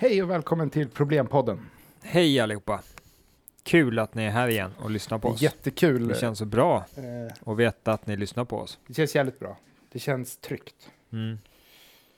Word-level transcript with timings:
Hej 0.00 0.22
och 0.22 0.30
välkommen 0.30 0.70
till 0.70 0.88
Problempodden. 0.88 1.70
Hej 2.02 2.40
allihopa! 2.40 2.80
Kul 3.62 3.98
att 3.98 4.14
ni 4.14 4.24
är 4.24 4.30
här 4.30 4.48
igen 4.48 4.72
och 4.78 4.90
lyssnar 4.90 5.18
på 5.18 5.28
oss. 5.28 5.42
Jättekul. 5.42 6.08
Det 6.08 6.20
känns 6.20 6.38
så 6.38 6.44
bra 6.44 6.84
Eh, 6.96 7.50
att 7.52 7.56
veta 7.58 7.92
att 7.92 8.06
ni 8.06 8.16
lyssnar 8.16 8.44
på 8.44 8.56
oss. 8.58 8.78
det 8.86 8.94
känns 8.94 9.14
jävligt 9.14 9.38
bra. 9.38 9.56
Det 9.92 9.98
känns 9.98 10.36
tryggt. 10.36 10.90
Mm. 11.12 11.38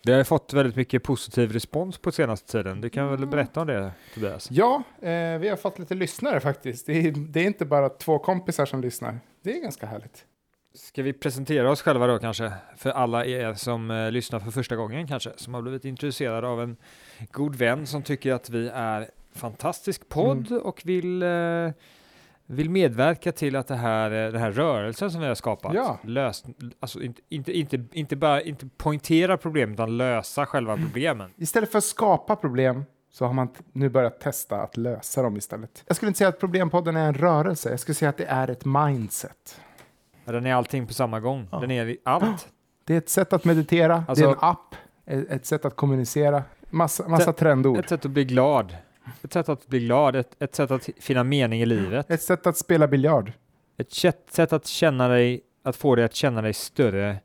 Vi 0.05 0.13
har 0.13 0.25
fått 0.25 0.53
väldigt 0.53 0.77
mycket 0.77 1.03
positiv 1.03 1.53
respons 1.53 1.99
på 1.99 2.13
senaste 2.13 2.53
tiden. 2.53 2.81
Du 2.81 2.89
kan 2.91 3.09
väl 3.09 3.17
Mm. 3.19 3.31
berätta 3.31 3.61
om 3.61 3.67
det 3.67 3.93
Tobias? 4.15 4.51
Ja, 4.51 4.83
eh, 5.03 5.39
vi 5.39 5.49
har 5.49 5.57
fått 5.57 5.79
lite 5.79 5.95
lyssnare 5.95 6.41
faktiskt. 6.41 6.87
Det 6.87 6.93
är, 6.93 7.13
det 7.13 7.41
är 7.41 7.45
inte 7.45 7.65
bara 7.65 7.89
två 7.89 8.19
kompisar 8.19 8.67
som 8.67 8.81
lyssnar. 8.81 9.21
Det 9.43 9.57
är 9.57 9.63
ganska 9.63 9.87
härligt. 9.87 10.25
Ska 10.75 11.03
vi 11.03 11.13
presentera 11.13 11.71
oss 11.71 11.83
själva 11.83 12.07
då 12.07 12.19
kanske? 12.19 12.53
För 12.77 12.91
alla 12.91 13.25
er 13.25 13.55
som 13.55 13.91
eh, 13.91 14.11
lyssnar 14.11 14.41
för 14.41 14.51
första 14.51 14.77
gången 14.77 15.07
kanske, 15.07 15.31
som 15.37 15.55
har 15.55 15.63
blivit 15.63 15.85
intresserade 15.85 16.47
av 16.49 16.63
en 16.63 16.77
god 17.33 17.55
vän 17.57 17.87
som 17.87 18.03
tycker 18.03 18.33
att 18.33 18.51
vi 18.51 18.69
är 18.75 19.11
fantastisk 19.35 20.09
podd 20.09 20.53
och 20.53 20.83
vill, 20.85 21.23
eh, 21.23 21.29
vill 22.47 22.71
medverka 22.71 23.33
till 23.33 23.57
att 23.57 23.67
det 23.67 23.75
här, 23.77 24.11
eh, 24.27 24.33
den 24.33 24.41
här 24.41 24.51
rörelsen 24.51 25.11
som 25.11 25.21
vi 25.21 25.27
har 25.27 25.35
skapat, 25.35 25.75
Ja. 25.75 25.99
lös, 26.05 26.45
alltså 26.81 27.03
inte, 27.03 27.23
inte, 27.29 27.53
inte, 27.53 27.85
inte 27.93 28.17
bara 28.17 28.43
inte 28.43 28.69
poängtera 28.77 29.37
problem 29.37 29.73
utan 29.73 29.97
lösa 29.97 30.47
själva 30.47 30.77
problemen. 30.77 31.31
Istället 31.37 31.71
för 31.73 31.79
att 31.79 31.85
skapa 31.85 32.37
problem 32.37 32.85
så 33.13 33.27
har 33.27 33.33
man 33.33 33.49
nu 33.73 33.89
börjat 33.89 34.21
testa 34.21 34.63
att 34.63 34.77
lösa 34.77 35.23
dem 35.23 35.37
istället. 35.37 35.85
Jag 35.87 35.97
skulle 35.97 36.09
inte 36.09 36.19
säga 36.19 36.29
att 36.29 36.41
Problempodden 36.41 36.97
är 36.97 37.07
en 37.09 37.15
rörelse. 37.15 37.71
Jag 37.71 37.81
skulle 37.81 37.95
säga 37.95 38.09
att 38.09 38.17
det 38.17 38.25
är 38.25 38.51
ett 38.51 38.65
mindset. 38.65 39.61
Den 40.25 40.47
är 40.47 40.55
allting 40.55 40.87
på 40.87 40.95
samma 40.95 41.21
gång. 41.21 41.49
Ja. 41.53 41.59
Den 41.61 41.71
är 41.71 41.97
allt. 42.05 42.49
Det 42.85 42.95
är 42.95 42.99
ett 42.99 43.09
sätt 43.09 43.33
att 43.33 43.45
meditera, 43.45 43.95
det 43.97 44.05
Alltså- 44.09 44.25
är 44.25 44.29
en 44.29 44.37
app, 44.41 44.75
ett 45.07 45.47
sätt 45.47 45.65
att 45.65 45.77
kommunicera. 45.77 46.43
Massa, 46.71 47.09
massa 47.09 47.31
Ett- 47.31 47.37
trendord. 47.37 47.79
Ett 47.79 47.89
sätt 47.89 48.05
att 48.05 48.11
bli 48.11 48.25
glad. 48.25 48.77
Ett 49.23 49.33
sätt 49.33 49.49
att 49.49 49.67
bli 49.67 49.81
glad, 49.81 50.17
ett, 50.17 50.37
ett 50.43 50.55
sätt 50.55 50.71
att 50.71 50.89
finna 50.99 51.25
mening 51.25 51.61
i 51.61 51.67
livet. 51.67 52.11
Ett 52.11 52.23
sätt 52.23 52.47
att 52.47 52.57
spela 52.57 52.89
biljard. 52.89 53.33
Ett 53.77 53.93
sätt, 53.93 54.27
sätt 54.31 54.53
att 54.53 54.67
känna 54.67 55.09
dig, 55.09 55.41
att 55.63 55.77
få 55.77 55.95
dig 55.95 56.05
att 56.05 56.15
känna 56.15 56.43
dig 56.43 56.53
större 56.55 57.17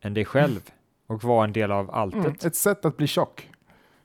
än 0.00 0.14
dig 0.14 0.24
själv 0.24 0.60
och 1.06 1.24
vara 1.24 1.44
en 1.44 1.52
del 1.52 1.72
av 1.72 1.90
alltet. 1.90 2.24
Mm. 2.24 2.36
Ett 2.44 2.56
sätt 2.56 2.84
att 2.84 2.96
bli 2.96 3.06
tjock 3.06 3.50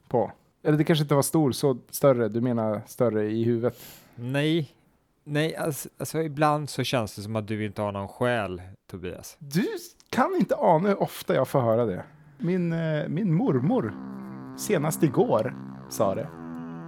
på. 0.08 0.32
Eller 0.62 0.78
det 0.78 0.84
kanske 0.84 1.02
inte 1.02 1.14
var 1.14 1.22
stor, 1.22 1.52
så 1.52 1.78
större. 1.90 2.28
Du 2.28 2.40
menar 2.40 2.82
större 2.86 3.30
i 3.30 3.44
huvudet. 3.44 3.78
Nej, 4.14 4.74
nej, 5.24 5.56
alltså, 5.56 5.88
alltså 5.98 6.22
ibland 6.22 6.70
så 6.70 6.84
känns 6.84 7.16
det 7.16 7.22
som 7.22 7.36
att 7.36 7.48
du 7.48 7.64
inte 7.64 7.82
har 7.82 7.92
någon 7.92 8.08
själ, 8.08 8.62
Tobias. 8.90 9.36
Du 9.38 9.66
kan 10.10 10.34
inte 10.34 10.54
ana 10.56 10.88
hur 10.88 11.02
ofta 11.02 11.34
jag 11.34 11.48
får 11.48 11.60
höra 11.60 11.86
det. 11.86 12.04
Min, 12.38 12.72
eh, 12.72 13.08
min 13.08 13.34
mormor, 13.34 13.94
senast 14.56 15.02
igår, 15.02 15.54
sa 15.88 16.14
det. 16.14 16.26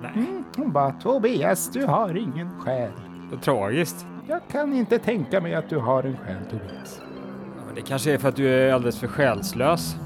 Nej, 0.03 0.13
Mm, 0.15 0.45
hon 0.57 0.73
bara, 0.73 0.91
Tobias, 0.93 1.71
du 1.73 1.85
har 1.87 2.17
ingen 2.17 2.61
själ. 2.61 2.91
så 3.31 3.37
tragiskt. 3.37 4.07
Jag 4.29 4.41
kan 4.51 4.73
inte 4.73 4.99
tänka 4.99 5.41
mig 5.41 5.55
att 5.55 5.69
du 5.69 5.79
har 5.79 6.03
en 6.03 6.17
själ, 6.17 6.45
Tobias. 6.51 7.01
Ja, 7.57 7.73
det 7.75 7.81
kanske 7.83 8.13
är 8.13 8.19
för 8.19 8.29
att 8.29 8.37
du 8.37 8.49
är 8.49 8.73
alldeles 8.75 8.99
för 8.99 9.07
själslös. 9.07 9.97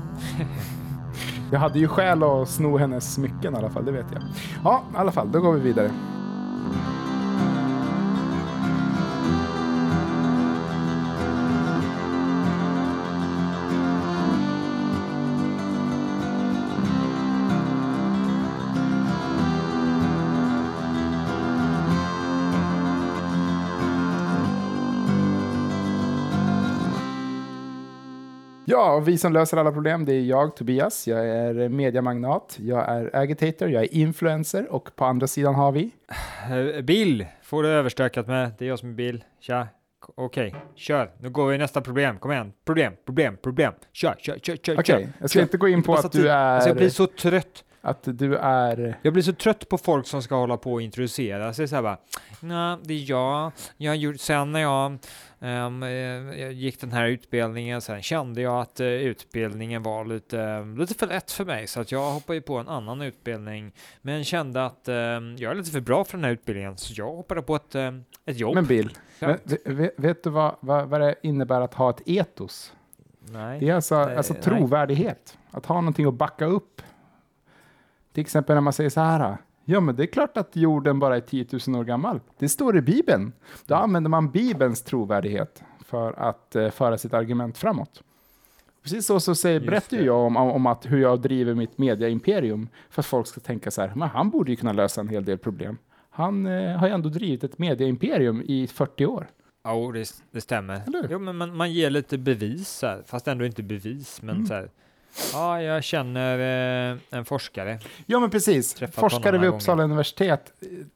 Jag 1.53 1.59
hade 1.61 1.79
ju 1.79 1.89
skäl 1.89 2.23
att 2.23 2.49
sno 2.49 2.77
hennes 2.77 3.15
smycken 3.15 3.55
i 3.55 3.57
alla 3.57 3.71
fall, 3.71 3.85
det 3.85 3.93
vet 3.93 4.07
jag. 4.13 4.23
Ja, 4.65 4.83
i 4.95 4.97
alla 4.97 5.13
fall, 5.13 5.33
då 5.33 5.41
går 5.41 5.53
vi 5.53 5.61
vidare. 5.61 5.91
Ja, 28.81 28.93
och 28.93 29.09
vi 29.09 29.19
som 29.19 29.33
löser 29.33 29.57
alla 29.57 29.73
problem, 29.73 30.05
det 30.05 30.15
är 30.15 30.21
jag, 30.21 30.57
Tobias. 30.57 31.09
Jag 31.09 31.29
är 31.29 31.69
mediamagnat, 31.69 32.57
jag 32.61 32.89
är 32.89 33.17
agitator, 33.17 33.71
jag 33.71 33.83
är 33.83 33.95
influencer 33.95 34.73
och 34.73 34.97
på 34.97 35.05
andra 35.05 35.27
sidan 35.27 35.55
har 35.55 35.73
vi... 35.73 35.91
Eh, 36.51 36.83
Bill 36.83 37.27
får 37.43 37.63
du 37.63 37.69
överstökat 37.69 38.27
med. 38.27 38.53
Det 38.59 38.65
är 38.65 38.69
jag 38.69 38.79
som 38.79 38.89
är 38.89 38.95
Bill. 38.95 39.25
Tja. 39.41 39.69
Okej, 40.15 40.55
kör. 40.75 41.11
Nu 41.19 41.31
går 41.31 41.47
vi 41.49 41.59
nästa 41.59 41.81
problem. 41.81 42.19
Kom 42.19 42.33
igen. 42.33 42.53
Problem, 42.65 42.93
problem, 43.07 43.37
problem. 43.43 43.73
Kör, 43.93 44.15
kör, 44.19 44.39
kör, 44.39 44.57
kör. 44.57 44.75
Okej, 44.75 44.85
kör. 44.85 45.09
jag 45.19 45.31
ska 45.31 45.39
kör. 45.39 45.43
inte 45.43 45.57
gå 45.57 45.69
in 45.69 45.83
på 45.83 45.95
att 45.95 46.13
du 46.13 46.29
är... 46.29 46.37
Alltså 46.37 46.69
jag 46.69 46.77
blir 46.77 46.89
så 46.89 47.07
trött. 47.07 47.65
Att 47.83 48.03
du 48.19 48.37
är... 48.37 48.99
Jag 49.03 49.13
blir 49.13 49.23
så 49.23 49.33
trött 49.33 49.69
på 49.69 49.79
folk 49.79 50.07
som 50.07 50.23
ska 50.23 50.35
hålla 50.35 50.57
på 50.57 50.73
och 50.73 50.83
introducera 50.83 51.55
sig 51.55 51.69
så 51.69 51.75
här 51.75 51.83
bara. 51.83 51.99
Nej, 52.41 52.79
det 52.83 52.95
är 52.95 53.11
jag. 53.11 53.53
Jag 53.77 53.97
gjort, 53.97 54.21
sen 54.21 54.53
när 54.53 54.61
jag, 54.61 54.99
jag 56.41 56.53
gick 56.53 56.81
den 56.81 56.93
här 56.93 57.07
utbildningen, 57.07 57.81
sen 57.81 58.03
kände 58.03 58.41
jag 58.41 58.61
att 58.61 58.81
eh, 58.81 58.87
utbildningen 58.87 59.83
var 59.83 60.05
lite, 60.05 60.65
lite 60.79 60.95
för 60.95 61.07
lätt 61.07 61.33
för 61.33 61.45
mig, 61.45 61.67
så 61.67 61.81
att 61.81 61.93
jag 61.93 62.11
hoppade 62.11 62.35
ju 62.37 62.43
på 62.43 62.57
en 62.57 62.69
annan 62.69 63.03
utbildning, 63.03 63.73
men 64.03 64.25
kände 64.25 64.65
att 64.67 64.89
ehm, 64.89 65.37
jag 65.37 65.51
är 65.51 65.55
lite 65.55 65.71
för 65.71 65.81
bra 65.81 66.05
för 66.05 66.17
den 66.19 66.25
här 66.25 66.33
utbildningen, 66.33 66.77
så 66.77 66.93
jag 66.97 67.11
hoppade 67.13 67.43
på 67.43 67.57
ett, 67.57 67.75
ett 68.27 68.39
jobb. 68.39 68.55
Men 68.55 68.67
Bill, 68.67 68.91
Ja. 69.19 69.37
vet, 69.65 69.99
vet, 69.99 70.23
du 70.25 70.31
vad, 70.31 70.57
vad, 70.61 70.89
vad 70.89 71.01
det 71.01 71.15
innebär 71.23 71.61
att 71.61 71.75
ha 71.75 71.91
ett 71.91 72.03
etos? 72.07 72.73
Nej. 73.33 73.61
Det 73.61 73.69
är 73.69 73.75
alltså, 73.75 74.05
Nej, 74.07 74.17
alltså 74.17 74.33
nej. 74.33 74.43
trovärdighet. 74.43 75.39
Att 75.51 75.67
ha 75.67 75.75
någonting 75.81 76.07
att 76.07 76.15
backa 76.15 76.45
upp. 76.45 76.83
Till 78.13 78.21
exempel 78.21 78.55
när 78.55 78.61
man 78.61 78.73
säger 78.73 78.91
så 78.91 79.01
här. 79.01 79.37
Ja, 79.65 79.81
men 79.81 79.97
det 79.97 80.03
är 80.03 80.07
klart 80.07 80.37
att 80.37 80.57
jorden 80.57 80.99
bara 80.99 81.17
är 81.17 81.21
10 81.21 81.47
000 81.69 81.81
år 81.81 81.85
gammal. 81.85 82.21
Det 82.39 82.49
står 82.49 82.77
i 82.77 82.81
Bibeln. 82.81 83.33
Då 83.67 83.75
använder 83.75 84.11
man 84.11 84.31
Bibelns 84.31 84.83
trovärdighet 84.83 85.63
för 85.85 86.13
att 86.13 86.57
eh, 86.57 86.71
föra 86.71 86.99
sitt 86.99 87.15
argument 87.15 87.59
framåt. 87.59 88.03
Precis 88.83 89.07
så, 89.07 89.21
så 89.21 89.35
säger, 89.35 89.61
berättar 89.61 89.97
jag 89.97 90.19
om, 90.19 90.37
om, 90.37 90.67
att 90.67 90.87
hur 90.87 90.99
jag 91.01 91.21
driver 91.21 91.55
mitt 91.55 91.79
mediaimperium 91.79 92.69
för 92.91 93.03
att 93.03 93.07
folk 93.07 93.27
ska 93.27 93.41
tänka 93.41 93.71
så 93.71 93.81
här, 93.81 93.93
men 93.95 94.09
han 94.09 94.31
borde 94.31 94.51
ju 94.51 94.57
kunna 94.57 94.73
lösa 94.73 95.01
en 95.01 95.09
hel 95.09 95.25
del 95.25 95.39
problem. 95.39 95.77
Han 96.11 96.47
eh, 96.47 96.77
har 96.77 96.87
ju 96.87 96.93
ändå 96.95 97.09
drivit 97.09 97.45
ett 97.45 97.59
mediaimperium 97.59 98.43
i 98.47 98.67
40 98.67 99.07
år. 99.07 99.27
Jo, 99.69 99.93
det, 99.93 100.23
det 100.31 100.41
stämmer. 100.41 100.83
Jo, 101.11 101.19
men 101.19 101.37
man, 101.37 101.57
man 101.57 101.73
ger 101.73 101.91
lite 101.91 102.19
bevis 102.19 102.83
här, 102.83 103.03
fast 103.07 103.29
ändå 103.29 103.45
inte 103.45 103.63
bevis, 103.63 104.23
men 104.23 104.35
Mm. 104.35 104.47
så 104.47 104.55
här. 104.55 104.71
Ja, 105.33 105.63
jag 105.63 105.85
känner 105.85 106.39
eh, 106.93 106.99
en 107.11 107.25
forskare. 107.25 107.79
Ja, 108.07 108.21
men 108.21 108.31
precis. 108.31 108.75
Träffat 108.75 108.95
Forskare 108.95 109.39
vid 109.39 109.49
Uppsala 109.49 109.83
universitet 109.83 110.53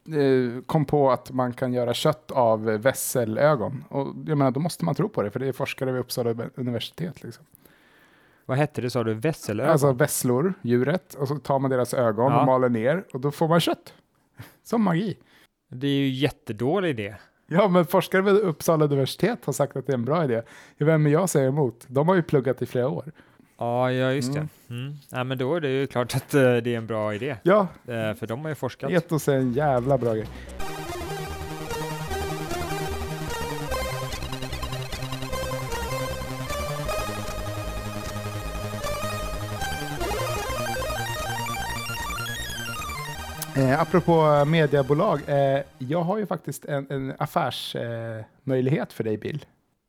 eh, 0.08 0.62
kom 0.66 0.84
på 0.84 1.10
att 1.10 1.30
man 1.30 1.52
kan 1.52 1.72
göra 1.72 1.94
kött 1.94 2.30
av 2.30 2.64
vesselögon. 2.64 3.84
Och 3.88 4.06
jag 4.26 4.38
menar, 4.38 4.50
då 4.50 4.60
måste 4.60 4.84
man 4.84 4.94
tro 4.94 5.08
på 5.08 5.22
det, 5.22 5.30
för 5.30 5.40
det 5.40 5.46
är 5.46 5.52
forskare 5.52 5.92
vid 5.92 6.00
Uppsala 6.00 6.34
universitet. 6.54 7.22
Liksom. 7.22 7.44
Vad 8.46 8.58
hette 8.58 8.80
det, 8.80 8.90
sa 8.90 9.04
du? 9.04 9.14
Vesselögon? 9.14 9.72
Alltså 9.72 9.92
vesslor, 9.92 10.54
djuret, 10.62 11.14
och 11.14 11.28
så 11.28 11.38
tar 11.38 11.58
man 11.58 11.70
deras 11.70 11.94
ögon 11.94 12.32
Ja. 12.32 12.40
och 12.40 12.46
maler 12.46 12.68
ner, 12.68 13.04
och 13.12 13.20
då 13.20 13.30
får 13.30 13.48
man 13.48 13.60
kött. 13.60 13.94
Som 14.62 14.82
magi. 14.82 15.16
Det 15.70 15.86
är 15.86 15.90
ju 15.98 16.08
jättedålig 16.08 16.90
idé. 16.90 17.14
Ja, 17.46 17.68
men 17.68 17.86
forskare 17.86 18.22
vid 18.22 18.34
Uppsala 18.34 18.84
universitet 18.84 19.44
har 19.44 19.52
sagt 19.52 19.76
att 19.76 19.86
det 19.86 19.92
är 19.92 19.94
en 19.94 20.04
bra 20.04 20.24
idé. 20.24 20.42
Vem 20.78 21.06
är 21.06 21.10
jag 21.10 21.28
säger 21.28 21.48
emot? 21.48 21.84
De 21.88 22.08
har 22.08 22.14
ju 22.14 22.22
pluggat 22.22 22.62
i 22.62 22.66
flera 22.66 22.88
år. 22.88 23.12
Ja, 23.58 23.92
ja 23.92 24.12
just 24.12 24.28
Mm. 24.34 24.48
det. 24.68 24.74
Mm. 24.74 24.94
Ja, 25.10 25.24
men 25.24 25.38
då 25.38 25.54
är 25.54 25.60
det 25.60 25.68
ju 25.68 25.86
klart 25.86 26.14
att 26.16 26.34
eh, 26.34 26.40
det 26.40 26.74
är 26.74 26.76
en 26.78 26.86
bra 26.86 27.14
idé. 27.14 27.36
Ja, 27.42 27.66
Eh, 27.88 28.14
för 28.14 28.26
de 28.26 28.40
har 28.42 28.48
ju 28.48 28.54
forskat. 28.54 28.90
etos 28.90 29.28
är 29.28 29.34
en 29.36 29.52
jävla 29.52 29.98
bra 29.98 30.14
grej. 30.14 30.26
Eh, 43.56 43.80
apropå 43.80 44.44
mediebolag, 44.46 45.20
eh, 45.26 45.60
jag 45.78 46.02
har 46.02 46.18
ju 46.18 46.26
faktiskt 46.26 46.64
en, 46.64 46.86
en 46.90 47.14
affärsmöjlighet 47.18 48.88
eh, 48.90 48.94
för 48.94 49.04
dig 49.04 49.16
Bill. 49.16 49.44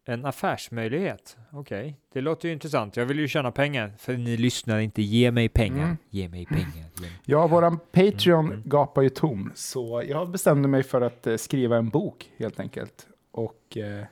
En 0.07 0.25
affärsmöjlighet. 0.25 1.37
Okej, 1.51 1.95
det 2.13 2.21
låter 2.21 2.47
ju 2.47 2.53
intressant. 2.53 2.97
Jag 2.97 3.05
vill 3.05 3.19
ju 3.19 3.27
tjäna 3.27 3.51
pengar. 3.51 3.93
För 3.97 4.17
ni 4.17 4.37
lyssnar 4.37 4.79
inte. 4.79 5.01
Ge 5.01 5.31
mig 5.31 5.49
pengar. 5.49 5.83
Mm. 5.83 5.97
Ge 6.09 6.29
mig 6.29 6.45
pengar. 6.45 6.65
Ge 6.95 7.01
mig. 7.01 7.11
Ja, 7.25 7.47
våran 7.47 7.79
Patreon 7.91 8.45
Mm. 8.45 8.61
gapar 8.65 9.01
ju 9.01 9.09
tom, 9.09 9.51
så 9.55 10.03
jag 10.09 10.29
bestämde 10.29 10.67
mig 10.67 10.83
för 10.83 11.01
att 11.01 11.27
eh, 11.27 11.35
skriva 11.37 11.77
en 11.77 11.89
bok 11.89 12.31
helt 12.37 12.59
enkelt. 12.59 13.07
Och 13.31 13.77
eh, 13.77 14.05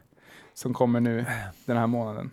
som 0.53 0.73
kommer 0.73 0.99
nu 0.99 1.25
den 1.65 1.77
här 1.77 1.87
månaden. 1.87 2.31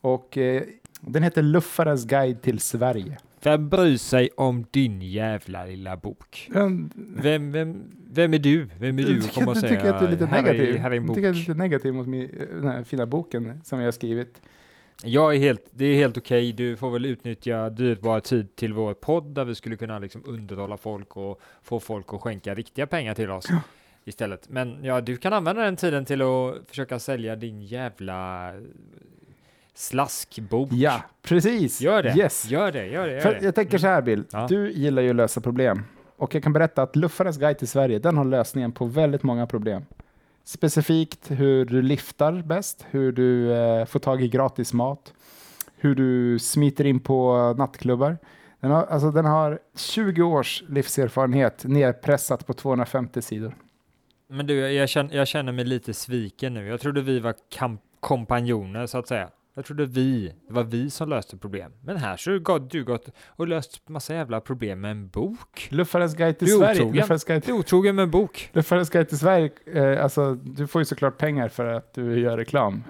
Och 0.00 0.38
eh, 0.38 0.62
den 1.00 1.22
heter 1.22 1.42
Luffarens 1.42 2.04
guide 2.04 2.42
till 2.42 2.58
Sverige. 2.60 3.18
Vem 3.44 3.68
bryr 3.68 3.96
sig 3.96 4.28
om 4.36 4.66
din 4.70 5.02
jävla 5.02 5.64
lilla 5.64 5.96
bok? 5.96 6.50
Vem, 6.98 7.52
vem, 7.52 7.82
vem 8.10 8.34
är 8.34 8.38
du? 8.38 8.68
Vem 8.78 8.98
är 8.98 9.02
du 9.02 9.18
att 9.18 9.34
komma 9.34 9.50
och 9.50 9.56
säga 9.56 9.76
tycker 9.76 9.94
att 9.94 10.00
du 10.00 10.06
är 10.06 10.10
lite 10.10 10.26
här 10.26 10.42
negativ. 10.42 10.74
Är, 10.74 10.78
här 10.78 10.90
är 10.90 10.96
en 10.96 11.06
bok. 11.06 11.16
tycker 11.16 11.32
du 11.32 11.36
är 11.36 11.40
lite 11.40 11.54
negativ 11.54 11.94
mot 11.94 12.06
min, 12.06 12.30
den 12.50 12.66
här 12.66 12.84
fina 12.84 13.06
boken 13.06 13.60
som 13.64 13.78
jag 13.78 13.86
har 13.86 13.92
skrivit. 13.92 14.40
Jag 15.02 15.34
är 15.34 15.38
helt, 15.38 15.66
det 15.70 15.84
är 15.84 15.94
helt 15.94 16.16
okej. 16.16 16.52
Du 16.52 16.76
får 16.76 16.90
väl 16.90 17.04
utnyttja 17.06 17.70
dyrbar 17.70 18.20
tid 18.20 18.56
till 18.56 18.72
vår 18.72 18.94
podd 18.94 19.34
där 19.34 19.44
vi 19.44 19.54
skulle 19.54 19.76
kunna 19.76 19.98
liksom 19.98 20.22
underhålla 20.26 20.76
folk 20.76 21.16
och 21.16 21.40
få 21.62 21.80
folk 21.80 22.14
att 22.14 22.20
skänka 22.20 22.54
riktiga 22.54 22.86
pengar 22.86 23.14
till 23.14 23.30
oss 23.30 23.46
istället. 24.04 24.48
Men 24.48 24.84
ja, 24.84 25.00
du 25.00 25.16
kan 25.16 25.32
använda 25.32 25.62
den 25.62 25.76
tiden 25.76 26.04
till 26.04 26.22
att 26.22 26.54
försöka 26.68 26.98
sälja 26.98 27.36
din 27.36 27.62
jävla 27.62 28.52
slaskbok. 29.74 30.68
Ja, 30.72 31.02
precis. 31.22 31.80
Gör 31.80 32.02
det. 32.02 32.14
Yes. 32.16 32.46
Gör 32.50 32.72
det, 32.72 32.86
gör 32.86 33.06
det. 33.06 33.12
Gör 33.12 33.20
För 33.20 33.30
det. 33.34 33.40
jag 33.44 33.54
tänker 33.54 33.78
så 33.78 33.86
här 33.86 34.02
Bill, 34.02 34.24
Ja. 34.32 34.46
du 34.48 34.72
gillar 34.72 35.02
ju 35.02 35.10
att 35.10 35.16
lösa 35.16 35.40
problem. 35.40 35.82
Och 36.16 36.34
jag 36.34 36.42
kan 36.42 36.52
berätta 36.52 36.82
att 36.82 36.96
Luffarens 36.96 37.38
guide 37.38 37.58
till 37.58 37.68
Sverige, 37.68 37.98
den 37.98 38.16
har 38.16 38.24
lösningen 38.24 38.72
på 38.72 38.84
väldigt 38.84 39.22
många 39.22 39.46
problem. 39.46 39.82
Specifikt 40.44 41.30
hur 41.30 41.64
du 41.64 41.82
liftar 41.82 42.42
bäst, 42.42 42.86
hur 42.90 43.12
du 43.12 43.52
eh, 43.52 43.84
får 43.86 44.00
tag 44.00 44.22
i 44.22 44.28
gratis 44.28 44.72
mat, 44.72 45.12
hur 45.76 45.94
du 45.94 46.38
smiter 46.38 46.84
in 46.86 47.00
på 47.00 47.54
nattklubbar. 47.58 48.18
Den 48.60 48.70
har, 48.70 48.82
alltså, 48.84 49.10
den 49.10 49.24
har 49.24 49.58
20 49.76 50.22
års 50.22 50.62
livserfarenhet 50.68 51.64
nerpressat 51.64 52.46
på 52.46 52.52
250 52.54 53.22
sidor. 53.22 53.54
Men 54.28 54.46
du, 54.46 54.54
jag 54.54 54.88
känner, 54.88 55.14
jag 55.16 55.28
känner 55.28 55.52
mig 55.52 55.64
lite 55.64 55.94
sviken 55.94 56.54
nu. 56.54 56.66
Jag 56.66 56.80
trodde 56.80 57.02
vi 57.02 57.18
var 57.20 57.34
kam- 57.52 57.78
kompanjoner 58.00 58.86
så 58.86 58.98
att 58.98 59.08
säga. 59.08 59.28
Jag 59.56 59.64
trodde 59.64 59.86
vi, 59.86 60.34
det 60.48 60.54
var 60.54 60.62
vi 60.64 60.90
som 60.90 61.08
löste 61.08 61.36
problem. 61.36 61.72
Men 61.80 61.96
här 61.96 62.16
så 62.16 62.30
har 62.30 62.58
du 62.58 62.84
gått 62.84 63.08
och 63.26 63.48
löst 63.48 63.88
massa 63.88 64.14
jävla 64.14 64.40
problem 64.40 64.80
med 64.80 64.90
en 64.90 65.08
bok. 65.08 65.68
Luffarens 65.70 66.14
guide 66.14 66.38
till 66.38 66.48
Du 66.48 66.54
Sverige. 66.54 66.74
otrogen. 66.74 66.96
Luffarens 66.96 67.24
guide 67.24 67.42
Du 67.46 67.52
är 67.52 67.56
otrogen 67.58 67.96
med 67.96 68.02
en 68.02 68.10
bok. 68.10 68.50
Luffarens 68.52 68.90
guide 68.90 69.08
till 69.08 69.18
Sverige, 69.18 69.50
eh, 69.66 70.02
alltså, 70.04 70.34
du 70.34 70.66
får 70.66 70.80
ju 70.80 70.84
såklart 70.84 71.18
pengar 71.18 71.48
för 71.48 71.66
att 71.66 71.94
du 71.94 72.20
gör 72.20 72.36
reklam. 72.36 72.84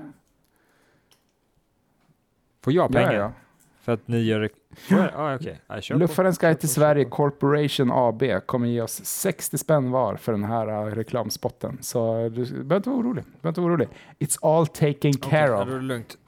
Får 2.62 2.72
jag 2.72 2.92
pengar? 2.92 3.12
Ja, 3.12 3.18
ja. 3.18 3.32
För 3.80 3.92
att 3.92 4.08
ni 4.08 4.18
gör... 4.18 4.50
Ja, 4.88 5.38
kör 5.80 5.94
på. 5.94 5.98
Luffarens 5.98 6.38
guide 6.38 6.60
till 6.60 6.68
Sverige. 6.68 7.04
Corporation 7.04 7.90
AB 7.92 8.22
kommer 8.46 8.68
ge 8.68 8.80
oss 8.80 9.04
60 9.04 9.58
spänn 9.58 9.90
var 9.90 10.16
för 10.16 10.32
den 10.32 10.44
här 10.44 10.86
uh, 10.86 10.94
reklamspotten. 10.94 11.78
Så 11.80 12.28
du 12.28 12.44
behöver 12.44 12.76
inte 12.76 12.90
vara 12.90 13.00
orolig. 13.00 13.24
Du 13.24 13.30
behöver 13.30 13.48
inte 13.48 13.60
vara 13.60 13.72
orolig. 13.72 13.88
It's 14.18 14.38
all 14.42 14.66
taken 14.66 15.12
Okej, 15.16 15.30
care 15.30 15.52
of. 15.62 15.68
då 15.68 15.72
är 15.72 15.76
det 15.76 15.82
lugnt. 15.82 16.18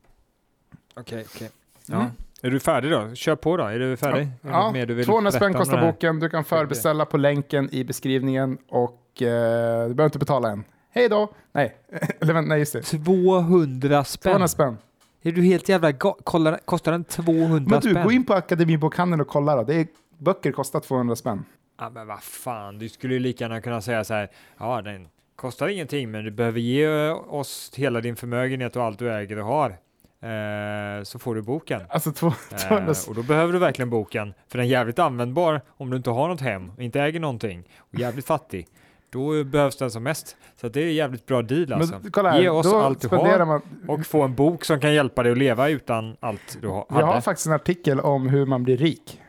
Okej, 1.00 1.24
okej. 1.34 1.50
Ja. 1.86 1.96
Mm. 1.96 2.10
Är 2.42 2.50
du 2.50 2.60
färdig 2.60 2.90
då? 2.90 3.14
Kör 3.14 3.36
på 3.36 3.56
då. 3.56 3.64
Är 3.64 3.78
du 3.78 3.96
färdig? 3.96 4.28
Ja, 4.40 4.70
mer 4.72 4.86
du 4.86 4.94
vill 4.94 5.04
200 5.04 5.30
berätta 5.30 5.44
spänn 5.44 5.54
kostar 5.54 5.80
boken. 5.92 6.20
Du 6.20 6.28
kan 6.28 6.44
förbeställa 6.44 7.04
på 7.04 7.16
länken 7.16 7.68
i 7.72 7.84
beskrivningen 7.84 8.58
och 8.68 9.22
eh, 9.22 9.88
du 9.88 9.94
behöver 9.94 10.04
inte 10.04 10.18
betala 10.18 10.50
än. 10.50 10.64
Hej 10.90 11.08
då! 11.08 11.32
Nej, 11.52 11.76
eller 12.20 12.34
vänta, 12.34 12.48
nej 12.48 12.58
just 12.58 12.72
det. 12.72 12.82
200 12.82 14.04
spänn? 14.04 14.30
200 14.30 14.48
spänn. 14.48 14.78
Är 15.22 15.32
du 15.32 15.42
helt 15.42 15.68
jävla 15.68 15.92
kollar, 15.92 16.58
Kostar 16.64 16.92
den 16.92 17.04
200 17.04 17.70
Men 17.70 17.80
du, 17.80 17.90
spänn? 17.90 18.04
gå 18.04 18.12
in 18.12 18.24
på 18.24 18.34
Akademibokhandeln 18.34 19.20
och 19.20 19.28
kolla 19.28 19.56
då. 19.56 19.62
Det 19.62 19.74
är, 19.74 19.86
böcker 20.18 20.52
kostar 20.52 20.80
200 20.80 21.16
spänn. 21.16 21.44
Ja, 21.78 21.90
men 21.90 22.06
vad 22.06 22.22
fan, 22.22 22.78
du 22.78 22.88
skulle 22.88 23.14
ju 23.14 23.20
lika 23.20 23.44
gärna 23.44 23.60
kunna 23.60 23.80
säga 23.80 24.04
så 24.04 24.14
här. 24.14 24.30
Ja, 24.58 24.82
den 24.82 25.08
kostar 25.36 25.68
ingenting, 25.68 26.10
men 26.10 26.24
du 26.24 26.30
behöver 26.30 26.60
ge 26.60 27.10
oss 27.10 27.72
hela 27.76 28.00
din 28.00 28.16
förmögenhet 28.16 28.76
och 28.76 28.82
allt 28.82 28.98
du 28.98 29.12
äger 29.12 29.38
och 29.38 29.46
har. 29.46 29.76
Eh, 30.22 31.02
så 31.04 31.18
får 31.18 31.34
du 31.34 31.42
boken. 31.42 31.80
Alltså 31.88 32.12
två- 32.12 32.32
200 32.68 32.92
Eh, 33.04 33.08
och 33.08 33.14
då 33.14 33.22
behöver 33.22 33.52
du 33.52 33.58
verkligen 33.58 33.90
boken, 33.90 34.34
för 34.48 34.58
den 34.58 34.66
är 34.66 34.70
jävligt 34.70 34.98
användbar 34.98 35.60
om 35.68 35.90
du 35.90 35.96
inte 35.96 36.10
har 36.10 36.28
något 36.28 36.40
hem 36.40 36.70
och 36.76 36.82
inte 36.82 37.00
äger 37.00 37.20
någonting 37.20 37.62
och 37.78 37.98
jävligt 37.98 38.26
fattig. 38.26 38.66
Då 39.10 39.44
behövs 39.44 39.76
den 39.76 39.90
som 39.90 40.02
mest. 40.02 40.36
Så 40.60 40.68
det 40.68 40.80
är 40.82 40.92
jävligt 40.92 41.26
bra 41.26 41.42
deal 41.42 41.72
alltså. 41.72 41.98
Men 42.02 42.10
kolla 42.10 42.30
här, 42.30 42.40
Ge 42.40 42.48
oss 42.48 42.66
allt 42.74 43.00
du 43.00 43.08
har 43.08 43.44
man, 43.46 43.60
och 43.88 44.06
få 44.06 44.22
en 44.22 44.34
bok 44.34 44.64
som 44.64 44.80
kan 44.80 44.92
hjälpa 44.94 45.22
dig 45.22 45.32
att 45.32 45.38
leva 45.38 45.68
utan 45.68 46.16
allt 46.20 46.58
du 46.60 46.68
ha, 46.68 46.86
Jag 46.90 47.06
har 47.06 47.20
faktiskt 47.20 47.46
en 47.46 47.52
artikel 47.52 48.00
om 48.00 48.28
hur 48.28 48.46
man 48.46 48.62
blir 48.62 48.76
rik. 48.76 49.20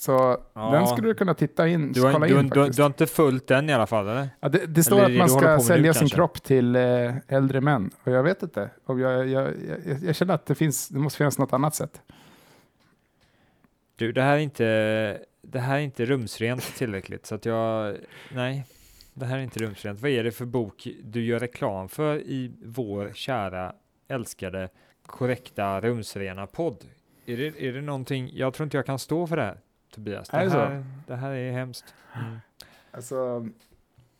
Så 0.00 0.12
Ja. 0.54 0.70
den 0.72 0.86
skulle 0.86 1.08
du 1.08 1.14
kunna 1.14 1.34
titta 1.34 1.68
in, 1.68 1.92
Du 1.92 2.02
har, 2.02 2.12
kolla 2.12 2.26
du, 2.26 2.40
in 2.40 2.48
du, 2.48 2.68
du, 2.68 2.82
har 2.82 2.86
inte 2.86 3.06
följt 3.06 3.46
den 3.46 3.70
i 3.70 3.72
alla 3.72 3.86
fall 3.86 4.08
eller? 4.08 4.28
ja, 4.40 4.48
det, 4.48 4.66
det 4.66 4.84
står 4.84 4.96
eller 4.98 5.10
att 5.10 5.16
man 5.16 5.28
ska 5.40 5.60
sälja 5.60 5.86
nu, 5.90 5.94
sin 5.94 6.00
kanske? 6.00 6.16
kropp 6.16 6.42
till 6.42 6.76
eh, 6.76 7.14
äldre 7.28 7.60
män. 7.60 7.90
Och 8.04 8.12
jag 8.12 8.22
vet 8.22 8.42
inte. 8.42 8.70
Om 8.84 9.00
jag, 9.00 9.28
jag, 9.28 9.48
jag, 9.86 9.98
jag 10.02 10.14
känner 10.14 10.34
att 10.34 10.46
det, 10.46 10.54
finns, 10.54 10.88
det 10.88 10.98
måste 10.98 11.16
finnas 11.16 11.38
något 11.38 11.52
annat 11.52 11.74
sätt. 11.74 12.00
Du, 13.96 14.12
det 14.12 14.22
här 14.22 14.34
är 14.34 14.38
inte, 14.38 14.64
det 15.42 15.58
här 15.58 15.76
är 15.76 15.80
inte 15.80 16.04
rumsrent 16.04 16.62
tillräckligt 16.76 17.26
så 17.26 17.34
att 17.34 17.44
jag, 17.44 17.96
nej, 18.34 18.66
det 19.14 19.26
här 19.26 19.38
är 19.38 19.42
inte 19.42 19.58
rumsrent. 19.64 20.00
Vad 20.00 20.10
är 20.10 20.24
det 20.24 20.32
för 20.32 20.44
bok 20.44 20.88
du 21.04 21.24
gör 21.24 21.38
reklam 21.38 21.88
för 21.88 22.16
i 22.18 22.52
vår 22.64 23.10
kära, 23.14 23.72
älskade, 24.08 24.68
korrekta, 25.06 25.80
rumsrena 25.80 26.46
podd? 26.46 26.84
Är 27.26 27.36
det, 27.36 27.64
är 27.66 27.72
det 27.72 27.80
någonting, 27.80 28.30
jag 28.34 28.54
tror 28.54 28.64
inte 28.64 28.76
jag 28.76 28.86
kan 28.86 28.98
stå 28.98 29.26
för 29.26 29.36
det 29.36 29.42
här, 29.42 29.58
Tobias. 29.90 30.28
Det, 30.28 30.38
det 30.38 30.50
så? 30.50 30.58
här, 30.58 30.84
det 31.06 31.16
här 31.16 31.30
är 31.30 31.52
hemskt. 31.52 31.94
Mm. 32.14 32.40
Alltså, 32.90 33.48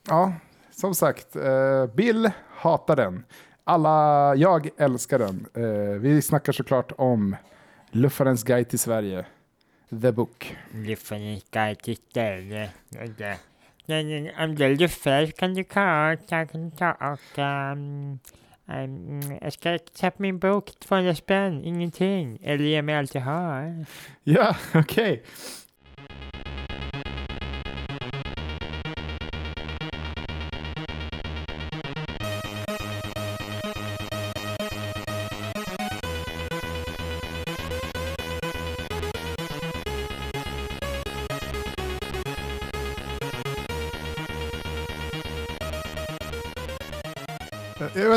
ja, 0.08 0.32
som 0.70 0.94
sagt, 0.94 1.37
eh, 1.37 1.87
Bill 1.87 2.31
hatar 2.49 2.96
den. 2.96 3.25
Alla, 3.64 4.34
jag 4.34 4.69
älskar 4.76 5.19
den. 5.19 5.46
Eh, 5.55 6.00
vi 6.00 6.22
snackar 6.22 6.52
såklart 6.52 6.93
om 6.99 7.37
Luffarens 7.90 8.44
guide 8.44 8.69
till 8.69 8.78
Sverige, 8.78 9.25
The 10.02 10.12
Book. 10.12 10.56
Luftfärg 10.75 11.76
till 11.76 11.96
ställe. 11.96 12.70
Om 14.38 14.55
du 14.55 14.76
luffar 14.76 15.26
kan 15.26 15.55
du 15.55 15.64
ta, 15.64 16.93
och 16.93 17.38
um, 17.38 18.19
Ehm, 18.70 19.20
jag 19.40 19.52
ska 19.52 19.78
köpa 20.00 20.17
min 20.19 20.38
bok, 20.38 20.70
200 20.78 21.14
spänn, 21.14 21.64
ingenting. 21.64 22.38
Eller 22.43 22.64
ge 22.64 22.82
mig 22.82 22.94
allt 22.94 23.14
jag 23.14 23.22
har. 23.22 23.87
Ja, 24.22 24.56
okej. 24.75 25.12
Okay. 25.12 25.20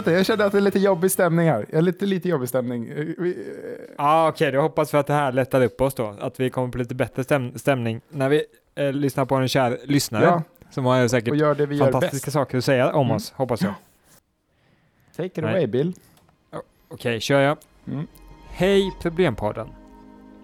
Inte, 0.04 0.12
jag 0.12 0.26
kände 0.26 0.46
att 0.46 0.52
det 0.52 0.58
är 0.58 0.62
lite 0.62 0.80
jobbig 0.80 1.12
stämning 1.12 1.48
här. 1.50 1.66
Jag 1.70 1.78
är 1.78 1.82
lite, 1.82 2.06
lite 2.06 2.30
jobbig 2.30 2.50
stämning. 2.50 2.88
Eh, 2.90 3.06
vi- 3.18 3.54
Ja, 3.98 4.30
okej, 4.30 4.52
då 4.52 4.62
hoppas 4.62 4.94
vi 4.94 4.98
att 4.98 5.08
det 5.08 5.14
här 5.14 5.32
lättar 5.32 5.62
upp 5.64 5.82
oss 5.82 5.94
då, 5.94 6.16
att 6.20 6.40
vi 6.40 6.50
kommer 6.50 6.68
på 6.68 6.78
lite 6.78 6.96
bättre 6.96 7.24
stäm 7.24 7.58
stämning 7.58 8.02
när 8.10 8.30
vi 8.30 8.44
eh, 8.76 8.92
lyssnar 8.92 9.26
på 9.26 9.36
en 9.36 9.48
kär 9.48 9.78
lyssnare 9.84 10.24
Ja, 10.26 10.44
som 10.70 10.86
har 10.86 11.08
säkert 11.08 11.40
fantastiska 11.80 12.32
saker 12.32 12.58
att 12.58 12.66
säga 12.66 12.94
om 12.94 13.06
Mm. 13.06 13.16
oss, 13.16 13.32
hoppas 13.32 13.62
jag. 13.62 13.74
Take 15.16 15.26
it 15.26 15.38
Nej. 15.38 15.46
away, 15.52 15.68
Bill. 15.68 15.94
Okej, 16.90 17.20
kör 17.20 17.40
jag. 17.40 17.58
Mm. 17.88 18.08
Hej 18.50 18.92
Problempodden. 19.02 19.68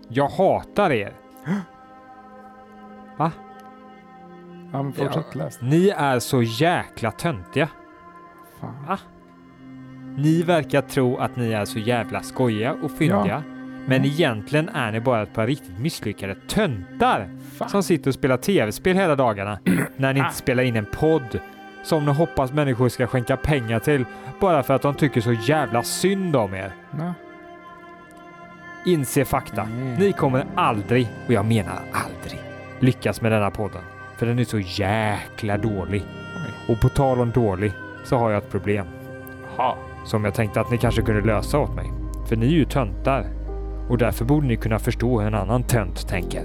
Jag 0.10 0.28
hatar 0.30 0.92
er. 0.92 1.14
Ja, 4.72 4.84
men 4.84 4.94
fortsätt 4.94 5.36
läs. 5.36 5.62
Ni 5.62 5.90
är 5.90 6.20
så 6.20 6.42
jäkla 6.42 7.12
töntiga. 7.12 7.70
Fan. 8.60 8.98
Ni 10.18 10.44
verkar 10.44 10.82
tro 10.82 11.18
att 11.18 11.36
ni 11.36 11.52
är 11.52 11.66
så 11.66 11.80
jävla 11.80 12.22
skojiga 12.22 12.74
och 12.82 12.92
fyndiga. 12.92 13.44
Men 13.86 14.06
egentligen 14.06 14.70
är 14.70 14.92
ni 14.92 15.00
bara 15.00 15.22
ett 15.24 15.34
par 15.34 15.48
riktigt 15.48 15.80
misslyckade 15.80 16.36
töntar 16.36 17.30
Fan. 17.58 17.70
som 17.70 17.84
sitter 17.84 18.10
och 18.10 18.14
spelar 18.14 18.38
tv-spel 18.38 18.96
hela 18.96 19.16
dagarna 19.16 19.60
när 19.98 20.14
ni 20.14 20.20
inte 20.20 20.34
spelar 20.34 20.64
in 20.64 20.76
en 20.76 20.86
podd 20.86 21.40
som 21.84 22.06
ni 22.06 22.12
hoppas 22.12 22.54
människor 22.54 22.90
ska 22.90 23.08
skänka 23.08 23.38
pengar 23.38 23.80
till 23.80 24.06
bara 24.40 24.64
för 24.64 24.74
att 24.74 24.82
de 24.82 24.96
tycker 24.96 25.22
så 25.22 25.34
jävla 25.34 25.84
synd 25.84 26.36
om 26.36 26.54
er. 26.54 26.72
Ja. 26.98 27.14
Inse 28.86 29.26
fakta. 29.26 29.62
Mm. 29.62 29.96
Ni 29.96 30.12
kommer 30.12 30.46
aldrig, 30.56 31.08
och 31.28 31.34
jag 31.34 31.46
menar 31.46 31.80
aldrig, 31.92 32.40
lyckas 32.80 33.22
med 33.22 33.32
denna 33.32 33.52
podden. 33.52 33.82
För 34.18 34.26
den 34.26 34.40
är 34.40 34.44
så 34.44 34.60
jäkla 34.60 35.58
dålig. 35.58 36.04
Oj. 36.36 36.74
Och 36.74 36.82
på 36.82 36.90
tal 36.90 37.20
om 37.20 37.32
dålig 37.32 37.74
så 38.04 38.18
har 38.18 38.32
jag 38.32 38.44
ett 38.44 38.52
problem. 38.52 38.86
Ha. 39.58 39.78
Som 40.06 40.26
jag 40.26 40.34
tänkte 40.34 40.62
att 40.62 40.72
ni 40.72 40.78
kanske 40.78 41.02
kunde 41.02 41.22
lösa 41.22 41.60
åt 41.60 41.76
mig. 41.76 41.92
För 42.28 42.36
ni 42.36 42.46
är 42.46 42.50
ju 42.50 42.66
töntar. 42.66 43.26
Och 43.90 43.98
därför 43.98 44.26
borde 44.26 44.48
ni 44.48 44.56
kunna 44.56 44.80
förstå 44.80 45.20
hur 45.20 45.28
en 45.28 45.36
annan 45.36 45.64
tönt 45.64 46.08
tänker. 46.08 46.44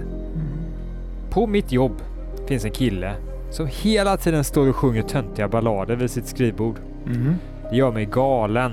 På 1.30 1.46
mitt 1.46 1.72
jobb 1.72 1.92
finns 2.48 2.64
en 2.64 2.70
kille 2.70 3.14
som 3.50 3.66
hela 3.70 4.16
tiden 4.16 4.44
står 4.44 4.68
och 4.68 4.76
sjunger 4.76 5.02
töntiga 5.02 5.48
ballader 5.48 5.96
vid 5.96 6.10
sitt 6.10 6.26
skrivbord. 6.26 6.76
Mhm. 7.04 7.34
Det 7.70 7.76
gör 7.76 7.92
mig 7.92 8.04
galen. 8.04 8.72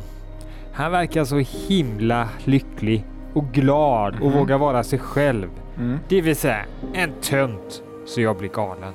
Han 0.74 0.92
verkar 0.92 1.24
så 1.24 1.38
himla 1.68 2.30
lycklig 2.46 3.06
och 3.34 3.46
glad 3.52 4.16
och 4.22 4.28
Mhm. 4.30 4.38
vågar 4.40 4.58
vara 4.58 4.84
sig 4.84 5.00
själv. 5.00 5.48
Mm. 5.78 6.00
Det 6.10 6.22
vill 6.22 6.36
säga 6.36 6.66
en 6.94 7.10
tönt 7.22 7.84
så 8.06 8.22
jag 8.22 8.38
blir 8.38 8.50
galen. 8.50 8.94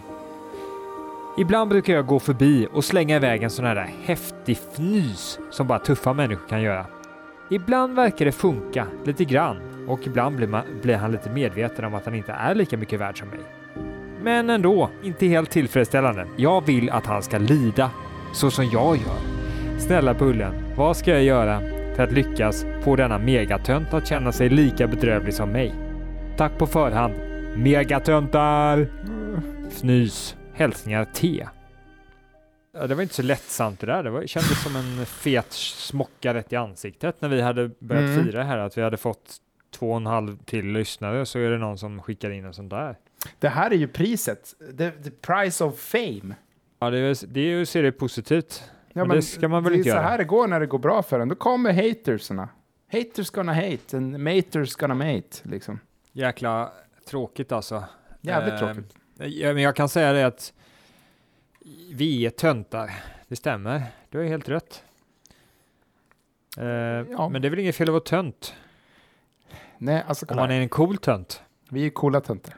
Ibland 1.38 1.70
brukar 1.70 1.94
jag 1.94 2.06
gå 2.06 2.18
förbi 2.18 2.68
och 2.72 2.84
slänga 2.84 3.16
iväg 3.16 3.42
en 3.42 3.50
sån 3.50 3.64
här 3.64 3.90
häftig 4.04 4.56
fnys 4.56 5.38
som 5.50 5.66
bara 5.66 5.78
tuffa 5.78 6.12
människor 6.12 6.48
kan 6.48 6.62
göra. 6.62 6.86
Ibland 7.50 7.96
verkar 7.96 8.24
det 8.24 8.32
funka 8.32 8.86
lite 9.04 9.24
grann 9.24 9.56
och 9.88 10.06
ibland 10.06 10.36
blir, 10.36 10.46
man, 10.46 10.62
blir 10.82 10.96
han 10.96 11.12
lite 11.12 11.30
medveten 11.30 11.84
om 11.84 11.94
att 11.94 12.04
han 12.04 12.14
inte 12.14 12.32
är 12.32 12.54
lika 12.54 12.76
mycket 12.76 13.00
värd 13.00 13.18
som 13.18 13.28
mig. 13.28 13.40
Men 14.22 14.50
ändå 14.50 14.90
inte 15.02 15.26
helt 15.26 15.50
tillfredsställande. 15.50 16.26
Jag 16.36 16.66
vill 16.66 16.90
att 16.90 17.06
han 17.06 17.22
ska 17.22 17.38
lida 17.38 17.90
så 18.32 18.50
som 18.50 18.64
jag 18.64 18.96
gör. 18.96 19.18
Snälla 19.78 20.14
Bullen, 20.14 20.54
vad 20.76 20.96
ska 20.96 21.10
jag 21.10 21.22
göra 21.22 21.60
för 21.96 22.02
att 22.02 22.12
lyckas 22.12 22.66
få 22.82 22.96
denna 22.96 23.18
megatönt 23.18 23.94
att 23.94 24.06
känna 24.06 24.32
sig 24.32 24.48
lika 24.48 24.86
bedrövlig 24.86 25.34
som 25.34 25.52
mig? 25.52 25.74
Tack 26.36 26.58
på 26.58 26.66
förhand. 26.66 27.14
Megatöntar! 27.56 28.88
Fnys. 29.70 30.36
Hälsningar 30.56 31.04
T. 31.04 31.46
Ja, 32.72 32.86
det 32.86 32.94
var 32.94 33.02
inte 33.02 33.14
så 33.14 33.22
lättsamt 33.22 33.80
det 33.80 33.86
där. 33.86 34.02
Det 34.02 34.10
var, 34.10 34.26
kändes 34.26 34.62
som 34.62 34.76
en 34.76 35.06
fet 35.06 35.52
smocka 35.52 36.34
rätt 36.34 36.52
i 36.52 36.56
ansiktet 36.56 37.20
när 37.20 37.28
vi 37.28 37.40
hade 37.40 37.70
börjat 37.78 38.04
Mm. 38.04 38.24
fira 38.24 38.42
här 38.42 38.58
att 38.58 38.78
vi 38.78 38.82
hade 38.82 38.96
fått 38.96 39.36
två 39.70 39.90
och 39.90 39.96
en 39.96 40.06
halv 40.06 40.36
till 40.44 40.66
lyssnare 40.72 41.26
så 41.26 41.38
är 41.38 41.50
det 41.50 41.58
någon 41.58 41.78
som 41.78 42.02
skickar 42.02 42.30
in 42.30 42.44
en 42.44 42.54
sån 42.54 42.68
där. 42.68 42.96
Det 43.38 43.48
här 43.48 43.70
är 43.70 43.74
ju 43.74 43.88
priset. 43.88 44.54
The, 44.78 44.90
the 44.90 45.10
price 45.10 45.64
of 45.64 45.78
fame. 45.80 46.34
Ja, 46.78 46.90
det 46.90 46.98
är, 46.98 47.26
det 47.26 47.40
är 47.40 47.44
ju 47.44 47.66
ser 47.66 47.82
det 47.82 47.92
positivt. 47.92 48.70
Ja, 48.92 49.04
Men 49.04 49.16
det 49.16 49.22
ska 49.22 49.48
man 49.48 49.62
väl 49.64 49.72
det 49.72 49.76
är 49.76 49.78
inte 49.78 49.90
så 49.90 49.96
göra? 49.96 50.06
här 50.06 50.18
det 50.18 50.24
går 50.24 50.48
när 50.48 50.60
det 50.60 50.66
går 50.66 50.78
bra 50.78 51.02
för 51.02 51.20
en. 51.20 51.28
Då 51.28 51.34
kommer 51.34 51.72
hatersarna. 51.72 52.48
Haters 52.92 53.30
gonna 53.30 53.54
hate 53.54 53.96
and 53.96 54.18
maters 54.20 54.74
gonna 54.76 54.94
mate. 54.94 55.38
Liksom. 55.42 55.80
Jäkla 56.12 56.72
tråkigt 57.10 57.52
alltså. 57.52 57.84
Jävligt 58.20 58.52
Eh, 58.54 58.58
tråkigt. 58.58 58.94
Ja, 59.18 59.52
men 59.52 59.62
jag 59.62 59.76
kan 59.76 59.88
säga 59.88 60.12
det 60.12 60.26
att 60.26 60.52
vi 61.92 62.26
är 62.26 62.30
töntar. 62.30 62.90
Det 63.28 63.36
stämmer. 63.36 63.82
Du 64.10 64.18
har 64.18 64.24
helt 64.24 64.48
rätt. 64.48 64.84
Eh, 66.58 66.64
Ja. 66.64 67.28
Men 67.28 67.42
det 67.42 67.48
är 67.48 67.50
väl 67.50 67.58
inget 67.58 67.76
fel 67.76 67.88
att 67.88 67.92
vara 67.92 68.00
tönt 68.00 68.54
Nej, 69.78 70.04
alltså 70.06 70.26
om 70.28 70.36
man 70.36 70.50
är 70.50 70.60
en 70.60 70.68
cool 70.68 70.96
tönt. 70.96 71.42
Vi 71.70 71.86
är 71.86 71.90
coola 71.90 72.20
töntar. 72.20 72.56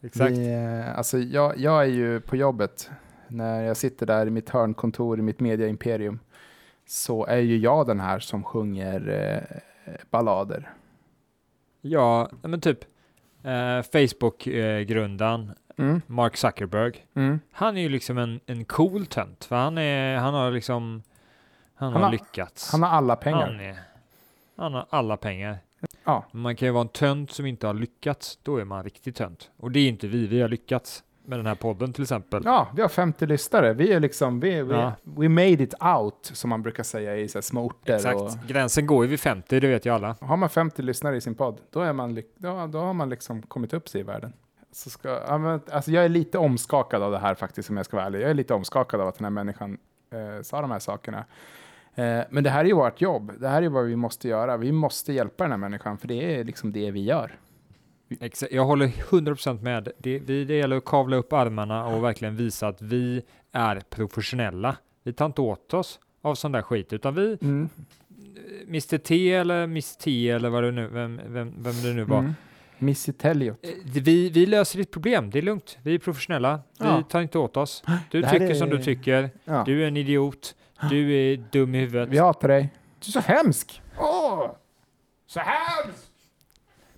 Exakt. 0.00 0.32
Vi, 0.32 0.52
eh, 0.52 0.98
alltså 0.98 1.18
jag, 1.18 1.58
jag 1.58 1.82
är 1.82 1.88
ju 1.88 2.20
på 2.20 2.36
jobbet, 2.36 2.90
när 3.28 3.62
jag 3.62 3.76
sitter 3.76 4.06
där 4.06 4.26
i 4.26 4.30
mitt 4.30 4.50
hörnkontor 4.50 5.18
i 5.18 5.22
mitt 5.22 5.40
mediaimperium, 5.40 6.18
så 6.86 7.26
är 7.26 7.38
ju 7.38 7.58
jag 7.58 7.86
den 7.86 8.00
här 8.00 8.18
som 8.18 8.44
sjunger 8.44 9.08
eh, 9.84 9.92
ballader. 10.10 10.70
Ja, 11.80 12.30
men 12.42 12.60
typ 12.60 12.78
eh, 13.44 13.82
Facebook-grundaren 13.82 15.52
Mm. 15.76 16.00
Mark 16.06 16.36
Zuckerberg. 16.36 17.06
Mm. 17.14 17.40
Han 17.52 17.76
är 17.76 17.80
ju 17.80 17.88
liksom 17.88 18.18
en, 18.18 18.40
en 18.46 18.64
cool 18.64 19.06
tönt, 19.06 19.44
för 19.44 19.56
han, 19.56 19.78
är, 19.78 20.16
han 20.16 20.34
har 20.34 20.50
liksom 20.50 21.02
han, 21.74 21.92
Han 21.92 22.02
har 22.02 22.08
har- 22.08 22.12
lyckats. 22.12 22.72
Han 22.72 22.82
har 22.82 22.88
alla 22.90 23.16
pengar. 23.16 23.46
Han, 23.46 23.60
är, 23.60 23.76
han 24.56 24.74
har 24.74 24.86
alla 24.90 25.16
pengar. 25.16 25.58
Ja. 26.04 26.24
Man 26.32 26.56
kan 26.56 26.68
ju 26.68 26.72
vara 26.72 26.82
en 26.82 26.88
tönt 26.88 27.30
som 27.30 27.46
inte 27.46 27.66
har 27.66 27.74
lyckats, 27.74 28.38
då 28.42 28.56
är 28.56 28.64
man 28.64 28.84
riktigt 28.84 29.16
tönt. 29.16 29.50
Och 29.56 29.70
det 29.70 29.80
är 29.80 29.88
inte 29.88 30.06
vi, 30.08 30.26
vi 30.26 30.40
har 30.40 30.48
lyckats 30.48 31.02
med 31.30 31.38
den 31.38 31.46
här 31.46 31.54
podden 31.54 31.92
till 31.92 32.02
exempel. 32.02 32.42
Ja, 32.44 32.68
vi 32.74 32.82
har 32.82 32.88
50 32.88 33.26
lyssnare. 33.26 33.72
Vi 33.72 33.92
är 33.92 34.00
liksom, 34.00 34.40
vi, 34.40 34.62
vi, 34.62 34.72
Ja. 34.74 34.92
we 35.04 35.28
made 35.28 35.62
it 35.62 35.74
out, 35.98 36.30
som 36.32 36.50
man 36.50 36.62
brukar 36.62 36.82
säga 36.82 37.16
i 37.16 37.28
så 37.28 37.38
här 37.38 37.42
små 37.42 37.64
orter. 37.64 37.94
Exakt, 37.94 38.16
Och, 38.16 38.30
gränsen 38.46 38.86
går 38.86 39.04
ju 39.04 39.10
vid 39.10 39.20
50, 39.20 39.60
det 39.60 39.68
vet 39.68 39.86
ju 39.86 39.94
alla. 39.94 40.16
har 40.20 40.36
man 40.36 40.48
50 40.48 40.82
lyssnare 40.82 41.16
i 41.16 41.20
sin 41.20 41.34
podd, 41.34 41.60
då, 41.70 41.80
är 41.80 41.92
man, 41.92 42.14
då, 42.36 42.66
då 42.66 42.78
har 42.78 42.92
man 42.94 43.08
liksom 43.08 43.42
kommit 43.42 43.72
upp 43.74 43.88
sig 43.88 44.00
i 44.00 44.04
världen. 44.04 44.32
Så 44.72 44.90
ska, 44.90 45.16
alltså 45.16 45.90
jag 45.90 46.04
är 46.04 46.08
lite 46.08 46.38
omskakad 46.38 47.02
av 47.02 47.12
det 47.12 47.18
här 47.18 47.34
faktiskt, 47.34 47.70
om 47.70 47.76
jag 47.76 47.86
ska 47.86 47.96
vara 47.96 48.06
ärlig. 48.06 48.20
Jag 48.22 48.30
är 48.30 48.34
lite 48.34 48.54
omskakad 48.54 49.00
av 49.00 49.08
att 49.08 49.14
den 49.18 49.24
här 49.24 49.30
människan 49.30 49.78
eh, 50.12 50.42
sa 50.42 50.60
de 50.60 50.70
här 50.70 50.78
sakerna. 50.78 51.24
Eh, 51.94 52.20
men 52.30 52.44
det 52.44 52.50
här 52.50 52.60
är 52.60 52.64
ju 52.68 52.74
vårt 52.74 53.00
jobb. 53.00 53.32
Det 53.38 53.48
här 53.48 53.62
är 53.62 53.68
vad 53.68 53.84
vi 53.84 53.96
måste 53.96 54.28
göra. 54.28 54.56
Vi 54.56 54.72
måste 54.72 55.12
hjälpa 55.12 55.44
den 55.44 55.50
här 55.50 55.58
människan, 55.58 55.98
för 55.98 56.08
det 56.08 56.34
är 56.40 56.44
liksom 56.44 56.72
det 56.72 56.90
vi 56.90 57.04
gör. 57.04 57.38
Exakt, 58.20 58.52
jag 58.52 58.64
håller 58.64 58.86
100% 58.86 59.62
med. 59.62 59.88
Det, 59.98 60.18
vi, 60.18 60.44
det 60.44 60.54
gäller 60.54 60.76
att 60.76 60.84
kavla 60.84 61.16
upp 61.16 61.32
armarna 61.32 61.86
och 61.86 62.04
verkligen 62.04 62.36
visa 62.36 62.68
att 62.68 62.82
vi 62.82 63.22
är 63.52 63.80
professionella. 63.90 64.76
Vi 65.02 65.12
tar 65.12 65.26
inte 65.26 65.40
åt 65.40 65.74
oss 65.74 66.00
av 66.22 66.34
sån 66.34 66.52
där 66.52 66.62
skit, 66.62 66.92
utan 66.92 67.14
vi, 67.14 67.38
Mm. 67.42 67.68
Mr 68.68 68.98
T 68.98 69.34
eller 69.34 69.66
Miss 69.66 69.96
T 69.96 70.30
eller 70.30 70.48
vad 70.50 70.62
det 70.64 70.70
nu, 70.70 70.86
vem, 70.86 71.20
vem, 71.26 71.54
vem 71.58 71.82
det 71.82 71.92
nu 71.92 72.04
var. 72.04 72.18
Mm. 72.18 72.94
Telliot. 73.18 73.58
Eh, 73.62 73.70
Vi, 73.84 74.30
vi 74.30 74.46
löser 74.46 74.78
ditt 74.78 74.90
problem, 74.90 75.30
det 75.30 75.38
är 75.38 75.42
lugnt. 75.42 75.78
Vi 75.82 75.94
är 75.94 75.98
professionella, 75.98 76.60
vi 76.78 76.86
Ja. 76.86 77.02
tar 77.02 77.20
inte 77.20 77.38
åt 77.38 77.56
oss. 77.56 77.82
Du 78.10 78.22
tycker 78.22 78.54
som 78.54 78.68
är- 78.68 78.72
du 78.76 78.82
tycker, 78.82 79.30
Ja. 79.44 79.62
du 79.66 79.82
är 79.84 79.88
en 79.88 79.96
idiot, 79.96 80.54
du 80.90 81.12
är 81.14 81.36
dum 81.52 81.74
i 81.74 81.78
huvudet. 81.78 82.08
Vi 82.08 82.18
hatar 82.18 82.48
dig. 82.48 82.70
Du 83.04 83.08
är 83.08 83.12
så 83.12 83.20
hemsk. 83.20 83.82
Åh! 83.98 84.50
Så 85.26 85.40
hemsk! 85.40 86.09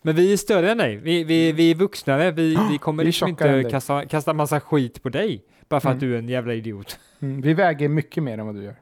Men 0.03 0.15
vi 0.17 0.33
är 0.33 0.37
större 0.37 0.71
än 0.71 0.79
dig, 0.79 0.97
vi, 0.97 1.25
vi, 1.25 1.53
vi 1.53 1.71
är 1.71 1.75
vuxnare, 1.75 2.31
vi, 2.31 2.57
vi 2.71 2.79
kommer 2.79 3.03
Vi 3.03 3.07
liksom 3.07 3.29
inte 3.29 3.69
kasta, 3.71 4.07
kasta 4.07 4.33
massa 4.33 4.61
skit 4.61 5.03
på 5.03 5.09
dig 5.09 5.45
bara 5.69 5.81
för 5.81 5.89
att 5.89 5.95
Mm. 6.03 6.09
du 6.09 6.15
är 6.15 6.19
en 6.19 6.29
jävla 6.29 6.55
idiot. 6.55 6.99
Mm, 7.23 7.41
vi 7.41 7.55
väger 7.55 7.89
mycket 7.89 8.23
mer 8.23 8.39
än 8.39 8.47
vad 8.47 8.55
du 8.55 8.63
gör. 8.63 8.77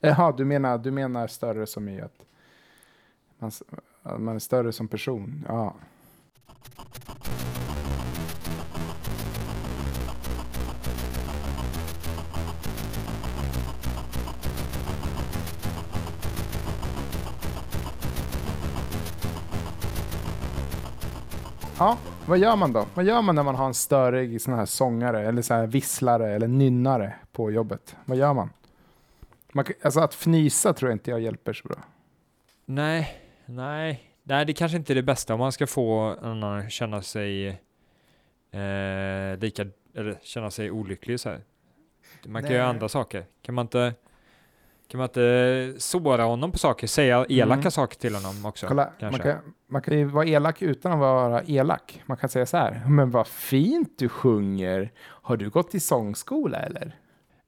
Jaha, 0.00 0.32
du 0.36 0.44
menar, 0.44 0.78
du 0.78 0.90
menar 0.90 1.26
större 1.26 1.66
som 1.66 1.88
i 1.88 2.00
att 2.00 2.14
man, 3.38 3.50
att 4.02 4.20
man 4.20 4.34
är 4.34 4.38
större 4.38 4.72
som 4.72 4.88
person? 4.88 5.44
Ja. 5.48 5.74
Ja, 21.80 21.98
vad 22.26 22.38
gör 22.38 22.56
man 22.56 22.72
då? 22.72 22.86
Vad 22.94 23.04
gör 23.04 23.22
man 23.22 23.34
när 23.34 23.42
man 23.42 23.54
har 23.54 23.66
en 23.66 23.74
störig 23.74 24.40
sån 24.40 24.54
här 24.54 24.66
sångare 24.66 25.28
eller 25.28 25.42
så 25.42 25.54
här 25.54 25.66
visslare 25.66 26.34
eller 26.34 26.48
nynnare 26.48 27.14
på 27.32 27.50
jobbet? 27.50 27.96
Vad 28.04 28.18
gör 28.18 28.34
man? 28.34 28.50
man 29.52 29.64
alltså 29.82 30.00
att 30.00 30.14
fnysa 30.14 30.72
tror 30.72 30.90
jag 30.90 30.94
inte 30.94 31.10
jag 31.10 31.20
hjälper 31.20 31.52
så 31.52 31.68
bra. 31.68 31.76
Nej, 32.64 33.20
nej, 33.46 34.02
nej, 34.22 34.44
det 34.44 34.52
kanske 34.52 34.76
inte 34.76 34.92
är 34.92 34.94
det 34.94 35.02
bästa 35.02 35.34
om 35.34 35.40
man 35.40 35.52
ska 35.52 35.66
få 35.66 36.16
annan 36.22 36.58
att 36.58 36.72
känna 36.72 37.02
sig 37.02 37.48
eh, 38.50 39.38
lika, 39.38 39.66
eller 39.94 40.18
känna 40.22 40.50
sig 40.50 40.70
olycklig 40.70 41.20
så 41.20 41.28
här. 41.28 41.40
Man 42.26 42.42
kan 42.42 42.48
Nej. 42.48 42.58
göra 42.58 42.68
andra 42.68 42.88
saker. 42.88 43.24
Kan 43.42 43.54
man 43.54 43.64
inte, 43.64 43.94
kan 44.90 44.98
man 44.98 45.04
inte 45.08 45.74
såra 45.78 46.22
honom 46.24 46.52
på 46.52 46.58
saker, 46.58 46.86
säga 46.86 47.26
elaka 47.28 47.60
Mm. 47.60 47.70
saker 47.70 47.96
till 47.96 48.14
honom 48.14 48.46
också? 48.46 48.66
Kolla, 48.66 48.90
man, 49.00 49.18
kan, 49.20 49.36
man 49.68 49.82
kan 49.82 49.98
ju 49.98 50.04
vara 50.04 50.26
elak 50.26 50.62
utan 50.62 50.92
att 50.92 50.98
vara 50.98 51.42
elak. 51.46 52.02
Man 52.06 52.16
kan 52.16 52.28
säga 52.28 52.46
så 52.46 52.56
här, 52.56 52.82
men 52.86 53.10
vad 53.10 53.26
fint 53.26 53.98
du 53.98 54.08
sjunger. 54.08 54.90
Har 55.00 55.36
du 55.36 55.50
gått 55.50 55.74
i 55.74 55.80
sångskola 55.80 56.58
eller? 56.58 56.96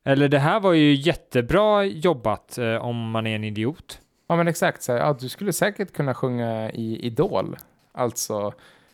Eller 0.05 0.29
det 0.29 0.39
här 0.39 0.61
var 0.61 0.73
ju 0.73 0.95
jättebra 0.95 1.85
jobbat 1.85 2.59
eh, 2.59 2.77
om 2.77 3.11
man 3.11 3.27
är 3.27 3.35
en 3.37 3.45
idiot. 3.45 4.01
Ja 4.29 4.37
men 4.37 4.49
exakt, 4.49 4.83
så 4.83 4.93
här, 4.93 4.99
ja, 4.99 5.17
du 5.21 5.29
skulle 5.29 5.53
säkert 5.53 5.93
kunna 5.93 6.15
sjunga 6.15 6.71
i 6.71 7.07
Idol. 7.07 7.57
Alltså 7.93 8.53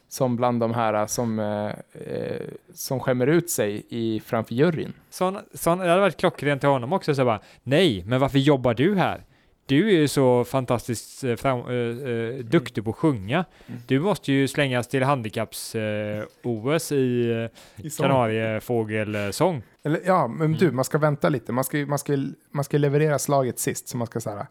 som 0.08 0.36
bland 0.36 0.60
de 0.60 0.74
här 0.74 1.06
som, 1.06 1.38
eh, 1.38 2.36
som 2.74 3.00
skämmer 3.00 3.26
ut 3.26 3.50
sig 3.50 3.82
i, 3.88 4.20
framför 4.20 4.54
juryn. 4.54 4.92
Sån, 5.10 5.38
sån, 5.54 5.78
det 5.78 5.88
hade 5.88 6.00
varit 6.00 6.16
klockrent 6.16 6.60
till 6.60 6.68
honom 6.70 6.92
också, 6.92 7.14
så 7.14 7.24
bara, 7.24 7.40
nej, 7.62 8.04
men 8.06 8.20
varför 8.20 8.38
jobbar 8.38 8.74
du 8.74 8.94
här? 8.96 9.24
Du 9.66 9.88
är 9.88 9.92
ju 9.92 10.08
så 10.08 10.44
fantastiskt 10.44 11.24
eh, 11.24 11.36
fram, 11.36 11.58
eh, 11.60 12.44
duktig 12.44 12.84
på 12.84 12.90
att 12.90 12.96
sjunga. 12.96 13.44
Mm. 13.66 13.80
Du 13.86 14.00
måste 14.00 14.32
ju 14.32 14.48
slängas 14.48 14.88
till 14.88 15.02
handikapps-OS 15.02 16.92
i 16.92 17.48
I 17.76 17.90
sång. 17.90 18.06
kanariefågelsång. 18.06 19.62
Eller, 19.84 20.00
ja, 20.06 20.28
men 20.28 20.46
Mm. 20.46 20.58
du, 20.58 20.70
man 20.70 20.84
ska 20.84 20.98
vänta 20.98 21.28
lite. 21.28 21.52
Man 21.52 21.64
ska, 21.64 21.76
man 21.78 21.98
ska, 21.98 22.16
man 22.50 22.64
ska 22.64 22.78
leverera 22.78 23.18
slaget 23.18 23.58
sist. 23.58 23.88
Så 23.88 23.96
man 23.96 24.06
ska 24.06 24.20
säga, 24.20 24.46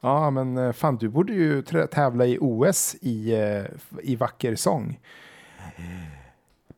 ja 0.00 0.30
men 0.30 0.58
eh, 0.58 0.72
fan 0.72 0.96
du 0.96 1.08
borde 1.08 1.32
ju 1.32 1.62
tävla 1.92 2.26
i 2.26 2.38
OS 2.40 2.96
i, 3.00 3.32
eh, 3.34 3.64
i 4.02 4.16
vacker 4.16 4.54
sång. 4.56 5.00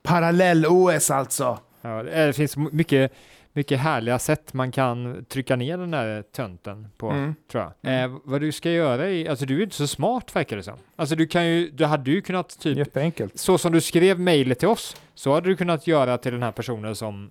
Parallell-OS 0.03 1.11
alltså. 1.11 1.59
Ja, 1.81 2.03
det 2.03 2.27
det 2.27 2.33
finns 2.33 2.57
mycket, 2.57 3.13
mycket 3.53 3.81
härliga 3.81 4.19
sätt 4.19 4.53
man 4.55 4.73
kan 4.73 5.25
trycka 5.29 5.57
ner 5.57 5.79
den 5.79 5.91
där 5.91 6.23
tönten 6.23 6.89
på, 6.97 7.11
Mm. 7.11 7.35
tror 7.51 7.63
jag. 7.63 7.73
Mm. 7.93 8.11
Eh, 8.13 8.19
vad 8.25 8.41
du 8.41 8.53
ska 8.53 8.71
göra 8.71 9.11
är, 9.11 9.31
alltså 9.31 9.47
du 9.47 9.59
är 9.59 9.63
inte 9.63 9.77
så 9.77 9.87
smart 9.87 10.37
verkar 10.37 10.57
det 10.57 10.63
som. 10.63 10.79
Alltså 10.97 11.17
du 11.17 11.27
kan 11.27 11.47
ju, 11.47 11.71
du 11.71 11.85
hade 11.85 12.11
ju 12.11 12.21
kunnat 12.21 12.59
typ 12.59 12.79
Jätteenkelt. 12.79 13.39
så 13.39 13.59
som 13.59 13.73
du 13.73 13.81
skrev 13.81 14.21
mejlet 14.21 14.59
till 14.59 14.69
oss, 14.69 14.97
så 15.15 15.35
hade 15.35 15.49
du 15.49 15.57
kunnat 15.57 15.87
göra 15.87 16.19
till 16.19 16.33
den 16.33 16.43
här 16.43 16.53
personen 16.53 16.95
som, 16.97 17.31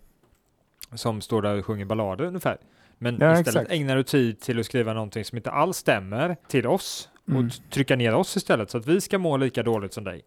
som 0.93 1.21
står 1.21 1.41
där 1.41 1.57
och 1.59 1.65
sjunger 1.65 1.85
ballader 1.85 2.25
ungefär. 2.25 2.57
Men 2.97 3.17
Ja, 3.19 3.31
istället 3.39 3.47
exakt. 3.47 3.71
ägnar 3.71 3.95
du 3.95 4.03
tid 4.03 4.39
till 4.39 4.59
att 4.59 4.65
skriva 4.65 4.93
någonting 4.93 5.25
som 5.25 5.37
inte 5.37 5.51
alls 5.51 5.77
stämmer 5.77 6.35
till 6.47 6.67
oss 6.67 7.09
Mm. 7.29 7.45
och 7.45 7.51
trycka 7.69 7.95
ner 7.95 8.13
oss 8.13 8.37
istället 8.37 8.69
så 8.69 8.77
att 8.77 8.85
vi 8.87 9.01
ska 9.01 9.17
må 9.17 9.37
lika 9.37 9.63
dåligt 9.63 9.93
som 9.93 10.03
dig. 10.03 10.21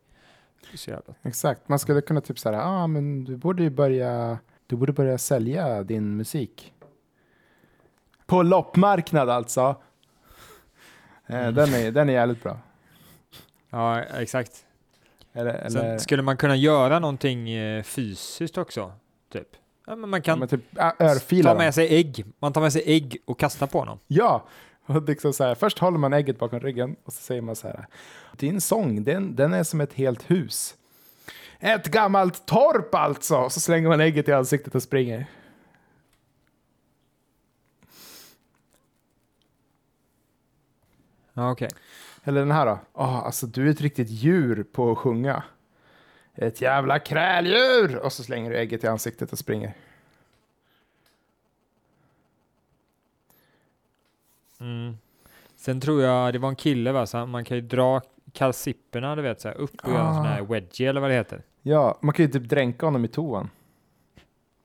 Exakt. 1.22 1.68
Man 1.68 1.78
skulle 1.78 2.00
kunna 2.00 2.20
typ 2.20 2.38
säga, 2.38 2.62
ah, 2.62 2.86
men 2.86 3.24
du 3.24 3.36
borde 3.36 3.62
ju 3.62 3.70
börja 3.70 4.38
Du 4.66 4.76
borde 4.76 4.92
börja 4.92 5.18
sälja 5.18 5.82
din 5.82 6.16
musik. 6.16 6.72
På 8.26 8.42
loppmarknad 8.42 9.30
alltså. 9.30 9.76
Eh, 11.26 11.36
Mm. 11.40 11.54
Den, 11.54 11.74
är, 11.74 11.90
den 11.90 12.08
är 12.08 12.12
jävligt 12.12 12.42
bra. 12.42 12.58
Ja, 13.70 14.00
exakt. 14.02 14.66
Eller, 15.32 15.54
eller 15.54 15.70
Sen 15.70 16.00
skulle 16.00 16.22
man 16.22 16.36
kunna 16.36 16.56
göra 16.56 16.98
någonting 16.98 17.50
eh, 17.50 17.82
fysiskt 17.82 18.58
också, 18.58 18.92
typ. 19.32 19.48
Ja, 19.86 19.96
men 19.96 20.10
man 20.10 20.22
kan 20.22 20.38
men 20.38 20.48
typ 20.48 20.78
örfila 20.98 21.42
ta 21.42 21.48
dem. 21.48 21.58
med 21.58 21.74
sig 21.74 21.96
ägg. 21.96 22.24
Man 22.38 22.52
tar 22.52 22.60
med 22.60 22.72
sig 22.72 22.82
ägg 22.86 23.16
och 23.24 23.38
kastar 23.38 23.66
på 23.66 23.78
honom. 23.78 23.98
Ja, 24.06 24.46
och 24.86 25.02
liksom 25.08 25.32
så 25.32 25.44
här, 25.44 25.54
först 25.54 25.78
håller 25.78 25.98
man 25.98 26.12
ägget 26.12 26.38
bakom 26.38 26.60
ryggen 26.60 26.96
och 27.04 27.12
så 27.12 27.22
säger 27.22 27.42
man 27.42 27.56
så 27.56 27.68
här. 27.68 27.86
Din 28.36 28.60
sång, 28.60 29.04
den, 29.04 29.36
den 29.36 29.52
är 29.54 29.62
som 29.62 29.80
ett 29.80 29.92
helt 29.92 30.30
hus. 30.30 30.74
Ett 31.58 31.86
gammalt 31.86 32.46
torp 32.46 32.94
alltså! 32.94 33.50
Så 33.50 33.60
slänger 33.60 33.88
man 33.88 34.00
ägget 34.00 34.28
i 34.28 34.32
ansiktet 34.32 34.74
och 34.74 34.82
springer. 34.82 35.26
Okej. 41.34 41.68
Eller 42.24 42.40
den 42.40 42.50
här 42.50 42.66
då. 42.66 42.78
Åh, 42.92 43.16
alltså 43.16 43.46
du 43.46 43.66
är 43.66 43.70
ett 43.70 43.80
riktigt 43.80 44.10
djur 44.10 44.62
på 44.72 44.92
att 44.92 44.98
sjunga. 44.98 45.42
Ett 46.34 46.60
jävla 46.60 46.98
kräldjur! 46.98 47.96
Och 47.96 48.12
så 48.12 48.22
slänger 48.24 48.50
du 48.50 48.56
ägget 48.56 48.84
i 48.84 48.86
ansiktet 48.86 49.32
och 49.32 49.38
springer. 49.38 49.74
Mm. 54.60 54.96
Sen 55.56 55.80
tror 55.80 56.02
jag 56.02 56.32
det 56.32 56.38
var 56.38 56.48
en 56.48 56.56
kille, 56.56 56.92
va? 56.92 57.06
Så 57.06 57.26
man 57.26 57.44
kan 57.44 57.56
ju 57.56 57.60
dra 57.60 58.00
kalsipperna, 58.32 59.16
du 59.16 59.22
vet, 59.22 59.40
så 59.40 59.48
här, 59.48 59.54
upp 59.54 59.80
och 59.84 59.90
göra 59.90 60.08
en 60.08 60.14
sån 60.14 60.24
här 60.24 60.40
Ah. 60.40 60.44
wedgie 60.44 60.88
eller 60.90 61.00
vad 61.00 61.10
det 61.10 61.14
heter. 61.14 61.42
Ja, 61.62 61.98
man 62.00 62.14
kan 62.14 62.26
ju 62.26 62.32
typ 62.32 62.48
dränka 62.48 62.86
honom 62.86 63.04
i 63.04 63.08
toan. 63.08 63.50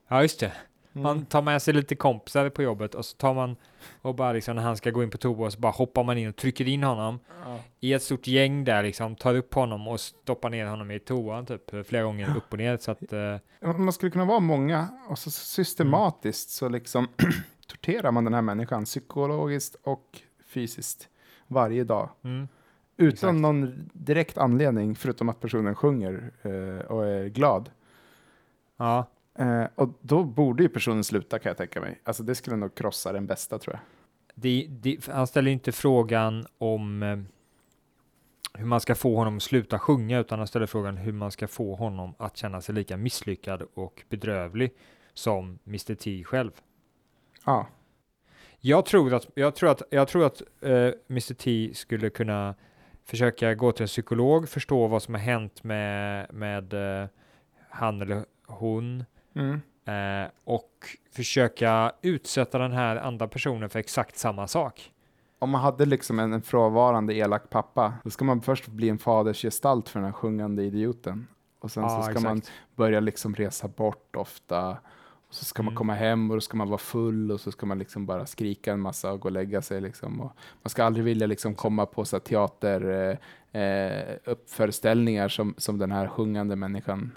Ja, 0.08 0.22
just 0.22 0.40
det. 0.40 0.52
Mm. 0.96 1.02
Man 1.02 1.26
tar 1.26 1.42
med 1.42 1.62
sig 1.62 1.74
lite 1.74 1.94
kompisar 1.94 2.48
på 2.48 2.62
jobbet 2.62 2.94
och 2.94 3.04
så 3.04 3.16
tar 3.16 3.34
man 3.34 3.56
och 4.02 4.14
bara 4.14 4.32
liksom 4.32 4.56
när 4.56 4.62
han 4.62 4.76
ska 4.76 4.90
gå 4.90 5.02
in 5.02 5.10
på 5.10 5.18
toa 5.18 5.50
så 5.50 5.60
bara 5.60 5.72
hoppar 5.72 6.04
man 6.04 6.18
in 6.18 6.28
och 6.28 6.36
trycker 6.36 6.68
in 6.68 6.82
honom 6.82 7.18
Ja. 7.44 7.58
i 7.80 7.92
ett 7.92 8.02
stort 8.02 8.26
gäng 8.26 8.64
där 8.64 8.82
liksom, 8.82 9.16
tar 9.16 9.34
upp 9.34 9.54
honom 9.54 9.88
och 9.88 10.00
stoppar 10.00 10.50
ner 10.50 10.66
honom 10.66 10.90
i 10.90 10.98
toan 10.98 11.46
typ 11.46 11.86
flera 11.86 12.02
gånger 12.02 12.36
upp 12.36 12.52
och 12.52 12.58
ner 12.58 12.76
så 12.76 12.90
att 12.90 13.12
eh, 13.12 13.36
Man 13.76 13.92
skulle 13.92 14.10
kunna 14.10 14.24
vara 14.24 14.40
många 14.40 14.88
och 15.08 15.18
så 15.18 15.30
systematiskt 15.30 16.50
så 16.50 16.68
liksom 16.68 17.08
torterar 17.66 18.10
man 18.12 18.24
den 18.24 18.34
här 18.34 18.42
människan 18.42 18.84
psykologiskt 18.84 19.76
och 19.82 20.20
fysiskt 20.46 21.08
varje 21.46 21.84
dag. 21.84 22.10
mm, 22.24 22.48
Utan 22.96 23.08
Exakt. 23.12 23.34
någon 23.40 23.90
direkt 23.92 24.38
anledning 24.38 24.94
förutom 24.94 25.28
att 25.28 25.40
personen 25.40 25.74
sjunger 25.74 26.30
eh, 26.42 26.86
och 26.86 27.06
är 27.06 27.26
glad. 27.28 27.70
ja, 28.76 29.06
Eh, 29.38 29.64
och 29.74 29.88
då 30.00 30.24
borde 30.24 30.62
ju 30.62 30.68
personen 30.68 31.04
sluta 31.04 31.38
kan 31.38 31.50
jag 31.50 31.56
tänka 31.56 31.80
mig. 31.80 32.00
Alltså 32.04 32.22
det 32.22 32.34
skulle 32.34 32.56
nog 32.56 32.74
krossa 32.74 33.12
den 33.12 33.26
bästa 33.26 33.58
tror 33.58 33.74
jag. 33.74 33.82
det, 34.34 34.66
det, 34.70 35.06
han 35.06 35.26
ställer 35.26 35.50
inte 35.50 35.72
frågan 35.72 36.46
om 36.58 37.02
eh, 37.02 37.18
hur 38.54 38.66
man 38.66 38.80
ska 38.80 38.94
få 38.94 39.16
honom 39.16 39.36
att 39.36 39.42
sluta 39.42 39.78
sjunga 39.78 40.18
utan 40.18 40.38
han 40.38 40.48
ställer 40.48 40.66
frågan 40.66 40.96
hur 40.96 41.12
man 41.12 41.30
ska 41.30 41.48
få 41.48 41.74
honom 41.74 42.14
att 42.18 42.36
känna 42.36 42.60
sig 42.60 42.74
lika 42.74 42.96
misslyckad 42.96 43.62
och 43.74 44.02
bedrövlig 44.08 44.72
som 45.14 45.58
Mr 45.66 45.94
T 45.94 46.24
själv. 46.24 46.50
Ja, 47.44 47.66
Jag 48.60 48.86
tror 48.86 49.14
att, 49.14 49.26
jag 49.34 49.54
tror 49.54 49.70
att, 49.70 49.82
jag 49.90 50.08
tror 50.08 50.26
att 50.26 50.42
eh, 50.60 50.90
Mr 51.10 51.34
T 51.34 51.70
skulle 51.74 52.10
kunna 52.10 52.54
försöka 53.04 53.54
gå 53.54 53.72
till 53.72 53.82
en 53.82 53.86
psykolog, 53.88 54.48
förstå 54.48 54.86
vad 54.86 55.02
som 55.02 55.14
har 55.14 55.20
hänt 55.20 55.64
med, 55.64 56.26
med 56.34 56.74
eh, 57.02 57.08
han 57.68 58.02
eller 58.02 58.24
hon 58.46 59.04
mm. 59.36 59.60
eh, 60.24 60.30
och 60.44 60.70
försöka 61.12 61.92
utsätta 62.02 62.58
den 62.58 62.72
här 62.72 62.96
andra 62.96 63.28
personen 63.28 63.70
för 63.70 63.78
exakt 63.78 64.16
samma 64.18 64.48
sak. 64.48 64.92
Om 65.38 65.50
man 65.50 65.60
hade 65.60 65.86
liksom 65.86 66.18
en, 66.18 66.32
en 66.32 66.42
frånvarande 66.42 67.14
elak 67.14 67.50
pappa, 67.50 67.94
då 68.04 68.10
ska 68.10 68.24
man 68.24 68.42
först 68.42 68.66
bli 68.66 68.88
en 68.88 68.98
fadersgestalt 68.98 69.88
för 69.88 70.00
den 70.00 70.04
här 70.04 70.12
sjungande 70.12 70.62
idioten. 70.62 71.26
Och 71.58 71.70
sen 71.70 71.90
så 71.90 72.02
ska 72.02 72.20
man 72.20 72.42
börja 72.74 73.00
liksom 73.00 73.34
resa 73.34 73.68
bort 73.68 74.16
ofta. 74.16 74.70
Och 75.28 75.34
så 75.34 75.44
ska 75.44 75.62
man 75.62 75.72
Mm. 75.72 75.78
komma 75.78 75.94
hem 75.94 76.30
och 76.30 76.36
då 76.36 76.40
ska 76.40 76.56
man 76.56 76.68
vara 76.68 76.78
full 76.78 77.32
och 77.32 77.40
så 77.40 77.52
ska 77.52 77.66
man 77.66 77.78
liksom 77.78 78.06
bara 78.06 78.26
skrika 78.26 78.72
en 78.72 78.80
massa 78.80 79.12
och 79.12 79.20
gå 79.20 79.28
och 79.28 79.32
lägga 79.32 79.62
sig. 79.62 79.80
Liksom. 79.80 80.20
Och 80.20 80.32
man 80.62 80.70
ska 80.70 80.84
aldrig 80.84 81.04
vilja 81.04 81.26
liksom 81.26 81.54
komma 81.54 81.86
på 81.86 82.04
så 82.04 82.20
teater 82.20 83.18
eh, 83.52 83.62
eh, 83.62 84.16
uppföreställningar 84.24 85.28
som, 85.28 85.54
som 85.58 85.78
den 85.78 85.92
här 85.92 86.08
sjungande 86.08 86.56
människan 86.56 87.12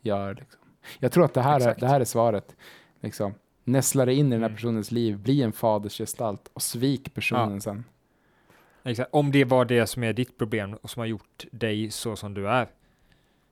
gör. 0.00 0.34
Liksom. 0.34 0.60
Jag 0.98 1.12
tror 1.12 1.24
att 1.24 1.34
det 1.34 1.42
här, 1.42 1.60
är, 1.68 1.74
det 1.78 1.86
här 1.86 2.00
är 2.00 2.04
svaret. 2.04 2.56
Liksom. 3.00 3.34
Nästla 3.64 4.04
dig 4.04 4.14
in 4.14 4.26
i 4.26 4.30
den 4.30 4.40
här 4.40 4.48
Mm. 4.48 4.56
personens 4.56 4.90
liv, 4.90 5.18
bli 5.18 5.42
en 5.42 5.52
fadersgestalt 5.52 6.50
och 6.52 6.62
svik 6.62 7.14
personen 7.14 7.60
sen. 7.60 7.84
Exakt. 8.82 9.08
Om 9.12 9.32
det 9.32 9.44
var 9.44 9.64
det 9.64 9.86
som 9.86 10.04
är 10.04 10.12
ditt 10.12 10.38
problem 10.38 10.74
och 10.74 10.90
som 10.90 11.00
har 11.00 11.06
gjort 11.06 11.44
dig 11.50 11.90
så 11.90 12.16
som 12.16 12.34
du 12.34 12.48
är, 12.48 12.68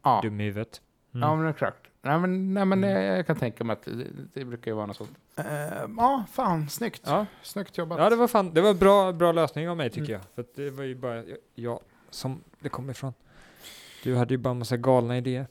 Ja, 0.03 0.21
dum 0.23 0.41
i 0.41 0.45
huvudet. 0.45 0.81
Mm. 1.15 1.29
ja 1.29 1.37
men 1.37 1.47
exakt. 1.51 1.79
Nej 2.03 2.19
men, 2.19 2.55
nej, 2.55 2.65
men 2.65 2.85
Mm. 2.85 3.03
jag, 3.03 3.19
jag 3.19 3.27
kan 3.27 3.37
tänka 3.37 3.65
mig 3.65 3.73
att 3.75 3.83
det, 3.83 4.07
det 4.35 4.45
brukar 4.45 4.71
ju 4.71 4.75
vara 4.75 4.87
något 4.87 4.97
sånt. 4.97 5.11
Uh, 5.39 5.45
ja, 5.97 6.25
fan, 6.33 6.69
snyggt. 6.69 7.03
Ja. 7.07 7.27
Snyggt 7.43 7.79
jobbat. 7.79 7.99
Ja, 7.99 8.11
det 8.11 8.17
var 8.17 8.29
fan, 8.29 8.55
det 8.55 8.61
var 8.61 8.75
bra, 8.75 9.13
bra 9.13 9.33
lösning 9.33 9.69
av 9.69 9.77
mig 9.77 9.91
tycker 9.91 10.01
Mm. 10.09 10.13
jag. 10.13 10.23
För 10.35 10.43
att 10.43 10.55
det 10.57 10.71
var 10.71 10.85
ju 10.85 10.95
bara 10.95 11.17
jag, 11.17 11.37
jag 11.55 11.81
som 12.11 12.41
det 12.61 12.69
kom 12.69 12.91
ifrån. 12.91 13.13
Du 14.03 14.17
hade 14.17 14.35
ju 14.35 14.39
bara 14.39 14.51
en 14.51 14.59
massa 14.59 14.77
galna 14.77 15.17
idéer. 15.19 15.47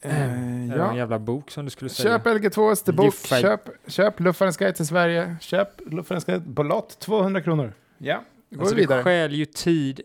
Eh, 0.00 0.22
en 0.32 0.72
ja. 0.76 0.96
jävla 0.96 1.18
bok 1.18 1.50
som 1.50 1.64
du 1.64 1.70
skulle 1.70 1.90
säga. 1.90 2.18
Köp 2.18 2.26
LG2 2.26 2.70
Österbok, 2.72 3.06
Luffa- 3.14 3.40
köp, 3.40 3.60
köp 3.86 4.20
Luffarens 4.20 4.56
guide 4.56 4.74
till 4.74 4.86
Sverige, 4.86 5.36
köp 5.40 5.68
Luffarens 5.86 6.24
guide 6.24 6.56
på 6.56 6.62
lott, 6.62 6.98
200 6.98 7.40
kronor. 7.42 7.72
Ja, 7.98 8.22
då 8.50 8.56
går 8.56 8.62
Alltså 8.62 8.74
vi 8.76 8.82
det 8.82 8.86
vidare. 8.88 9.02
stjäl 9.04 9.32
ju 9.34 9.44
tid, 9.44 10.00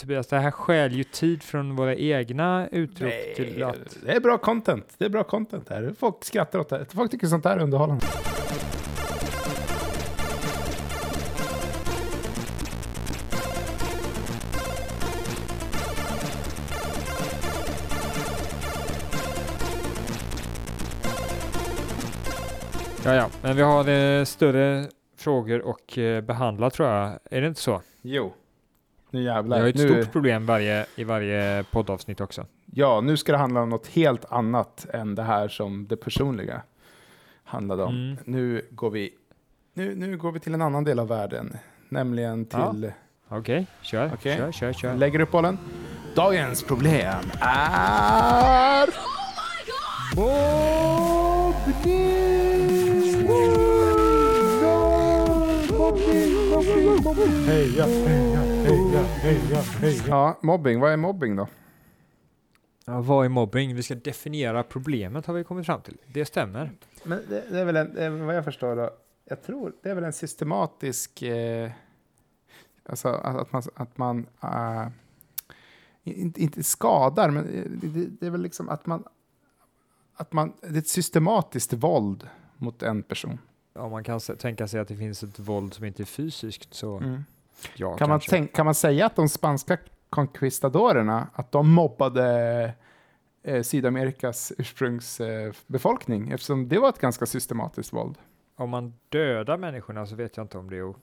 Tobias, 0.00 0.26
det 0.26 0.38
här 0.38 0.50
stjäl 0.50 0.92
ju 0.92 1.04
tid 1.04 1.42
från 1.42 1.76
våra 1.76 1.94
egna 1.94 2.68
utrop 2.72 3.12
till 3.36 3.52
Nej, 3.56 3.62
att... 3.62 3.96
det 4.04 4.12
är 4.12 4.20
bra 4.20 4.38
content. 4.38 4.94
Det 4.98 5.04
är 5.04 5.08
bra 5.08 5.24
content 5.24 5.68
här. 5.68 5.94
Folk 5.98 6.24
skrattar 6.24 6.58
åt 6.58 6.68
det. 6.68 6.86
Folk 6.94 7.10
tycker 7.10 7.26
sånt 7.26 7.44
här 7.44 7.56
är 7.56 7.62
underhållande. 7.62 8.06
Ja, 23.06 23.14
ja, 23.14 23.28
men 23.42 23.56
vi 23.56 23.62
har 23.62 23.88
eh, 23.88 24.24
större 24.24 24.88
frågor 25.16 25.60
och 25.60 25.98
eh, 25.98 26.20
behandla 26.20 26.70
tror 26.70 26.88
jag. 26.88 27.18
Är 27.30 27.40
det 27.40 27.46
inte 27.46 27.60
så? 27.60 27.82
Jo. 28.02 28.34
Nu 29.10 29.18
Vi 29.18 29.24
jävlar. 29.24 29.60
har 29.60 29.68
ett 29.68 29.74
nu, 29.76 29.88
stort 30.02 30.12
problem 30.12 30.46
varje, 30.46 30.86
i 30.96 31.04
varje 31.04 31.64
poddavsnitt 31.70 32.20
också. 32.20 32.46
Ja, 32.72 33.00
nu 33.00 33.16
ska 33.16 33.32
det 33.32 33.38
handla 33.38 33.60
om 33.62 33.68
något 33.70 33.86
helt 33.86 34.24
annat 34.32 34.86
än 34.92 35.14
det 35.14 35.22
här 35.22 35.48
som 35.48 35.86
det 35.86 35.96
personliga 35.96 36.62
handlade 37.44 37.82
om. 37.82 37.94
Mm. 37.94 38.16
Nu, 38.24 38.62
går 38.70 38.90
vi, 38.90 39.10
nu, 39.74 39.94
nu 39.94 40.16
går 40.16 40.32
vi 40.32 40.40
till 40.40 40.54
en 40.54 40.62
annan 40.62 40.84
del 40.84 40.98
av 40.98 41.08
världen, 41.08 41.56
nämligen 41.88 42.46
Ja. 42.52 42.72
till... 42.72 42.92
Okej, 43.28 43.66
kör, 43.82 44.10
Okej. 44.14 44.36
kör, 44.36 44.52
kör, 44.52 44.72
kör. 44.72 44.94
Lägger 44.94 45.20
upp 45.20 45.30
bollen. 45.30 45.58
Dagens 46.14 46.62
problem 46.62 47.14
är... 47.40 48.88
Heja, 57.06 57.84
heja, 57.84 58.40
heja, 58.40 59.02
heja, 59.02 59.62
heja. 59.62 60.04
Ja, 60.08 60.38
mobbing. 60.42 60.80
Vad 60.80 60.92
är 60.92 60.96
mobbing 60.96 61.36
då? 61.36 61.48
Ja, 62.84 63.00
vad 63.00 63.24
är 63.24 63.28
mobbing? 63.28 63.74
Vi 63.74 63.82
ska 63.82 63.94
definiera 63.94 64.62
problemet 64.62 65.26
har 65.26 65.34
vi 65.34 65.44
kommit 65.44 65.66
fram 65.66 65.80
till. 65.80 65.96
Det 66.06 66.24
stämmer. 66.24 66.72
Men 67.04 67.22
det, 67.28 67.44
det 67.50 67.60
är 67.60 67.64
väl 67.64 67.76
en, 67.76 67.96
är, 67.96 68.10
vad 68.10 68.36
jag 68.36 68.44
förstår 68.44 68.76
då, 68.76 68.90
jag 69.24 69.42
tror 69.42 69.72
det 69.82 69.90
är 69.90 69.94
väl 69.94 70.04
en 70.04 70.12
systematisk, 70.12 71.22
eh, 71.22 71.70
alltså 72.86 73.08
att, 73.08 73.36
att 73.36 73.52
man, 73.52 73.62
att 73.74 73.98
man 73.98 74.26
eh, 74.42 74.88
inte, 76.04 76.42
inte 76.42 76.62
skadar, 76.62 77.30
men 77.30 77.44
det, 77.80 77.88
det, 77.88 78.06
det 78.20 78.26
är 78.26 78.30
väl 78.30 78.42
liksom 78.42 78.68
att 78.68 78.86
man, 78.86 79.04
att 80.14 80.32
man, 80.32 80.52
det 80.60 80.74
är 80.74 80.78
ett 80.78 80.88
systematiskt 80.88 81.72
våld 81.72 82.28
mot 82.56 82.82
en 82.82 83.02
person. 83.02 83.38
Om 83.78 83.90
man 83.90 84.04
kan 84.04 84.20
tänka 84.20 84.68
sig 84.68 84.80
att 84.80 84.88
det 84.88 84.96
finns 84.96 85.22
ett 85.22 85.38
våld 85.38 85.74
som 85.74 85.84
inte 85.84 86.02
är 86.02 86.04
fysiskt 86.04 86.74
så 86.74 87.02
ja, 87.76 87.96
Kan, 87.96 88.08
man 88.08 88.20
tänk, 88.28 88.52
kan 88.52 88.64
man 88.64 88.74
säga 88.74 89.06
att 89.06 89.16
de 89.16 89.28
spanska 89.28 89.78
conquistadorerna, 90.10 91.28
att 91.32 91.52
de 91.52 91.70
mobbade 91.70 92.74
eh, 93.42 93.62
Sydamerikas 93.62 94.52
ursprungsbefolkning, 94.58 96.30
eftersom 96.30 96.68
det 96.68 96.78
var 96.78 96.88
ett 96.88 96.98
ganska 96.98 97.26
systematiskt 97.26 97.92
våld. 97.92 98.18
Om 98.56 98.70
man 98.70 98.94
dödar 99.08 99.56
människorna 99.56 100.06
så 100.06 100.14
vet 100.14 100.36
jag 100.36 100.44
inte 100.44 100.58
om 100.58 100.70
det 100.70 100.94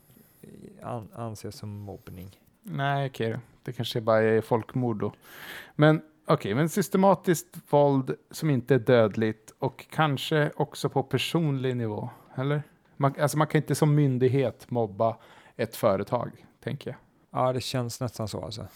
an, 0.81 1.07
anses 1.15 1.55
som 1.55 1.69
mobbning. 1.69 2.39
Nej, 2.63 3.09
okej 3.09 3.31
då. 3.31 3.39
Det 3.63 3.73
kanske 3.73 4.01
bara 4.01 4.21
är 4.21 4.41
folkmord 4.41 4.99
då. 4.99 5.13
Men 5.75 6.01
Okej, 6.25 6.55
men 6.55 6.69
systematiskt 6.69 7.57
våld 7.69 8.15
som 8.31 8.49
inte 8.49 8.75
är 8.75 8.79
dödligt 8.79 9.53
och 9.59 9.85
kanske 9.89 10.51
också 10.55 10.89
på 10.89 11.03
personlig 11.03 11.77
nivå, 11.77 12.09
eller? 12.35 12.63
Man, 12.97 13.13
alltså 13.19 13.37
man 13.37 13.47
kan 13.47 13.61
inte 13.61 13.75
som 13.75 13.95
myndighet 13.95 14.71
mobba 14.71 15.17
ett 15.55 15.75
företag, 15.75 16.45
tänker 16.63 16.89
jag. 16.89 16.97
Ja, 17.41 17.53
det 17.53 17.61
känns 17.61 18.01
nästan 18.01 18.27
så 18.27 18.41
alltså. 18.45 18.67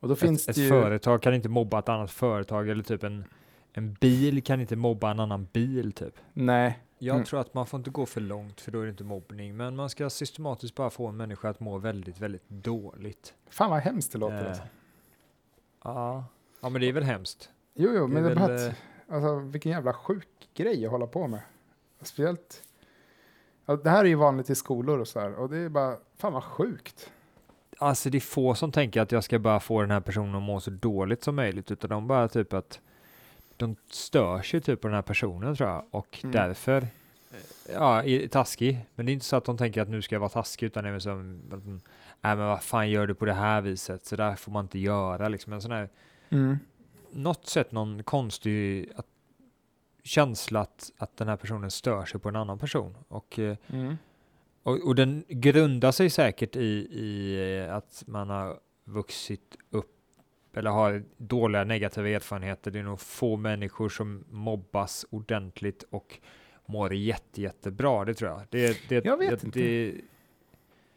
Och 0.00 0.08
då 0.08 0.16
finns 0.16 0.42
ett, 0.42 0.48
ett 0.48 0.56
ju... 0.56 0.68
företag 0.68 1.22
kan 1.22 1.34
inte 1.34 1.48
mobba 1.48 1.78
ett 1.78 1.88
annat 1.88 2.10
företag 2.10 2.68
eller 2.68 2.82
typ 2.82 3.02
en, 3.04 3.24
en 3.72 3.92
bil 3.94 4.42
kan 4.42 4.60
inte 4.60 4.76
mobba 4.76 5.10
en 5.10 5.20
annan 5.20 5.48
bil 5.52 5.92
typ. 5.92 6.14
Nej, 6.32 6.78
Jag 6.98 7.14
Mm. 7.14 7.24
tror 7.26 7.40
att 7.40 7.54
man 7.54 7.66
får 7.66 7.78
inte 7.78 7.90
gå 7.90 8.06
för 8.06 8.20
långt 8.20 8.60
för 8.60 8.72
då 8.72 8.80
är 8.80 8.84
det 8.84 8.90
inte 8.90 9.04
mobbning, 9.04 9.56
men 9.56 9.76
man 9.76 9.90
ska 9.90 10.10
systematiskt 10.10 10.74
bara 10.74 10.90
få 10.90 11.06
en 11.06 11.16
människa 11.16 11.48
att 11.48 11.60
må 11.60 11.78
väldigt, 11.78 12.20
väldigt 12.20 12.48
dåligt. 12.48 13.34
fan 13.50 13.70
vad 13.70 13.80
hemskt 13.80 14.12
det 14.12 14.18
låter. 14.18 14.42
Eh, 14.42 14.48
alltså. 14.48 14.62
Ja, 15.84 16.24
ja 16.60 16.68
men 16.68 16.80
det 16.80 16.88
är 16.88 16.92
väl 16.92 17.02
hemskt. 17.02 17.50
Jo, 17.74 17.90
jo, 17.94 18.06
men 18.06 18.22
det 18.22 18.30
är 18.30 18.34
väl, 18.34 18.54
att, 18.54 18.60
eh, 18.60 18.74
alltså, 19.14 19.34
vilken 19.38 19.72
jävla 19.72 19.92
sjuk 19.92 20.28
grej 20.54 20.84
att 20.84 20.90
hålla 20.92 21.06
på 21.06 21.26
med. 21.26 21.40
Speciellt, 22.02 22.62
ja, 23.66 23.76
det 23.76 23.90
här 23.90 24.04
är 24.04 24.08
ju 24.08 24.14
vanligt 24.14 24.50
i 24.50 24.54
skolor 24.54 24.98
och 24.98 25.08
så 25.08 25.20
här, 25.20 25.34
och 25.34 25.48
det 25.50 25.56
är 25.58 25.68
bara, 25.68 25.96
fan 26.18 26.32
vad 26.32 26.44
sjukt. 26.44 27.10
Alltså 27.78 28.10
det 28.10 28.18
är 28.18 28.20
få 28.20 28.54
som 28.54 28.72
tänker 28.72 29.00
att 29.00 29.12
jag 29.12 29.24
ska 29.24 29.38
bara 29.38 29.60
få 29.60 29.80
den 29.80 29.90
här 29.90 30.00
personen 30.00 30.34
att 30.34 30.42
må 30.42 30.60
så 30.60 30.70
dåligt 30.70 31.24
som 31.24 31.34
möjligt, 31.36 31.70
utan 31.70 31.90
de 31.90 32.06
bara 32.06 32.28
typ 32.28 32.52
att 32.52 32.80
de 33.56 33.76
stör 33.90 34.42
sig 34.42 34.60
typ 34.60 34.80
på 34.80 34.88
den 34.88 34.94
här 34.94 35.02
personen 35.02 35.56
tror 35.56 35.68
jag, 35.68 35.84
och 35.90 36.18
Mm. 36.22 36.32
därför 36.32 36.82
eh, 36.82 36.88
ja, 37.72 38.02
är 38.04 38.28
taskig. 38.28 38.86
Men 38.94 39.06
det 39.06 39.12
är 39.12 39.14
inte 39.14 39.26
så 39.26 39.36
att 39.36 39.44
de 39.44 39.56
tänker 39.58 39.82
att 39.82 39.88
nu 39.88 40.02
ska 40.02 40.14
jag 40.14 40.20
vara 40.20 40.28
taskig, 40.30 40.66
utan 40.66 40.84
det 40.84 40.90
är 40.90 40.92
väl 40.92 41.00
som 41.00 41.80
nej 42.24 42.36
men 42.36 42.46
vad 42.46 42.62
fan 42.62 42.90
gör 42.90 43.06
du 43.06 43.14
på 43.14 43.24
det 43.24 43.32
här 43.32 43.60
viset, 43.60 44.06
så 44.06 44.16
där 44.16 44.34
får 44.34 44.52
man 44.52 44.64
inte 44.64 44.78
göra 44.78 45.28
liksom. 45.28 45.52
En 45.52 45.62
sån 45.62 45.70
här, 45.72 45.88
Mm. 46.28 46.58
något 47.12 47.46
sätt 47.46 47.72
någon 47.72 48.02
konstig 48.02 48.90
att, 48.96 49.06
känsla 50.02 50.60
att, 50.60 50.92
att 50.98 51.16
den 51.16 51.28
här 51.28 51.36
personen 51.36 51.70
stör 51.70 52.04
sig 52.04 52.20
på 52.20 52.28
en 52.28 52.36
annan 52.36 52.58
person. 52.58 52.94
Och 53.08 53.38
eh, 53.38 53.56
Mm. 53.72 53.96
och, 54.62 54.86
och 54.86 54.94
den 54.94 55.24
grundar 55.28 55.92
sig 55.92 56.10
säkert 56.10 56.56
i, 56.56 56.60
i 56.90 57.36
eh, 57.68 57.74
att 57.76 58.02
man 58.06 58.30
har 58.30 58.58
vuxit 58.84 59.56
upp 59.70 59.90
eller 60.56 60.70
har 60.70 61.02
dåliga 61.16 61.64
negativa 61.64 62.08
erfarenheter. 62.08 62.70
Det 62.70 62.78
är 62.78 62.82
nog 62.82 63.00
få 63.00 63.36
människor 63.36 63.88
som 63.88 64.24
mobbas 64.30 65.06
ordentligt 65.10 65.82
och 65.90 66.18
mår 66.66 66.94
jätte, 66.94 67.42
jättebra. 67.42 68.04
Det 68.04 68.14
tror 68.14 68.30
jag. 68.30 68.40
Det, 68.50 68.88
det, 68.88 69.04
Jag 69.04 69.16
vet 69.16 69.40
det, 69.40 69.46
inte. 69.46 69.58
Det 69.58 69.94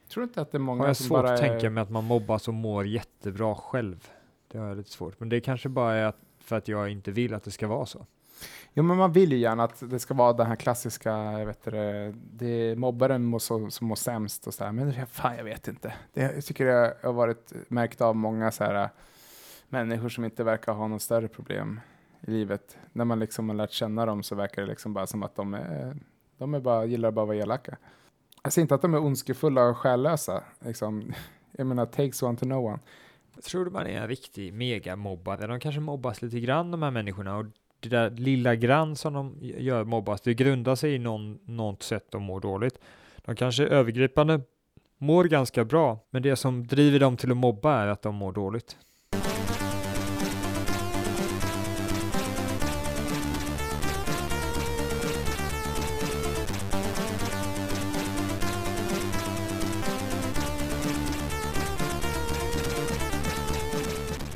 Tror 0.09 0.23
inte 0.23 0.41
att 0.41 0.51
det 0.51 0.57
är 0.57 0.59
många 0.59 0.81
har 0.81 0.87
jag 0.87 0.97
som 0.97 1.05
svårt 1.05 1.21
bara 1.21 1.33
att 1.33 1.39
är... 1.39 1.49
tänka 1.49 1.69
mig 1.69 1.81
att 1.81 1.89
man 1.89 2.03
mobbas 2.03 2.47
och 2.47 2.53
mår 2.53 2.85
jättebra 2.85 3.55
själv. 3.55 4.07
Det 4.47 4.57
har 4.57 4.67
jag 4.67 4.77
lite 4.77 4.91
svårt. 4.91 5.19
Men 5.19 5.29
det 5.29 5.41
kanske 5.41 5.69
bara 5.69 5.95
är 5.95 6.05
att, 6.05 6.19
för 6.39 6.55
att 6.55 6.67
jag 6.67 6.89
inte 6.89 7.11
vill 7.11 7.33
att 7.33 7.43
det 7.43 7.51
ska 7.51 7.67
vara 7.67 7.85
så. 7.85 8.05
Jo, 8.73 8.83
men 8.83 8.97
man 8.97 9.11
vill 9.11 9.31
ju 9.31 9.37
gärna 9.37 9.63
att 9.63 9.89
det 9.89 9.99
ska 9.99 10.13
vara 10.13 10.33
den 10.33 10.47
här 10.47 10.55
klassiska, 10.55 11.11
jag 11.11 11.45
vet 11.45 11.63
det, 11.63 12.13
det 12.31 12.47
är 12.47 12.75
mobbaren 12.75 13.39
så, 13.39 13.69
som 13.69 13.87
mår 13.87 13.95
sämst 13.95 14.47
och 14.47 14.53
så 14.53 14.63
här. 14.63 14.71
Men 14.71 15.07
fan, 15.07 15.37
jag 15.37 15.43
vet 15.43 15.67
inte. 15.67 15.93
Det, 16.13 16.21
jag 16.21 16.45
tycker 16.45 16.65
det 16.65 16.97
har 17.03 17.13
varit 17.13 17.53
märkt 17.67 18.01
av 18.01 18.15
många 18.15 18.51
så 18.51 18.63
här 18.63 18.89
människor 19.69 20.09
som 20.09 20.25
inte 20.25 20.43
verkar 20.43 20.73
ha 20.73 20.87
något 20.87 21.01
större 21.01 21.27
problem 21.27 21.79
i 22.21 22.31
livet. 22.31 22.77
När 22.93 23.05
man 23.05 23.19
liksom 23.19 23.49
har 23.49 23.55
lärt 23.55 23.71
känna 23.71 24.05
dem 24.05 24.23
så 24.23 24.35
verkar 24.35 24.61
det 24.61 24.67
liksom 24.67 24.93
bara 24.93 25.07
som 25.07 25.23
att 25.23 25.35
de 25.35 25.53
är, 25.53 25.97
de 26.37 26.53
är 26.53 26.59
bara, 26.59 26.85
gillar 26.85 27.11
bara 27.11 27.21
att 27.21 27.27
vara 27.27 27.37
elaka. 27.37 27.77
Jag 28.47 28.53
säger 28.53 28.63
inte 28.63 28.75
att 28.75 28.81
de 28.81 28.93
är 28.93 28.99
ondskefulla 28.99 29.63
och 29.63 29.77
själlösa. 29.77 30.43
Liksom. 30.59 31.13
Jag 31.57 31.67
menar, 31.67 31.85
takes 31.85 32.23
one 32.23 32.37
to 32.37 32.45
know 32.45 32.65
one. 32.65 32.79
Jag 33.35 33.43
tror 33.43 33.65
du 33.65 33.71
man 33.71 33.87
är 33.87 34.01
en 34.01 34.07
riktig 34.07 34.53
megamobbare. 34.53 35.47
De 35.47 35.59
kanske 35.59 35.81
mobbas 35.81 36.21
lite 36.21 36.39
grann 36.39 36.71
de 36.71 36.83
här 36.83 36.91
människorna 36.91 37.37
och 37.37 37.45
det 37.79 37.89
där 37.89 38.09
lilla 38.09 38.55
grann 38.55 38.95
som 38.95 39.13
de 39.13 39.35
gör 39.41 39.83
mobbas, 39.83 40.21
det 40.21 40.33
grundar 40.33 40.75
sig 40.75 40.93
i 40.93 40.99
någon, 40.99 41.39
något 41.45 41.83
sätt 41.83 42.05
de 42.09 42.23
mår 42.23 42.39
dåligt. 42.39 42.79
De 43.17 43.35
kanske 43.35 43.63
övergripande 43.63 44.41
mår 44.97 45.23
ganska 45.23 45.65
bra, 45.65 45.99
men 46.09 46.21
det 46.21 46.35
som 46.35 46.67
driver 46.67 46.99
dem 46.99 47.17
till 47.17 47.31
att 47.31 47.37
mobba 47.37 47.75
är 47.75 47.87
att 47.87 48.01
de 48.01 48.15
mår 48.15 48.31
dåligt. 48.31 48.77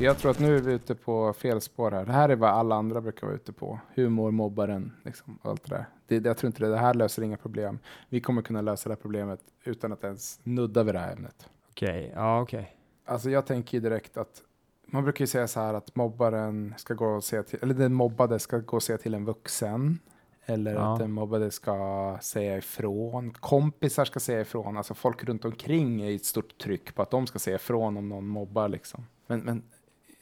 För 0.02 0.06
Jag 0.06 0.18
tror 0.18 0.32
att 0.32 0.40
nu 0.40 0.58
är 0.58 0.62
vi 0.62 0.74
ute 0.74 0.96
på 0.96 1.34
fel 1.34 1.62
spår 1.62 1.92
här. 1.92 2.06
Det 2.06 2.12
här 2.12 2.30
är 2.30 2.36
vad 2.36 2.50
alla 2.50 2.76
andra 2.76 3.02
brukar 3.02 3.28
vara 3.28 3.36
ute 3.36 3.54
på. 3.54 3.80
Hur 3.94 4.10
mår 4.10 4.32
mobbaren? 4.32 4.94
Liksom, 5.06 5.40
allt 5.42 5.64
det 5.70 5.76
där. 5.76 5.86
Det, 6.08 6.26
jag 6.28 6.38
tror 6.38 6.48
inte 6.48 6.64
det, 6.64 6.70
det 6.70 6.78
här 6.78 6.94
löser 6.94 7.22
inga 7.22 7.38
problem. 7.38 7.80
Vi 8.10 8.22
kommer 8.22 8.42
kunna 8.42 8.62
lösa 8.62 8.90
det 8.90 8.96
här 8.96 9.02
problemet 9.02 9.40
utan 9.64 9.92
att 9.92 10.04
ens 10.04 10.40
nudda 10.44 10.84
vid 10.84 10.96
det 10.96 11.00
här 11.00 11.14
ämnet. 11.14 11.50
Okej, 11.70 12.12
ja 12.16 12.42
okej. 12.42 12.78
Alltså 13.06 13.30
jag 13.30 13.46
tänker 13.46 13.78
ju 13.78 13.82
direkt 13.82 14.18
att 14.18 14.42
man 14.86 15.04
brukar 15.04 15.24
ju 15.24 15.28
säga 15.28 15.48
så 15.48 15.60
här 15.60 15.74
att 15.74 15.96
mobbaren 15.96 16.74
ska 16.78 16.94
gå 16.94 17.06
och 17.06 17.24
säga 17.24 17.44
till, 17.44 17.60
eller 17.62 17.74
den 17.74 17.94
mobbade 17.94 18.40
ska 18.40 18.58
gå 18.58 18.78
och 18.78 18.84
säga 18.84 18.98
till 18.98 19.14
en 19.14 19.26
vuxen. 19.26 20.00
Eller 20.46 20.74
Ja. 20.74 20.94
att 20.94 21.00
den 21.00 21.12
mobbade 21.12 21.52
ska 21.52 22.18
säga 22.22 22.58
ifrån. 22.58 23.32
Kompisar 23.34 24.06
ska 24.06 24.20
säga 24.20 24.42
ifrån. 24.42 24.78
Alltså 24.78 24.94
folk 24.94 25.24
runt 25.24 25.46
omkring 25.46 26.02
är 26.02 26.10
i 26.10 26.16
ett 26.16 26.26
stort 26.26 26.58
tryck 26.58 26.96
på 26.96 27.02
att 27.02 27.12
de 27.12 27.28
ska 27.28 27.40
säga 27.40 27.56
ifrån 27.56 27.98
om 27.98 28.10
någon 28.10 28.28
mobbar 28.28 28.70
liksom. 28.70 29.06
Men, 29.28 29.40
men 29.40 29.64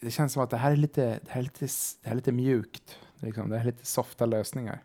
det 0.02 0.12
känns 0.12 0.34
som 0.34 0.44
att 0.44 0.50
det 0.50 0.58
här 0.58 0.72
är 0.72 0.76
lite, 0.76 1.02
det 1.06 1.30
här 1.32 1.40
är 1.40 1.44
lite, 1.44 1.66
det 2.02 2.08
här 2.08 2.12
är 2.12 2.16
lite 2.16 2.32
mjukt. 2.32 3.00
Liksom. 3.16 3.50
Det 3.50 3.56
här 3.58 3.64
är 3.64 3.72
lite 3.72 3.86
softa 3.86 4.26
lösningar. 4.26 4.84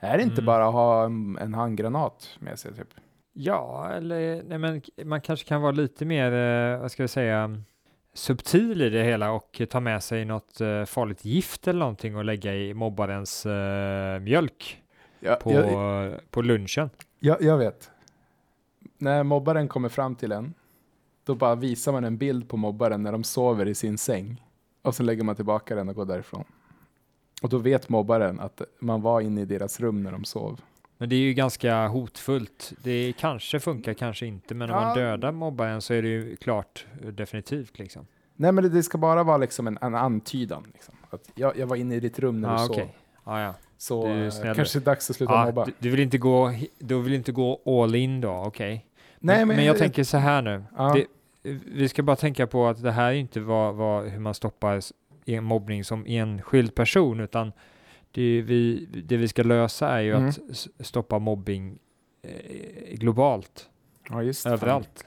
Det 0.00 0.06
är 0.06 0.18
inte 0.18 0.32
Mm. 0.32 0.44
bara 0.46 0.66
att 0.66 0.72
ha 0.72 1.04
en, 1.04 1.38
en 1.40 1.54
handgranat 1.54 2.36
med 2.40 2.58
sig 2.58 2.74
typ. 2.74 2.88
Ja, 3.32 3.90
eller 3.92 4.42
nej, 4.48 4.58
men 4.58 4.82
man 5.04 5.20
kanske 5.20 5.48
kan 5.48 5.62
vara 5.62 5.72
lite 5.72 6.04
mer, 6.04 6.32
eh, 6.32 6.80
vad 6.80 6.92
ska 6.92 7.02
vi 7.02 7.08
säga, 7.08 7.60
subtil 8.14 8.82
i 8.82 8.90
det 8.90 9.04
hela 9.04 9.30
och 9.32 9.60
ta 9.70 9.80
med 9.80 10.02
sig 10.02 10.24
något 10.24 10.60
eh, 10.60 10.84
farligt 10.84 11.24
gift 11.24 11.68
eller 11.68 11.78
någonting 11.78 12.16
och 12.16 12.24
lägga 12.24 12.54
i 12.54 12.74
mobbarens 12.74 13.46
eh, 13.46 14.20
mjölk 14.20 14.82
Ja, 15.20 15.34
på, 15.36 15.52
jag, 15.52 16.30
på 16.30 16.42
lunchen. 16.42 16.90
jag, 17.18 17.42
jag 17.42 17.58
vet. 17.58 17.90
När 18.98 19.22
mobbaren 19.22 19.68
kommer 19.68 19.88
fram 19.88 20.14
till 20.14 20.32
en, 20.32 20.54
då 21.24 21.34
bara 21.34 21.54
visar 21.54 21.92
man 21.92 22.04
en 22.04 22.16
bild 22.16 22.48
på 22.48 22.56
mobbaren 22.56 23.02
när 23.02 23.12
de 23.12 23.24
sover 23.24 23.66
i 23.68 23.74
sin 23.74 23.98
säng. 23.98 24.42
Och 24.82 24.94
så 24.94 25.02
lägger 25.02 25.24
man 25.24 25.36
tillbaka 25.36 25.74
den 25.74 25.88
och 25.88 25.94
går 25.94 26.04
därifrån. 26.04 26.44
Och 27.42 27.48
då 27.48 27.58
vet 27.58 27.88
mobbaren 27.88 28.40
att 28.40 28.62
man 28.78 29.02
var 29.02 29.20
inne 29.20 29.40
i 29.40 29.44
deras 29.44 29.80
rum 29.80 30.02
när 30.02 30.12
de 30.12 30.24
sov. 30.24 30.60
Men 30.98 31.08
det 31.08 31.14
är 31.16 31.20
ju 31.20 31.34
ganska 31.34 31.86
hotfullt. 31.88 32.72
Det 32.82 33.12
kanske 33.18 33.60
funkar, 33.60 33.94
kanske 33.94 34.26
inte, 34.26 34.54
men 34.54 34.70
om 34.70 34.76
man 34.76 34.88
Ja. 34.88 34.94
dödar 35.04 35.32
mobbaren 35.32 35.82
så 35.82 35.94
är 35.94 36.02
det 36.02 36.08
ju 36.08 36.36
klart 36.36 36.86
eh, 37.02 37.08
definitivt 37.08 37.78
liksom. 37.78 38.06
Nej 38.36 38.52
men 38.52 38.64
det, 38.64 38.70
det 38.70 38.82
ska 38.82 38.98
bara 38.98 39.22
vara 39.22 39.36
liksom 39.36 39.66
en, 39.66 39.78
en 39.80 39.94
antydan. 39.94 40.64
Liksom. 40.72 40.94
Att 41.10 41.30
jag, 41.34 41.58
jag 41.58 41.66
var 41.66 41.76
inne 41.76 41.94
i 41.94 42.00
ditt 42.00 42.18
rum 42.18 42.40
när 42.40 42.48
Ja, 42.52 42.58
du 42.58 42.64
okej. 42.72 42.84
sov. 42.84 42.94
Ja, 43.34 43.40
ja. 43.42 43.54
Så 43.78 44.06
är 44.06 44.46
eh, 44.46 44.54
kanske 44.54 44.78
det 44.78 44.82
är 44.82 44.84
dags 44.84 45.10
att 45.10 45.16
sluta 45.16 45.32
ja 45.32 45.44
mobba. 45.46 45.64
du, 45.64 45.72
du 45.78 45.90
vill 45.90 46.00
inte 46.00 46.18
gå, 46.18 46.52
du 46.78 47.02
vill 47.02 47.14
inte 47.14 47.32
gå 47.32 47.60
all 47.82 47.94
in 47.94 48.20
då, 48.20 48.30
okej. 48.46 48.86
Nej, 49.26 49.38
men, 49.38 49.48
men- 49.48 49.56
men 49.56 49.64
jag 49.64 49.78
tänker 49.78 50.04
så 50.04 50.16
här 50.18 50.42
nu. 50.42 50.64
Ja. 50.76 50.94
Det, 50.94 51.06
vi 51.66 51.88
ska 51.88 52.02
bara 52.02 52.16
tänka 52.16 52.46
på 52.46 52.66
att 52.66 52.82
det 52.82 52.92
här 52.92 53.08
är 53.08 53.12
inte 53.14 53.40
vad, 53.40 53.74
vad, 53.74 54.04
hur 54.08 54.20
man 54.20 54.34
stoppar 54.34 54.80
en 55.24 55.44
mobbning 55.44 55.84
som 55.84 56.04
enskild 56.06 56.74
person, 56.74 57.20
utan 57.20 57.52
det 58.10 58.42
vi, 58.42 58.88
det 59.04 59.16
vi 59.16 59.28
ska 59.28 59.42
lösa 59.42 59.88
är 59.88 60.00
ju 60.00 60.14
Mm. 60.14 60.28
att 60.28 60.68
stoppa 60.86 61.18
mobbing 61.18 61.78
eh, 62.22 62.96
globalt, 62.96 63.68
Ja, 64.10 64.22
överallt. 64.46 65.06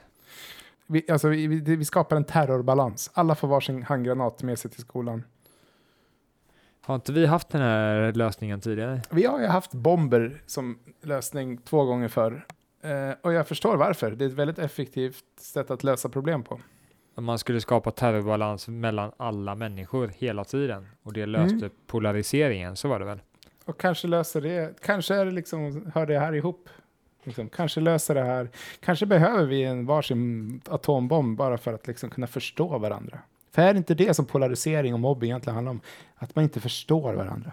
Vi, 0.87 1.11
alltså, 1.11 1.27
vi, 1.29 1.47
vi, 1.47 1.75
vi 1.75 1.85
skapar 1.85 2.15
en 2.15 2.23
terrorbalans. 2.23 3.11
Alla 3.13 3.35
får 3.35 3.47
varsin 3.47 3.83
handgranat 3.83 4.43
med 4.43 4.59
sig 4.59 4.71
till 4.71 4.81
skolan. 4.81 5.23
Har 6.81 6.95
inte 6.95 7.11
vi 7.13 7.25
haft 7.25 7.49
den 7.49 7.61
här 7.61 8.13
lösningen 8.13 8.61
tidigare? 8.61 9.01
Vi 9.09 9.25
har 9.25 9.39
ju 9.39 9.45
haft 9.47 9.73
bomber 9.73 10.41
som 10.45 10.79
lösning 11.01 11.57
två 11.57 11.85
gånger 11.85 12.07
förr. 12.07 12.45
Eh, 12.91 13.15
och 13.21 13.33
jag 13.33 13.47
förstår 13.47 13.77
varför. 13.77 14.11
Det 14.11 14.25
är 14.25 14.29
ett 14.29 14.33
väldigt 14.33 14.59
effektivt 14.59 15.23
sätt 15.39 15.71
att 15.71 15.83
lösa 15.83 16.09
problem 16.09 16.43
på. 16.43 16.59
Om 17.15 17.25
man 17.25 17.39
skulle 17.39 17.61
skapa 17.61 17.91
terrorbalans 17.91 18.67
mellan 18.67 19.11
alla 19.17 19.55
människor 19.55 20.07
hela 20.17 20.43
tiden 20.43 20.87
och 21.03 21.13
det 21.13 21.25
löste 21.25 21.55
Mm. 21.55 21.69
polariseringen, 21.87 22.75
så 22.75 22.87
var 22.87 22.99
det 22.99 23.05
väl? 23.05 23.21
Och 23.65 23.79
kanske 23.79 24.07
löser 24.07 24.41
det, 24.41 24.81
kanske 24.81 25.15
är 25.15 25.25
det 25.25 25.31
liksom, 25.31 25.91
hör 25.95 26.05
det 26.05 26.19
här 26.19 26.33
ihop. 26.35 26.69
Liksom, 27.23 27.49
kanske 27.49 27.79
löser 27.81 28.15
det 28.15 28.23
här, 28.23 28.49
kanske 28.79 29.05
behöver 29.05 29.45
vi 29.45 29.63
en 29.63 29.85
varsin 29.85 30.61
atombomb 30.69 31.37
bara 31.37 31.57
för 31.57 31.73
att 31.73 31.87
liksom 31.87 32.09
kunna 32.09 32.27
förstå 32.27 32.77
varandra. 32.77 33.19
För 33.51 33.61
är 33.61 33.73
det 33.73 33.77
inte 33.77 33.93
det 33.95 34.13
som 34.13 34.25
polarisering 34.25 34.93
och 34.93 34.99
mobbing 34.99 35.29
egentligen 35.29 35.55
handlar 35.55 35.71
om? 35.71 35.81
Att 36.15 36.35
man 36.35 36.43
inte 36.43 36.59
förstår 36.59 37.13
varandra. 37.13 37.51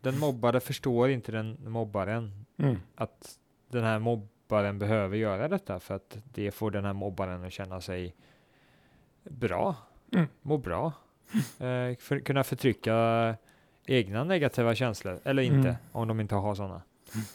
Den 0.00 0.18
mobbade 0.18 0.60
förstår 0.60 1.10
inte 1.10 1.32
den 1.32 1.56
mobbaren 1.70 2.44
Mm. 2.58 2.76
att 2.94 3.38
den 3.70 3.84
här 3.84 3.98
mobbaren 4.48 4.78
behöver 4.78 5.16
göra 5.16 5.48
detta 5.48 5.80
för 5.80 5.94
att 5.94 6.18
det 6.34 6.50
får 6.50 6.70
den 6.70 6.84
här 6.84 6.92
mobbaren 6.92 7.44
att 7.44 7.52
känna 7.52 7.80
sig 7.80 8.14
bra, 9.24 9.74
Mm. 10.12 10.26
må 10.42 10.58
bra. 10.58 10.92
Eh, 11.60 11.96
för, 11.98 12.20
kunna 12.20 12.44
förtrycka 12.44 13.34
egna 13.86 14.24
negativa 14.24 14.74
känslor, 14.74 15.18
eller 15.24 15.42
inte, 15.42 15.68
Mm. 15.68 15.74
om 15.92 16.08
de 16.08 16.20
inte 16.20 16.34
har 16.34 16.54
sådana. 16.54 16.82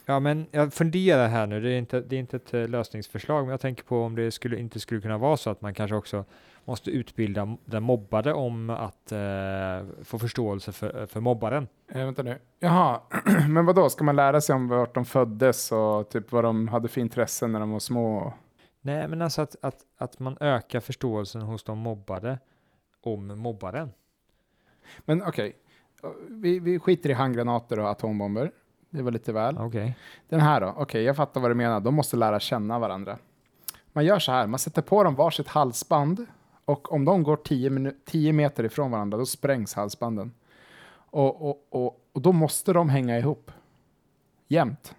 Ja, 0.05 0.19
men 0.19 0.45
jag 0.51 0.73
funderar 0.73 1.27
här 1.27 1.47
nu, 1.47 1.61
det 1.61 1.69
är 1.69 1.77
inte, 1.77 2.01
det 2.01 2.15
är 2.15 2.19
inte 2.19 2.35
ett 2.37 2.53
eh, 2.53 2.67
lösningsförslag, 2.67 3.43
men 3.43 3.51
jag 3.51 3.61
tänker 3.61 3.83
på 3.83 4.03
om 4.03 4.15
det 4.15 4.31
skulle, 4.31 4.59
inte 4.59 4.79
skulle 4.79 5.01
kunna 5.01 5.17
vara 5.17 5.37
så 5.37 5.49
att 5.49 5.61
man 5.61 5.73
kanske 5.73 5.95
också 5.95 6.25
måste 6.65 6.91
utbilda 6.91 7.57
den 7.65 7.83
mobbade 7.83 8.33
om 8.33 8.69
att 8.69 9.11
eh, 9.11 10.03
få 10.03 10.19
förståelse 10.19 10.71
för, 10.71 11.05
för 11.05 11.19
mobbaren. 11.19 11.67
Eh, 11.87 12.05
vänta 12.05 12.23
nu. 12.23 12.39
Jaha, 12.59 13.01
men 13.49 13.65
vad 13.65 13.75
då? 13.75 13.89
ska 13.89 14.03
man 14.03 14.15
lära 14.15 14.41
sig 14.41 14.55
om 14.55 14.67
vart 14.67 14.95
de 14.95 15.05
föddes 15.05 15.71
och 15.71 16.09
typ 16.09 16.31
vad 16.31 16.43
de 16.43 16.67
hade 16.67 16.87
för 16.87 17.01
intressen 17.01 17.51
när 17.51 17.59
de 17.59 17.71
var 17.71 17.79
små? 17.79 18.33
Nej, 18.81 19.07
men 19.07 19.21
alltså 19.21 19.41
att, 19.41 19.55
att, 19.61 19.85
att 19.97 20.19
man 20.19 20.37
ökar 20.39 20.79
förståelsen 20.79 21.41
hos 21.41 21.63
de 21.63 21.77
mobbade 21.77 22.39
om 23.01 23.27
mobbaren. 23.27 23.91
Men 24.99 25.23
okej, 25.23 25.55
vi, 26.29 26.59
vi 26.59 26.79
skiter 26.79 27.09
i 27.09 27.13
handgranater 27.13 27.79
och 27.79 27.89
atombomber. 27.89 28.51
Det 28.89 29.01
var 29.01 29.11
lite 29.11 29.33
väl. 29.33 29.57
Okej. 29.57 29.97
Den 30.29 30.39
här 30.39 30.61
då? 30.61 30.73
Okej, 30.77 31.03
jag 31.03 31.15
fattar 31.15 31.41
vad 31.41 31.51
du 31.51 31.55
menar. 31.55 31.79
De 31.79 31.95
måste 31.95 32.17
lära 32.17 32.39
känna 32.39 32.79
varandra. 32.79 33.17
Man 33.93 34.05
gör 34.05 34.19
så 34.19 34.31
här, 34.31 34.47
man 34.47 34.59
sätter 34.59 34.81
på 34.81 35.03
dem 35.03 35.15
varsitt 35.15 35.47
halsband 35.47 36.27
och 36.65 36.91
om 36.91 37.05
de 37.05 37.23
går 37.23 37.35
10, 37.37 37.69
minu- 37.69 37.95
10 38.05 38.33
meter 38.33 38.63
ifrån 38.63 38.91
varandra, 38.91 39.17
då 39.17 39.25
sprängs 39.25 39.73
halsbanden. 39.73 40.31
Och, 40.93 41.49
och, 41.49 41.67
och, 41.69 42.01
och 42.11 42.21
då 42.21 42.31
måste 42.31 42.73
de 42.73 42.89
hänga 42.89 43.19
ihop. 43.19 43.51
Jämt. 44.47 44.95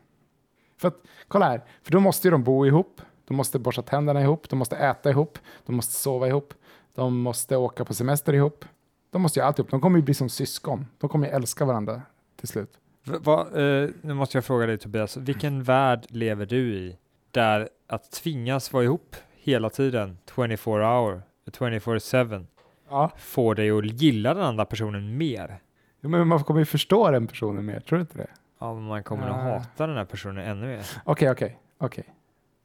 För 0.76 0.88
att, 0.88 0.96
kolla 1.28 1.46
här, 1.48 1.62
för 1.82 1.92
då 1.92 2.00
måste 2.00 2.26
ju 2.28 2.32
de 2.32 2.42
bo 2.44 2.66
ihop, 2.66 3.00
de 3.24 3.36
måste 3.36 3.58
borsta 3.58 3.82
tänderna 3.82 4.22
ihop, 4.22 4.48
de 4.48 4.58
måste 4.58 4.76
äta 4.76 5.10
ihop, 5.10 5.38
de 5.66 5.76
måste 5.76 5.92
sova 5.92 6.28
ihop, 6.28 6.54
de 6.94 7.18
måste 7.18 7.56
åka 7.56 7.84
på 7.84 7.94
semester 7.94 8.32
ihop. 8.32 8.64
De 9.10 9.22
måste 9.22 9.40
ju 9.40 9.44
allt 9.46 9.58
ihop, 9.58 9.70
de 9.70 9.80
kommer 9.80 9.98
ju 9.98 10.04
bli 10.04 10.14
som 10.14 10.28
syskon. 10.28 10.86
De 10.98 11.08
kommer 11.10 11.26
ju 11.26 11.32
älska 11.32 11.64
varandra 11.64 12.02
till 12.36 12.48
slut. 12.48 12.78
V- 13.04 13.18
vad, 13.20 13.46
eh, 13.46 13.88
nu 14.02 14.14
måste 14.14 14.36
jag 14.36 14.44
fråga 14.44 14.66
dig 14.66 14.78
Tobias, 14.78 15.16
vilken 15.16 15.62
värld 15.62 16.06
lever 16.08 16.46
du 16.46 16.74
i 16.74 16.98
där 17.30 17.68
att 17.86 18.10
tvingas 18.10 18.72
vara 18.72 18.84
ihop 18.84 19.16
hela 19.32 19.70
tiden, 19.70 20.18
24 20.36 21.00
hour, 21.00 21.22
24-7, 21.46 22.46
Ja. 22.90 23.10
får 23.18 23.54
dig 23.54 23.70
att 23.70 23.84
gilla 24.00 24.34
den 24.34 24.42
andra 24.44 24.64
personen 24.64 25.16
mer? 25.16 25.58
Jo, 26.00 26.08
men 26.10 26.28
man 26.28 26.44
kommer 26.44 26.60
ju 26.60 26.64
förstå 26.66 27.10
den 27.10 27.26
personen 27.26 27.66
mer, 27.66 27.80
tror 27.80 27.96
du 27.98 28.00
inte 28.00 28.18
det? 28.18 28.26
Ja, 28.60 28.74
men 28.74 28.82
man 28.82 29.02
kommer 29.02 29.26
Ja. 29.28 29.34
att 29.34 29.42
hata 29.66 29.86
den 29.86 29.96
här 29.96 30.04
personen 30.04 30.44
ännu 30.44 30.66
mer. 30.66 30.86
Okej, 31.04 31.30
okej, 31.30 31.58
okej. 31.78 32.04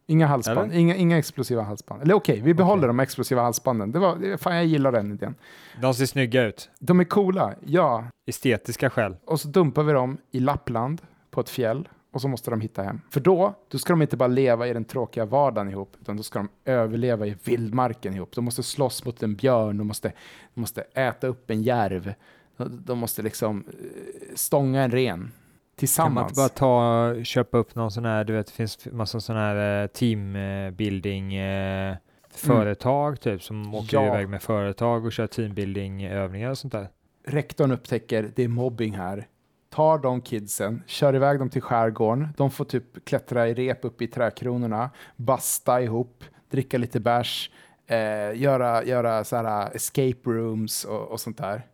Inga 0.10 0.28
halsband, 0.28 0.74
inga, 0.74 0.96
inga 0.96 1.18
explosiva 1.18 1.62
halsband. 1.62 2.02
Eller 2.02 2.14
okej, 2.14 2.42
vi 2.42 2.54
behåller 2.54 2.88
de 2.88 3.00
explosiva 3.00 3.42
halsbanden. 3.42 3.92
Det 3.92 4.00
var, 4.00 4.38
fan, 4.38 4.56
jag 4.56 4.66
gillar 4.66 4.92
den 4.92 5.12
idén. 5.12 5.36
De 5.82 5.94
ser 5.94 6.06
snygga 6.06 6.44
ut, 6.44 6.70
De 6.80 7.00
är 7.00 7.04
coola, 7.04 7.54
ja. 7.66 8.06
estetiska 8.26 8.90
skäl. 8.90 9.16
Och 9.26 9.40
så 9.40 9.48
dumpar 9.48 9.84
vi 9.84 9.94
dem 9.94 10.18
i 10.32 10.40
Lappland 10.40 11.02
på 11.32 11.42
ett 11.42 11.50
fjäll 11.50 11.90
och 12.18 12.22
så 12.22 12.28
måste 12.28 12.50
de 12.52 12.62
hitta 12.62 12.84
hem. 12.84 13.02
För 13.10 13.20
då, 13.20 13.54
då 13.68 13.78
ska 13.78 13.94
de 13.94 14.02
inte 14.02 14.18
bara 14.18 14.28
leva 14.28 14.68
i 14.68 14.74
den 14.74 14.86
tråkiga 14.86 15.26
vardagen 15.26 15.70
ihop, 15.70 15.96
utan 16.02 16.18
då 16.18 16.24
ska 16.24 16.40
de 16.40 16.50
överleva 16.66 17.28
i 17.28 17.36
vildmarken 17.44 18.14
ihop. 18.14 18.36
De 18.36 18.46
måste 18.46 18.64
slåss 18.64 19.06
mot 19.06 19.24
en 19.24 19.36
björn, 19.36 19.78
de 19.78 19.88
måste, 19.88 20.14
de 20.54 20.62
måste 20.62 20.82
äta 20.82 21.28
upp 21.28 21.50
en 21.50 21.64
järv. 21.64 22.14
De, 22.58 22.98
måste 23.00 23.22
liksom 23.22 23.64
eh, 23.68 24.36
stånga 24.36 24.84
en 24.84 24.92
ren 24.92 25.18
Kan 25.18 25.24
man 25.24 25.32
tillsammans. 25.76 26.32
inte 26.32 26.40
bara 26.42 26.50
ta, 26.50 27.24
köpa 27.24 27.58
upp 27.58 27.76
någon 27.76 27.92
sån 27.92 28.06
här, 28.06 28.24
du 28.24 28.34
vet, 28.34 28.48
det 28.48 28.54
finns 28.54 28.88
massa 28.92 29.20
sån 29.20 29.36
här 29.36 29.82
eh, 29.84 29.88
teambuilding 29.88 31.36
eh, 31.36 31.96
företag 32.32 33.20
typ 33.22 33.44
som 33.44 33.76
åker 33.76 33.98
Ja. 33.98 34.08
iväg 34.08 34.30
med 34.30 34.42
företag 34.42 35.06
och 35.06 35.12
kör 35.12 35.28
teambuilding 35.28 36.06
övningar 36.06 36.50
och 36.50 36.58
sånt 36.58 36.74
där. 36.74 36.90
rektorn 37.26 37.72
upptäcker 37.72 38.32
det 38.36 38.44
är 38.44 38.48
mobbing 38.48 38.94
här, 38.94 39.28
tar 39.70 39.98
de 39.98 40.22
kidsen, 40.22 40.84
kör 40.86 41.16
iväg 41.16 41.40
dem 41.40 41.50
till 41.50 41.62
skärgården, 41.62 42.28
de 42.38 42.52
får 42.52 42.66
typ 42.66 43.06
klättra 43.06 43.48
i 43.48 43.54
rep 43.54 43.86
upp 43.86 44.02
i 44.02 44.08
trädkronorna, 44.08 44.90
basta 45.16 45.82
ihop, 45.82 46.24
dricka 46.50 46.78
lite 46.78 47.00
bärs, 47.00 47.52
eh, 47.88 48.42
göra, 48.42 48.84
göra 48.84 49.24
så 49.24 49.36
här 49.36 49.66
eh, 49.66 49.76
escape 49.76 50.30
rooms 50.30 50.86
och, 50.86 51.08
och 51.08 51.20
sånt 51.20 51.38
där. 51.38 51.68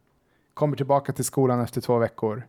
Kommer 0.54 0.78
tillbaka 0.78 1.14
till 1.14 1.26
skolan 1.26 1.60
efter 1.60 1.82
två 1.82 1.98
veckor, 1.98 2.48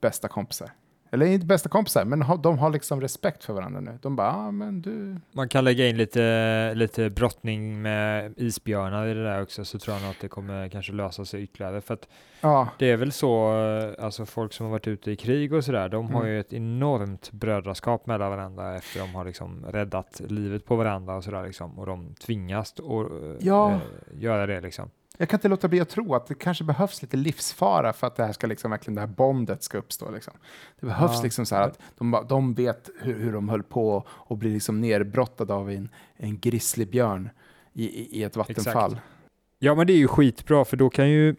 bästa 0.00 0.28
kompisar. 0.28 0.70
Eller 1.14 1.26
inte 1.26 1.46
bästa 1.46 1.68
kompisar, 1.68 2.04
men 2.04 2.22
ha- 2.22 2.36
de 2.36 2.58
har 2.58 2.70
liksom 2.70 3.00
respekt 3.00 3.44
för 3.44 3.52
varandra 3.52 3.80
nu. 3.80 3.98
De 4.02 4.16
bara, 4.16 4.32
ah, 4.32 4.50
men 4.50 4.82
du... 4.82 5.16
Man 5.32 5.48
kan 5.48 5.64
lägga 5.64 5.88
in 5.88 5.96
lite, 5.96 6.74
lite 6.74 7.10
brottning 7.10 7.82
med 7.82 8.34
isbjörnar 8.36 9.06
i 9.06 9.14
det 9.14 9.22
där 9.24 9.42
också 9.42 9.64
så 9.64 9.78
tror 9.78 9.94
jag 9.96 10.02
nog 10.02 10.10
att 10.10 10.20
det 10.20 10.28
kommer 10.28 10.68
kanske 10.68 10.92
lösa 10.92 11.24
sig 11.24 11.42
ytterligare. 11.42 11.80
För 11.80 11.94
att 11.94 12.08
Ja, 12.40 12.68
det 12.78 12.90
är 12.90 12.96
väl 12.96 13.12
så, 13.12 13.52
eh, 13.98 14.04
alltså 14.04 14.26
folk 14.26 14.52
som 14.52 14.66
har 14.66 14.70
varit 14.70 14.88
ute 14.88 15.10
i 15.10 15.16
krig 15.16 15.52
och 15.52 15.64
sådär, 15.64 15.88
de 15.88 16.10
har 16.14 16.20
Mm. 16.20 16.32
ju 16.32 16.40
ett 16.40 16.52
enormt 16.52 17.32
brödraskap 17.32 18.06
mellan 18.06 18.30
varandra 18.30 18.76
efter 18.76 19.00
de 19.00 19.14
har 19.14 19.24
liksom 19.24 19.66
räddat 19.68 20.20
livet 20.28 20.64
på 20.64 20.76
varandra 20.76 21.16
och 21.16 21.24
sådär 21.24 21.42
liksom. 21.46 21.78
Och 21.78 21.86
de 21.86 22.14
tvingas 22.14 22.72
att 22.72 22.80
eh, 22.80 23.36
Ja. 23.40 23.70
eh, 23.72 23.78
göra 24.20 24.46
det 24.46 24.60
liksom. 24.60 24.90
Jag 25.18 25.28
kan 25.28 25.38
inte 25.38 25.48
låta 25.48 25.68
bli 25.68 25.80
att 25.80 25.88
tro 25.88 26.14
att 26.14 26.26
det 26.26 26.34
kanske 26.34 26.64
behövs 26.64 27.02
lite 27.02 27.16
livsfara 27.16 27.92
för 27.92 28.06
att 28.06 28.16
det 28.16 28.24
här 28.24 28.32
ska 28.32 28.46
liksom 28.46 28.70
verkligen 28.70 28.94
det 28.94 29.00
här 29.00 29.08
bondet 29.08 29.62
ska 29.62 29.78
uppstå. 29.78 30.10
Liksom. 30.10 30.34
Det 30.80 30.86
behövs 30.86 31.16
Ja. 31.16 31.22
liksom 31.22 31.46
så 31.46 31.54
här 31.54 31.62
att 31.62 31.78
de, 31.98 32.24
de 32.28 32.54
vet 32.54 32.90
hur, 33.00 33.18
hur 33.18 33.32
de 33.32 33.48
höll 33.48 33.62
på 33.62 34.04
och 34.08 34.36
blir 34.38 34.50
liksom 34.50 34.80
nerbrottade 34.80 35.54
av 35.54 35.70
en, 35.70 35.88
en 36.16 36.38
grizzlybjörn 36.38 37.30
i, 37.72 37.84
i, 37.84 38.18
i 38.18 38.22
ett 38.22 38.36
vattenfall. 38.36 39.00
Ja 39.58 39.74
men 39.74 39.86
det 39.86 39.92
är 39.92 39.98
ju 39.98 40.08
skitbra 40.08 40.64
för 40.64 40.76
då 40.76 40.90
kan 40.90 41.10
ju 41.10 41.36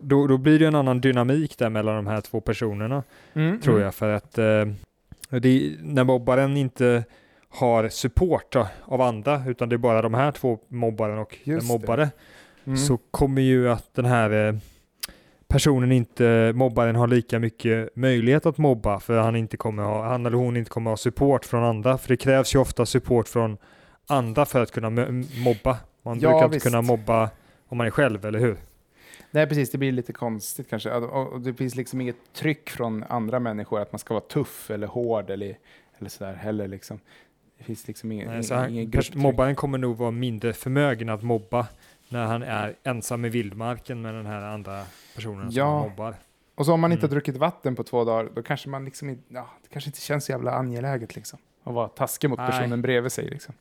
då, 0.00 0.26
då 0.26 0.38
blir 0.38 0.58
det 0.58 0.66
en 0.66 0.74
annan 0.74 1.00
dynamik 1.00 1.58
där 1.58 1.70
mellan 1.70 1.96
de 1.96 2.06
här 2.06 2.20
två 2.20 2.40
personerna. 2.40 3.02
Mm, 3.34 3.60
tror 3.60 3.74
mm. 3.74 3.84
jag. 3.84 3.94
För 3.94 4.08
att 4.08 4.38
eh, 4.38 4.64
det, 5.28 5.76
när 5.80 6.04
mobbaren 6.04 6.56
inte 6.56 7.04
har 7.48 7.88
support 7.88 8.56
av 8.84 9.00
andra, 9.00 9.42
utan 9.46 9.68
det 9.68 9.76
är 9.76 9.78
bara 9.78 10.02
de 10.02 10.14
här 10.14 10.32
två, 10.32 10.58
mobbaren 10.68 11.18
och 11.18 11.38
Just 11.44 11.68
mobbade, 11.68 12.10
Mm. 12.66 12.76
så 12.76 12.96
kommer 13.10 13.42
ju 13.42 13.70
att 13.70 13.94
den 13.94 14.04
här 14.04 14.48
eh, 14.48 14.54
personen 15.48 15.92
inte, 15.92 16.52
mobbaren 16.54 16.96
har 16.96 17.06
lika 17.06 17.38
mycket 17.38 17.96
möjlighet 17.96 18.46
att 18.46 18.58
mobba, 18.58 19.00
för 19.00 19.18
han, 19.18 19.36
inte 19.36 19.56
kommer 19.56 19.82
ha, 19.82 20.08
han 20.08 20.26
eller 20.26 20.36
hon 20.36 20.56
inte 20.56 20.70
kommer 20.70 20.90
ha 20.90 20.96
support 20.96 21.44
från 21.44 21.64
andra, 21.64 21.98
för 21.98 22.08
det 22.08 22.16
krävs 22.16 22.54
ju 22.54 22.58
ofta 22.58 22.86
support 22.86 23.28
från 23.28 23.56
andra 24.06 24.44
för 24.46 24.62
att 24.62 24.70
kunna 24.72 24.90
mobba. 25.44 25.76
Man 26.02 26.18
Ja, 26.20 26.28
brukar 26.30 26.44
inte 26.44 26.54
visst. 26.56 26.66
kunna 26.66 26.82
mobba 26.82 27.30
om 27.68 27.78
man 27.78 27.86
är 27.86 27.90
själv, 27.90 28.24
eller 28.26 28.38
hur? 28.38 28.56
Nej, 29.30 29.46
precis. 29.46 29.70
Det 29.70 29.78
blir 29.78 29.92
lite 29.92 30.12
konstigt 30.12 30.70
kanske. 30.70 30.90
Och, 30.92 31.40
det 31.40 31.54
finns 31.54 31.74
liksom 31.74 32.00
inget 32.00 32.16
tryck 32.34 32.70
från 32.70 33.04
andra 33.08 33.40
människor 33.40 33.80
att 33.80 33.92
man 33.92 33.98
ska 33.98 34.14
vara 34.14 34.24
tuff 34.24 34.70
eller 34.70 34.86
hård 34.86 35.30
eller, 35.30 35.58
eller 35.98 36.10
sådär 36.10 36.34
heller. 36.34 36.68
Liksom. 36.68 37.00
Det 37.58 37.64
finns 37.64 37.86
liksom 37.88 38.12
ingen, 38.12 38.28
Nej, 38.28 38.70
ingen, 38.70 38.82
ingen 38.94 39.02
mobbaren 39.14 39.54
kommer 39.54 39.78
nog 39.78 39.96
vara 39.96 40.10
mindre 40.10 40.52
förmögen 40.52 41.08
att 41.08 41.22
mobba 41.22 41.66
när 42.08 42.26
han 42.26 42.42
är 42.42 42.74
ensam 42.82 43.24
i 43.24 43.28
vildmarken 43.28 44.02
med 44.02 44.14
den 44.14 44.26
här 44.26 44.42
andra 44.42 44.82
personen 45.14 45.52
som 45.52 45.58
Ja. 45.58 45.78
han 45.78 45.88
mobbar. 45.90 46.14
Och 46.54 46.66
så 46.66 46.72
om 46.72 46.80
man 46.80 46.92
inte 46.92 47.06
Mm. 47.06 47.10
druckit 47.14 47.36
vatten 47.36 47.76
på 47.76 47.84
två 47.84 48.04
dagar, 48.04 48.30
då 48.34 48.42
kanske 48.42 48.68
man 48.68 48.84
liksom 48.84 49.08
inte, 49.10 49.22
ja, 49.28 49.48
det 49.62 49.68
kanske 49.68 49.88
inte 49.88 50.00
känns 50.00 50.24
så 50.24 50.32
jävla 50.32 50.50
angeläget 50.52 51.16
liksom. 51.16 51.38
Att 51.64 51.74
vara 51.74 51.88
taskig 51.88 52.30
mot 52.30 52.38
Nej. 52.38 52.50
personen 52.50 52.82
bredvid 52.82 53.12
sig 53.12 53.28
liksom. 53.30 53.54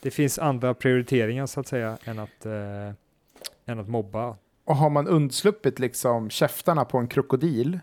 Det 0.00 0.10
finns 0.10 0.38
andra 0.38 0.74
prioriteringar 0.74 1.46
så 1.46 1.60
att 1.60 1.66
säga 1.66 1.98
än 2.04 2.18
att, 2.18 2.46
eh, 2.46 2.92
än 3.66 3.78
att 3.78 3.88
mobba. 3.88 4.36
Och 4.64 4.76
har 4.76 4.90
man 4.90 5.08
undsluppit 5.08 5.78
liksom 5.78 6.30
käftarna 6.30 6.84
på 6.84 6.98
en 6.98 7.08
krokodil 7.08 7.80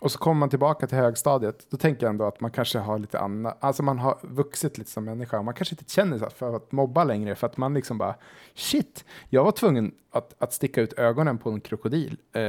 och 0.00 0.12
så 0.12 0.18
kommer 0.18 0.38
man 0.38 0.48
tillbaka 0.50 0.86
till 0.86 0.98
högstadiet, 0.98 1.66
då 1.70 1.76
tänker 1.76 2.06
jag 2.06 2.10
ändå 2.10 2.24
att 2.24 2.40
man 2.40 2.50
kanske 2.50 2.78
har 2.78 2.98
lite 2.98 3.18
annat, 3.18 3.56
alltså 3.60 3.82
man 3.82 3.98
har 3.98 4.18
vuxit 4.22 4.78
lite 4.78 4.90
som 4.90 5.04
människa. 5.04 5.42
Man 5.42 5.54
kanske 5.54 5.72
inte 5.74 5.92
känner 5.92 6.18
sig 6.18 6.30
för 6.30 6.56
att 6.56 6.72
mobba 6.72 7.04
längre 7.04 7.34
för 7.34 7.46
att 7.46 7.56
man 7.56 7.74
liksom 7.74 7.98
bara 7.98 8.14
shit, 8.54 9.04
jag 9.28 9.44
var 9.44 9.52
tvungen 9.52 9.92
att, 10.10 10.34
att 10.42 10.52
sticka 10.52 10.80
ut 10.80 10.92
ögonen 10.92 11.38
på 11.38 11.50
en 11.50 11.60
krokodil. 11.60 12.16
Eh, 12.32 12.42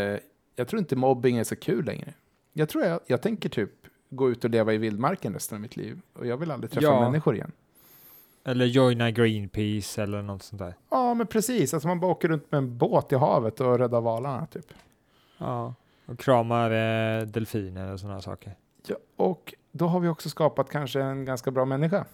jag 0.56 0.68
tror 0.68 0.80
inte 0.80 0.96
mobbing 0.96 1.38
är 1.38 1.44
så 1.44 1.56
kul 1.56 1.86
längre. 1.86 2.14
Jag 2.54 2.70
tror 2.70 2.84
jag, 2.84 3.00
jag 3.08 3.22
tänker 3.22 3.50
typ 3.50 3.72
gå 4.10 4.30
ut 4.30 4.44
och 4.44 4.50
leva 4.50 4.74
i 4.74 4.78
vildmarken 4.78 5.34
resten 5.34 5.56
av 5.56 5.62
mitt 5.62 5.78
liv 5.78 6.02
och 6.14 6.26
jag 6.28 6.38
vill 6.38 6.52
aldrig 6.52 6.72
träffa 6.72 6.86
Ja. 6.88 7.02
människor 7.02 7.36
igen. 7.36 7.52
Eller 8.44 8.66
joina 8.66 9.12
Greenpeace 9.12 10.04
eller 10.04 10.22
något 10.22 10.44
sånt 10.44 10.60
där. 10.60 10.74
Ja, 10.90 11.14
men 11.14 11.28
precis. 11.28 11.74
Alltså 11.74 11.88
man 11.88 12.00
bara 12.00 12.12
åker 12.12 12.28
runt 12.28 12.52
med 12.52 12.58
en 12.58 12.78
båt 12.78 13.12
i 13.12 13.16
havet 13.16 13.60
och 13.60 13.80
räddar 13.80 14.02
valarna 14.02 14.46
typ. 14.46 14.66
Ja. 15.38 15.74
Och 16.12 16.19
kramar 16.19 16.72
eh, 16.72 17.26
delfiner 17.26 17.93
och 17.93 18.00
sådana 18.00 18.22
saker. 18.22 18.56
Ja, 18.88 18.95
och 19.15 19.54
då 19.72 19.88
har 19.88 20.00
vi 20.00 20.08
också 20.08 20.30
skapat 20.30 20.69
kanske 20.69 21.02
en 21.02 21.26
ganska 21.26 21.52
bra 21.52 21.65
människa. 21.65 22.06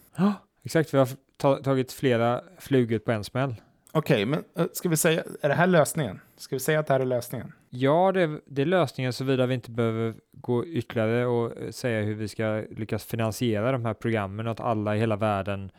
Exakt, 0.64 0.94
vi 0.94 0.98
har 0.98 1.08
ta- 1.38 1.64
tagit 1.64 1.92
flera 1.92 2.42
flugor 2.60 3.00
på 3.00 3.12
en 3.12 3.24
smäll. 3.24 3.56
Okej, 3.92 4.26
men 4.26 4.44
äh, 4.58 4.66
ska 4.74 4.90
vi 4.90 4.98
säga, 4.98 5.24
är 5.42 5.50
det 5.50 5.56
här 5.56 5.68
lösningen? 5.68 6.20
Ska 6.38 6.56
vi 6.56 6.60
säga 6.60 6.80
att 6.80 6.88
det 6.88 6.94
här 6.94 7.00
är 7.00 7.06
lösningen? 7.06 7.52
Ja, 7.70 8.12
det, 8.12 8.40
det 8.46 8.62
är 8.62 8.66
lösningen 8.66 9.14
såvida 9.14 9.46
vi 9.46 9.54
inte 9.54 9.72
behöver 9.72 10.16
gå 10.32 10.66
ytterligare 10.66 11.26
och 11.26 11.58
eh, 11.58 11.72
säga 11.72 12.02
hur 12.02 12.16
vi 12.16 12.28
ska 12.28 12.64
lyckas 12.70 13.06
finansiera 13.06 13.72
de 13.72 13.86
här 13.86 13.94
programmen 13.94 14.46
och 14.48 14.52
att 14.52 14.60
alla 14.60 14.96
i 14.96 15.00
hela 15.00 15.16
världen 15.16 15.72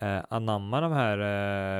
eh, 0.00 0.18
anammar 0.28 0.82
de 0.82 0.92
här 0.92 1.18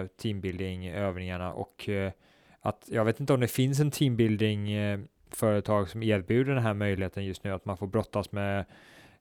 eh, 0.01 0.07
teambuilding-övningarna 0.23 1.53
och 1.53 1.89
eh, 1.89 2.13
att 2.61 2.85
jag 2.89 3.05
vet 3.05 3.21
inte 3.21 3.33
om 3.33 3.41
det 3.41 3.49
finns 3.49 3.81
en 3.81 3.91
teambuilding 3.91 4.73
eh, 4.73 5.01
företag 5.37 5.89
som 5.89 6.03
erbjuder 6.03 6.55
den 6.55 6.63
här 6.63 6.75
möjligheten 6.75 7.25
just 7.25 7.45
nu, 7.45 7.51
att 7.51 7.65
man 7.65 7.77
får 7.77 7.87
brottas 7.87 8.33
med 8.33 8.65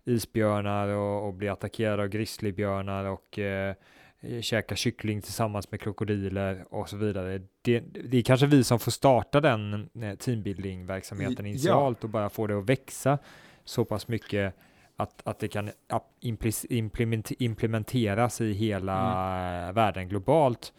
isbjörnar 0.05 0.87
och, 0.87 1.27
och 1.27 1.33
bli 1.33 1.49
attackerad 1.49 1.99
av 1.99 2.07
grizzlybjörnar 2.07 3.05
och 3.05 3.39
eh, 3.39 3.75
käka 4.41 4.75
kyckling 4.75 5.21
tillsammans 5.21 5.71
med 5.71 5.81
krokodiler 5.81 6.65
och 6.69 6.89
så 6.89 6.97
vidare. 6.97 7.41
Det, 7.61 7.79
det 7.79 8.17
är 8.17 8.21
kanske 8.21 8.47
vi 8.47 8.63
som 8.63 8.79
får 8.79 8.91
starta 8.91 9.41
den 9.41 9.89
eh, 10.01 10.15
teambuilding-verksamheten 10.15 11.45
Ja. 11.45 11.49
initialt 11.49 12.03
och 12.03 12.09
bara 12.09 12.29
få 12.29 12.47
det 12.47 12.57
att 12.57 12.69
växa 12.69 13.17
så 13.63 13.85
pass 13.85 14.07
mycket 14.07 14.55
att, 14.95 15.21
att 15.27 15.39
det 15.39 15.47
kan 15.47 15.69
implementeras 17.39 18.41
i 18.41 18.53
hela 18.53 18.97
eh, 19.67 19.73
världen 19.73 20.09
globalt 20.09 20.73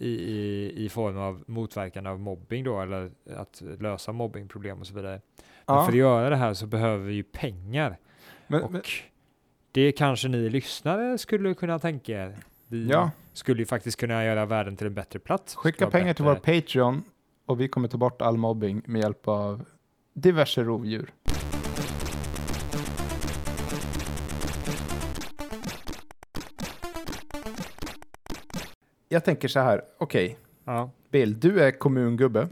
i, 0.00 0.08
i, 0.08 0.72
i 0.84 0.88
form 0.88 1.18
av 1.18 1.44
motverkande 1.46 2.10
av 2.10 2.20
mobbing 2.20 2.64
då, 2.64 2.80
eller 2.80 3.10
att 3.36 3.62
lösa 3.80 4.12
mobbingproblem 4.12 4.78
och 4.80 4.86
så 4.86 4.94
vidare. 4.94 5.20
Men 5.66 5.76
Ja. 5.76 5.84
för 5.84 5.92
att 5.92 5.98
göra 5.98 6.30
det 6.30 6.36
här 6.36 6.54
så 6.54 6.66
behöver 6.66 7.04
vi 7.06 7.14
ju 7.14 7.22
pengar. 7.22 7.96
Men, 8.46 8.62
Och 8.62 8.72
men, 8.72 8.82
det 9.72 9.92
kanske 9.92 10.28
ni 10.28 10.48
lyssnare 10.50 11.18
skulle 11.18 11.54
kunna 11.54 11.78
tänka 11.78 12.12
er. 12.24 12.36
Vi 12.68 12.88
ja, 12.88 13.10
skulle 13.32 13.58
ju 13.62 13.66
faktiskt 13.66 14.00
kunna 14.00 14.24
göra 14.24 14.46
världen 14.46 14.76
till 14.76 14.86
en 14.86 14.94
bättre 14.94 15.18
plats. 15.18 15.54
skicka 15.54 15.90
pengar 15.90 16.14
till 16.14 16.24
vår 16.24 16.34
bättre. 16.34 16.60
Patreon 16.60 17.02
och 17.46 17.60
vi 17.60 17.68
kommer 17.68 17.88
ta 17.88 17.98
bort 17.98 18.22
all 18.22 18.36
mobbing 18.36 18.82
med 18.86 19.02
hjälp 19.02 19.28
av 19.28 19.64
diverse 20.14 20.62
rovdjur. 20.62 21.10
Jag 29.12 29.24
tänker 29.24 29.48
så 29.48 29.60
här, 29.60 29.82
okej, 29.98 30.38
Ja. 30.64 30.90
Bill, 31.10 31.40
du 31.40 31.60
är 31.60 31.70
kommungubbe. 31.70 32.48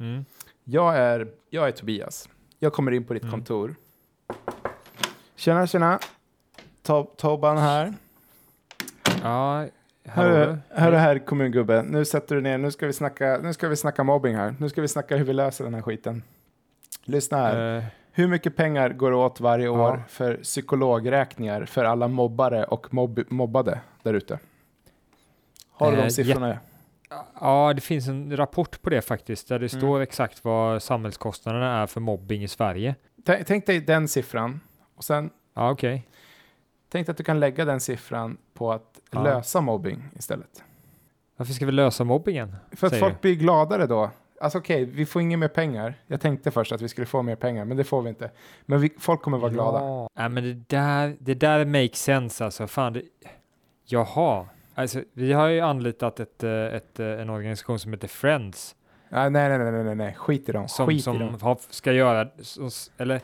Mm. 0.00 0.24
Jag 0.64 0.96
är, 0.96 1.28
jag 1.50 1.68
är 1.68 1.72
Tobias. 1.72 2.28
Jag 2.58 2.72
kommer 2.72 2.92
in 2.92 3.04
på 3.04 3.14
ditt 3.14 3.22
Mm. 3.22 3.32
kontor. 3.32 3.74
Tjena, 5.36 5.66
tjena. 5.66 5.98
To- 6.86 7.06
Tobban 7.16 7.58
här. 7.58 7.92
Ja, 9.22 9.66
Hörru, 10.04 10.56
hörru 10.68 10.96
här 10.96 11.18
kommungubbe. 11.18 11.82
Nu 11.82 12.04
sätter 12.04 12.34
du 12.34 12.40
ner. 12.40 12.58
Nu 12.58 12.70
ska, 12.70 12.86
vi 12.86 12.92
snacka, 12.92 13.40
nu 13.42 13.52
ska 13.52 13.68
vi 13.68 13.76
snacka 13.76 14.04
mobbing 14.04 14.36
här. 14.36 14.54
Nu 14.58 14.68
ska 14.68 14.80
vi 14.82 14.88
snacka 14.88 15.16
hur 15.16 15.24
vi 15.24 15.32
löser 15.32 15.64
den 15.64 15.74
här 15.74 15.82
skiten. 15.82 16.22
Lyssna 17.04 17.36
här. 17.36 17.76
Eh, 17.78 17.84
Hur 18.12 18.28
mycket 18.28 18.56
pengar 18.56 18.88
går 18.90 19.12
åt 19.12 19.40
varje 19.40 19.68
år 19.68 19.78
Ja. 19.96 20.02
för 20.08 20.36
psykologräkningar 20.36 21.64
för 21.64 21.84
alla 21.84 22.08
mobbare 22.08 22.64
och 22.64 22.94
mobb 22.94 23.20
mobbade 23.28 23.80
där 24.02 24.14
ute? 24.14 24.38
Har 25.84 25.92
du 25.92 25.98
Eh, 25.98 26.04
de 26.04 26.10
siffrorna? 26.10 26.58
ja, 27.40 27.72
det 27.74 27.80
finns 27.80 28.08
en 28.08 28.36
rapport 28.36 28.82
på 28.82 28.90
det 28.90 29.02
faktiskt, 29.02 29.48
där 29.48 29.58
det 29.58 29.72
Mm. 29.72 29.80
står 29.80 30.00
exakt 30.00 30.44
vad 30.44 30.82
samhällskostnaderna 30.82 31.82
är 31.82 31.86
för 31.86 32.00
mobbing 32.00 32.42
i 32.42 32.48
Sverige. 32.48 32.94
Tänk, 33.24 33.46
tänk 33.46 33.66
dig 33.66 33.80
den 33.80 34.08
siffran. 34.08 34.60
Och 34.96 35.04
sen 35.04 35.30
Ja, 35.54 35.70
okej. 35.70 36.08
tänk 36.88 37.06
dig 37.06 37.10
att 37.10 37.16
du 37.16 37.24
kan 37.24 37.40
lägga 37.40 37.64
den 37.64 37.80
siffran 37.80 38.36
på 38.54 38.72
att 38.72 39.00
Ja. 39.10 39.22
lösa 39.22 39.60
mobbing 39.60 40.02
istället. 40.18 40.64
Varför 41.36 41.52
ska 41.52 41.66
vi 41.66 41.72
lösa 41.72 42.04
mobbingen? 42.04 42.56
För 42.72 42.86
att 42.86 42.98
folk 42.98 43.20
blir 43.20 43.34
gladare 43.34 43.86
då. 43.86 44.10
Alltså 44.40 44.58
okej, 44.58 44.84
vi 44.84 45.06
får 45.06 45.22
inga 45.22 45.36
mer 45.36 45.48
pengar. 45.48 45.94
Jag 46.06 46.20
tänkte 46.20 46.50
först 46.50 46.72
att 46.72 46.82
vi 46.82 46.88
skulle 46.88 47.06
få 47.06 47.22
mer 47.22 47.36
pengar, 47.36 47.64
men 47.64 47.76
det 47.76 47.84
får 47.84 48.02
vi 48.02 48.08
inte. 48.08 48.30
Men 48.66 48.80
vi, 48.80 48.92
folk 48.98 49.22
kommer 49.22 49.38
vara 49.38 49.50
glada. 49.52 50.08
Ja, 50.14 50.28
men 50.28 50.44
det 50.44 50.54
där, 50.68 51.16
det 51.20 51.34
där 51.34 51.64
makes 51.64 52.02
sense 52.02 52.44
alltså. 52.44 52.66
Fan, 52.66 52.92
det, 52.92 53.02
jaha. 53.84 54.46
Alltså, 54.74 55.00
vi 55.12 55.32
har 55.32 55.48
ju 55.48 55.60
anlitat 55.60 56.20
ett, 56.20 56.42
eh, 56.44 56.50
ett, 56.50 57.00
eh, 57.00 57.06
en 57.06 57.30
organisation 57.30 57.78
som 57.78 57.92
heter 57.92 58.08
Friends 58.08 58.74
Nej, 59.08 59.30
nej, 59.30 59.48
nej, 59.58 59.72
nej, 59.72 59.84
nej, 59.84 59.94
nej. 59.94 60.14
skit 60.14 60.48
i 60.48 60.52
dem. 60.52 60.68
som, 60.68 60.86
Skit 60.86 60.98
i 60.98 61.02
som 61.02 61.18
dem. 61.18 61.38
har, 61.42 61.58
ska 61.70 61.92
göra, 61.92 62.28
eller 62.98 63.20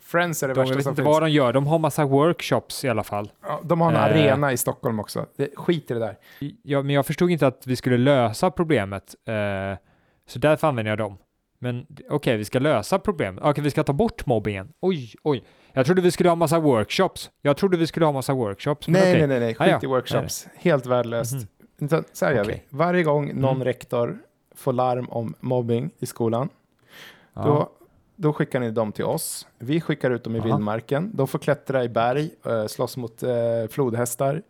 Friends 0.00 0.42
är 0.42 0.48
det 0.48 0.54
de, 0.54 0.58
jag 0.60 0.64
värsta 0.64 0.74
vet 0.76 0.84
som 0.84 0.90
inte 0.90 1.02
finns. 1.02 1.12
vad 1.14 1.22
de 1.22 1.30
gör, 1.30 1.52
de 1.52 1.66
har 1.66 1.78
massa 1.78 2.04
workshops 2.04 2.84
i 2.84 2.88
alla 2.88 3.02
fall. 3.02 3.32
Ja, 3.42 3.60
de 3.64 3.80
har 3.80 3.88
en 3.90 3.96
Eh. 3.96 4.02
arena 4.02 4.52
i 4.52 4.56
Stockholm 4.56 5.00
också. 5.00 5.26
Det, 5.36 5.48
skit 5.56 5.90
i 5.90 5.94
det 5.94 6.00
där. 6.00 6.16
Ja, 6.62 6.82
men 6.82 6.94
jag 6.94 7.06
förstod 7.06 7.30
inte 7.30 7.46
att 7.46 7.66
vi 7.66 7.76
skulle 7.76 7.96
lösa 7.98 8.50
problemet, 8.50 9.14
eh, 9.26 9.78
så 10.26 10.38
därför 10.38 10.68
använder 10.68 10.92
jag 10.92 10.98
dem. 10.98 11.16
Men 11.64 11.86
okej, 12.10 12.36
vi 12.36 12.44
ska 12.44 12.58
lösa 12.58 12.98
problemet. 12.98 13.44
Okej, 13.44 13.64
vi 13.64 13.70
ska 13.70 13.82
ta 13.84 13.92
bort 13.92 14.26
mobbingen. 14.26 14.72
Oj, 14.80 15.14
oj. 15.22 15.44
Jag 15.72 15.86
trodde 15.86 16.02
vi 16.02 16.10
skulle 16.10 16.28
ha 16.28 16.36
massa 16.36 16.58
workshops. 16.60 17.30
Jag 17.42 17.56
trodde 17.56 17.76
vi 17.76 17.86
skulle 17.86 18.06
ha 18.06 18.12
massa 18.12 18.34
workshops. 18.34 18.88
Nej, 18.88 19.02
okej. 19.02 19.12
nej, 19.18 19.26
nej, 19.26 19.40
nej. 19.40 19.54
Skit 19.54 19.60
Ah, 19.60 19.66
ja. 19.70 19.80
i 19.82 19.86
workshops. 19.86 20.46
Helt 20.56 20.86
värdelöst. 20.86 21.34
Mhm. 21.34 21.46
Utan 21.80 22.04
Så 22.12 22.24
här 22.26 22.32
gör 22.32 22.44
vi. 22.44 22.62
Varje 22.68 23.02
gång 23.02 23.40
någon 23.40 23.54
Mm. 23.54 23.64
rektor 23.64 24.18
får 24.54 24.72
larm 24.72 25.08
om 25.08 25.34
mobbing 25.40 25.90
i 25.98 26.06
skolan, 26.06 26.48
Ja. 27.34 27.42
då, 27.44 27.70
då 28.16 28.32
skickar 28.32 28.60
ni 28.60 28.70
dem 28.70 28.92
till 28.92 29.04
oss. 29.04 29.46
Vi 29.58 29.80
skickar 29.80 30.10
ut 30.10 30.24
dem 30.24 30.36
i 30.36 30.38
Aha. 30.38 30.46
vildmarken. 30.46 31.10
De 31.14 31.28
får 31.28 31.38
klättra 31.38 31.84
i 31.84 31.88
berg, 31.88 32.30
äh, 32.46 32.66
slåss 32.66 32.96
mot 32.96 33.22
eh, 33.22 33.30
flodhästar 33.70 34.42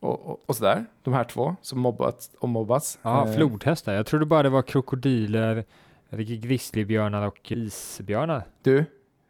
och, 0.00 0.26
och, 0.30 0.42
och 0.46 0.56
sådär. 0.56 0.84
De 1.02 1.14
här 1.14 1.24
två 1.24 1.56
som 1.62 1.80
mobbat 1.80 2.30
och 2.40 2.48
mobbats. 2.48 2.98
Ja, 3.02 3.26
Eh, 3.28 3.34
flodhästar. 3.34 3.94
Jag 3.94 4.06
trodde 4.06 4.26
bara 4.26 4.42
det 4.42 4.48
var 4.48 4.62
krokodiler, 4.62 5.64
grizzlybjörnar 6.18 7.26
och 7.26 7.52
isbjörnar. 7.52 8.42
Du, 8.62 8.84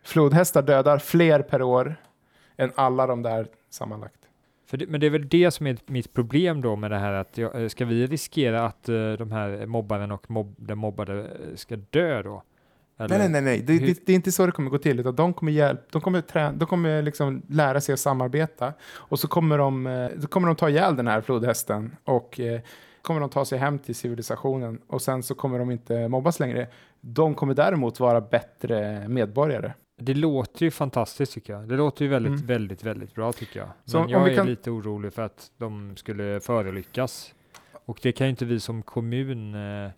flodhästar 0.05 0.62
dödar 0.62 0.99
fler 0.99 1.42
per 1.42 1.62
år 1.62 1.97
än 2.57 2.73
alla 2.75 3.07
de 3.07 3.23
där 3.23 3.47
sammanlagt. 3.71 4.14
Det, 4.71 4.87
men 4.88 5.01
det 5.01 5.07
är 5.07 5.11
väl 5.11 5.29
det 5.29 5.51
som 5.51 5.66
är 5.66 5.77
mitt 5.87 6.12
problem 6.12 6.61
då 6.61 6.77
med 6.77 6.90
det 6.90 6.99
här 6.99 7.12
att 7.12 7.38
jag, 7.38 7.62
eh, 7.62 7.68
ska 7.68 7.85
vi 7.85 8.07
riskera 8.07 8.66
att 8.66 8.88
eh, 8.88 9.12
de 9.12 9.33
här 9.33 9.66
mobbaren 9.66 10.12
och 10.12 10.31
mobb, 10.31 10.55
den 10.59 10.79
mobbade 10.79 11.21
eh, 11.21 11.27
ska 11.55 11.77
dö 11.77 12.23
då? 12.23 12.42
Eller- 12.99 13.18
Nej, 13.18 13.29
nej, 13.29 13.42
nej. 13.42 13.61
Det, 13.62 13.79
det, 13.79 14.07
det 14.07 14.12
är 14.12 14.16
inte 14.16 14.33
så 14.33 14.47
det 14.47 14.53
kommer 14.53 14.71
gå 14.71 14.79
till. 14.79 15.01
Utan 15.01 15.16
de 15.16 15.35
kommer, 15.35 15.53
hjälp, 15.53 15.81
de 15.92 16.01
kommer, 16.01 16.21
trä, 16.21 16.53
de 16.57 16.66
kommer 16.68 17.03
liksom 17.03 17.42
lära 17.49 17.81
sig 17.81 17.92
att 17.92 18.01
samarbeta 18.01 18.73
och 18.95 19.18
så 19.18 19.29
kommer 19.29 19.59
de, 19.59 20.09
då 20.16 20.27
kommer 20.27 20.47
de 20.49 20.57
ta 20.57 20.71
ihjäl 20.71 20.97
den 20.97 21.07
här 21.07 21.21
flodhästen 21.21 21.97
och 22.05 22.40
eh, 22.40 22.61
kommer 23.03 23.21
de 23.21 23.31
ta 23.31 23.45
sig 23.45 23.59
hem 23.59 23.79
till 23.79 23.95
civilisationen 23.95 24.81
och 24.87 25.03
sen 25.03 25.23
så 25.23 25.35
kommer 25.35 25.59
de 25.59 25.71
inte 25.71 26.09
mobbas 26.09 26.41
längre. 26.41 26.67
De 27.01 27.35
kommer 27.35 27.55
däremot 27.55 28.01
vara 28.01 28.21
bättre 28.21 29.09
medborgare. 29.09 29.73
Det 30.01 30.15
låter 30.15 30.65
ju 30.65 30.71
fantastiskt 30.71 31.33
tycker 31.33 31.53
jag. 31.53 31.69
Det 31.69 31.77
låter 31.77 32.05
ju 32.05 32.11
väldigt, 32.11 32.33
Mm. 32.33 32.47
väldigt, 32.47 32.85
väldigt 32.85 33.15
bra 33.15 33.33
tycker 33.33 33.61
jag. 33.61 33.69
Så 33.85 33.97
Men 33.99 34.05
om 34.07 34.11
jag 34.12 34.25
vi 34.25 34.31
är 34.31 34.37
kan- 34.37 34.47
lite 34.47 34.71
orolig 34.71 35.12
för 35.12 35.23
att 35.23 35.51
de 35.59 35.97
skulle 35.97 36.41
förolyckas. 36.41 37.35
Och 37.85 37.99
det 38.03 38.12
kan 38.12 38.27
ju 38.27 38.31
inte 38.31 38.45
vi 38.45 38.61
som 38.61 38.83
kommun 38.83 39.55
eh, 39.55 39.91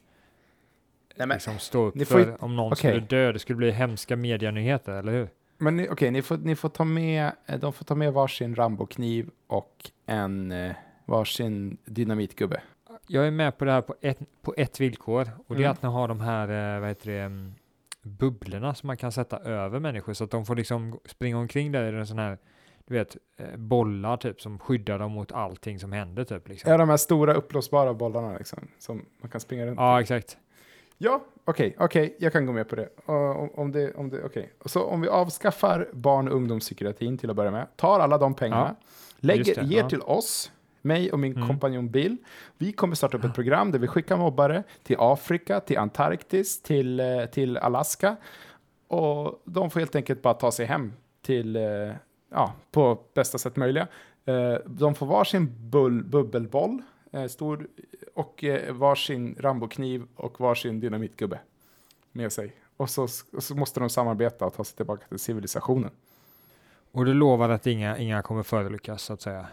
men- 1.17 1.29
liksom 1.29 1.59
stå 1.59 1.85
upp 1.85 1.95
ni 1.95 2.05
får 2.05 2.19
för. 2.19 2.27
ju- 2.27 2.37
Om 2.41 2.57
någon 2.57 2.73
okej. 2.73 2.77
skulle 2.77 3.01
dö, 3.23 3.33
det 3.33 3.39
skulle 3.39 3.57
bli 3.57 3.71
hemska 3.71 4.17
medianyheter, 4.17 4.93
eller 4.93 5.13
hur? 5.13 5.29
Men 5.59 5.87
okej, 5.91 6.11
ni, 6.11 6.23
får, 6.23 6.37
ni 6.37 6.57
får 6.57 6.69
ta 6.69 6.85
med, 6.85 7.33
eh, 7.47 7.59
de 7.59 7.73
får 7.73 7.85
ta 7.85 7.95
med 7.95 8.13
varsin 8.13 8.55
Rambo-kniv 8.55 9.31
och 9.47 9.91
en 10.07 10.53
eh, 10.53 10.73
varsin 11.05 11.77
dynamitgubbe. 11.85 12.61
Jag 13.07 13.27
är 13.27 13.31
med 13.31 13.59
på 13.59 13.65
det 13.65 13.73
här 13.73 13.83
på 13.83 13.95
ett, 14.01 14.19
på 14.43 14.55
ett 14.57 14.81
villkor 14.81 15.31
och 15.47 15.55
det 15.57 15.63
är 15.63 15.65
Mm. 15.65 15.73
att 15.73 15.83
ni 15.83 15.89
har 15.89 16.09
de 16.09 16.21
här, 16.21 16.75
eh, 16.75 16.81
vad 16.81 16.89
heter 16.89 17.11
det, 17.11 17.21
mm, 17.21 17.55
bubblorna 18.03 18.75
som 18.75 18.87
man 18.87 18.97
kan 18.97 19.13
sätta 19.13 19.39
över 19.39 19.81
människor 19.81 20.13
så 20.13 20.25
att 20.25 20.31
de 20.31 20.47
får 20.47 20.57
liksom 20.57 20.99
springa 21.05 21.39
omkring 21.39 21.73
där 21.73 21.93
i 21.93 21.99
en 21.99 22.07
sån 22.07 22.19
här, 22.19 22.39
du 22.87 22.95
vet, 22.95 23.17
eh, 23.37 23.57
bollar 23.57 24.17
typ 24.17 24.41
som 24.41 24.59
skyddar 24.59 24.99
dem 24.99 25.13
mot 25.13 25.33
allting 25.33 25.79
som 25.79 25.93
händer 25.93 26.25
typ. 26.25 26.49
Liksom. 26.49 26.71
Ja, 26.71 26.79
de 26.79 26.89
här 26.89 26.97
stora 26.97 27.35
uppblåsbara 27.35 27.95
bollarna 27.95 28.39
liksom, 28.39 28.69
som 28.79 29.07
man 29.21 29.31
kan 29.31 29.41
springa 29.41 29.67
runt 29.67 29.79
Ja, 29.81 30.01
exakt. 30.01 30.39
Ja, 30.99 31.25
okej, 31.45 31.77
okej, 31.79 32.17
jag 32.19 32.33
kan 32.33 32.47
gå 32.47 32.53
med 32.53 32.69
på 32.69 32.77
det. 32.77 32.89
Om, 33.07 33.51
om 33.55 33.73
det, 33.73 33.95
om 33.95 34.11
det 34.11 34.25
okej. 34.25 34.53
Så 34.65 34.85
om 34.85 35.01
vi 35.01 35.09
avskaffar 35.09 35.89
barn 35.93 36.29
och 36.29 36.35
ungdomspsykiatrin 36.35 37.19
till 37.19 37.31
att 37.31 37.37
börja 37.37 37.51
med, 37.51 37.67
tar 37.77 38.01
alla 38.01 38.19
de 38.19 38.35
pengarna, 38.35 38.77
lägger, 39.17 39.45
just 39.45 39.61
det, 39.61 39.67
ger 39.67 39.83
ja. 39.83 39.89
till 39.89 40.03
oss, 40.03 40.53
mig 40.85 41.13
och 41.13 41.19
min 41.19 41.37
Mm. 41.37 41.49
kompanjon 41.49 41.91
Bill. 41.91 42.17
Vi 42.59 42.73
kommer 42.73 42.95
starta 42.95 43.17
upp 43.17 43.25
ett 43.25 43.35
program 43.35 43.71
där 43.73 43.79
vi 43.79 43.87
skickar 43.87 44.17
mobbare 44.17 44.63
till 44.83 44.97
Afrika, 44.99 45.61
till 45.61 45.79
Antarktis, 45.79 46.63
till, 46.63 47.01
eh, 47.01 47.25
till 47.27 47.57
Alaska. 47.57 48.17
Och 48.89 49.43
de 49.45 49.71
får 49.71 49.81
helt 49.81 49.97
enkelt 49.97 50.23
bara 50.23 50.35
ta 50.35 50.53
sig 50.53 50.67
hem 50.67 50.93
till, 51.23 51.57
eh, 51.57 51.63
ja, 52.31 52.53
på 52.71 52.99
bästa 53.15 53.39
sätt 53.39 53.57
möjliga. 53.57 53.87
Eh, 54.25 54.55
de 54.67 54.95
får 54.95 55.07
varsin 55.07 55.71
bull, 55.71 56.05
bubbelboll, 56.05 56.83
stor, 57.29 57.67
och 58.15 58.45
varsin 58.71 59.37
Rambokniv 59.39 60.07
och 60.17 60.41
varsin 60.41 60.81
dynamitgubbe 60.81 61.39
med 62.13 62.33
sig. 62.33 62.53
Och 62.77 62.91
så, 62.91 63.03
och 63.33 63.43
så 63.43 63.55
måste 63.55 63.81
de 63.81 63.89
samarbeta 63.91 64.47
och 64.47 64.55
ta 64.55 64.65
sig 64.65 64.77
tillbaka 64.77 65.07
till 65.09 65.19
civilisationen. 65.19 65.91
Och 66.93 67.05
du 67.05 67.15
lovar 67.15 67.49
att 67.49 67.67
inga, 67.67 67.99
inga 67.99 68.23
kommer 68.23 68.43
förolyckas 68.43 69.03
så 69.03 69.13
att 69.13 69.21
säga. 69.21 69.47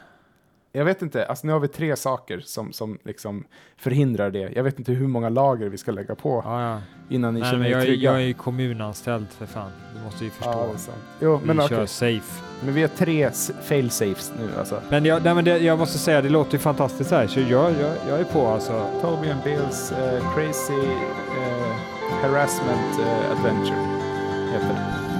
Jag 0.72 0.86
vet 0.86 1.02
inte, 1.02 1.26
alltså 1.26 1.48
nu 1.48 1.54
har 1.54 1.60
vi 1.60 1.68
tre 1.68 1.96
saker 1.96 2.40
som, 2.40 2.74
som 2.74 2.98
liksom 3.04 3.44
förhindrar 3.78 4.32
det. 4.32 4.52
Jag 4.56 4.64
vet 4.64 4.80
inte 4.80 4.92
hur 4.92 5.02
månmånga 5.02 5.30
lager 5.30 5.70
vi 5.70 5.78
ska 5.78 5.92
lägga 5.92 6.16
på 6.16 6.42
Ja, 6.46 6.62
ja. 6.72 6.82
innan 7.10 7.34
ni 7.34 7.40
Nej, 7.40 7.52
känner 7.52 7.66
er 7.66 7.70
jag, 7.72 7.82
är- 7.82 7.86
trygga. 7.86 8.12
jag 8.12 8.22
är 8.22 8.26
ju 8.26 8.34
kommunanställd 8.34 9.28
för 9.30 9.46
fan. 9.46 9.72
Du 9.96 10.04
måste 10.04 10.24
ju 10.24 10.30
förstå. 10.30 10.52
ja, 10.52 10.68
det. 11.20 11.26
Jo, 11.26 11.38
vi 11.38 11.48
men 11.48 11.58
kör 11.68 11.76
okej. 11.76 11.88
safe. 11.88 12.44
Men 12.66 12.74
vi 12.74 12.82
har 12.82 12.88
tre 12.88 13.30
fail-safes 13.64 14.32
nu 14.40 14.50
alltså. 14.60 14.82
Men, 14.90 15.06
jag, 15.06 15.24
nej, 15.24 15.36
men 15.36 15.46
det, 15.46 15.58
jag 15.58 15.80
måste 15.80 15.98
säga, 15.98 16.22
det 16.22 16.30
låter 16.30 16.54
ju 16.54 16.60
fantastiskt 16.60 17.12
här. 17.12 17.28
Så 17.28 17.40
jag, 17.40 17.50
jag, 17.72 17.94
jag 18.10 18.20
är 18.20 18.24
på 18.24 18.48
alltså. 18.48 18.86
Toby 19.02 19.30
and 19.30 19.44
Bills 19.44 19.92
eh, 19.92 20.34
Crazy 20.36 20.74
eh, 20.74 21.76
Harassment 22.22 23.00
eh, 23.00 23.32
Adventure 23.32 23.80
heter 24.54 24.68
det. 24.68 25.11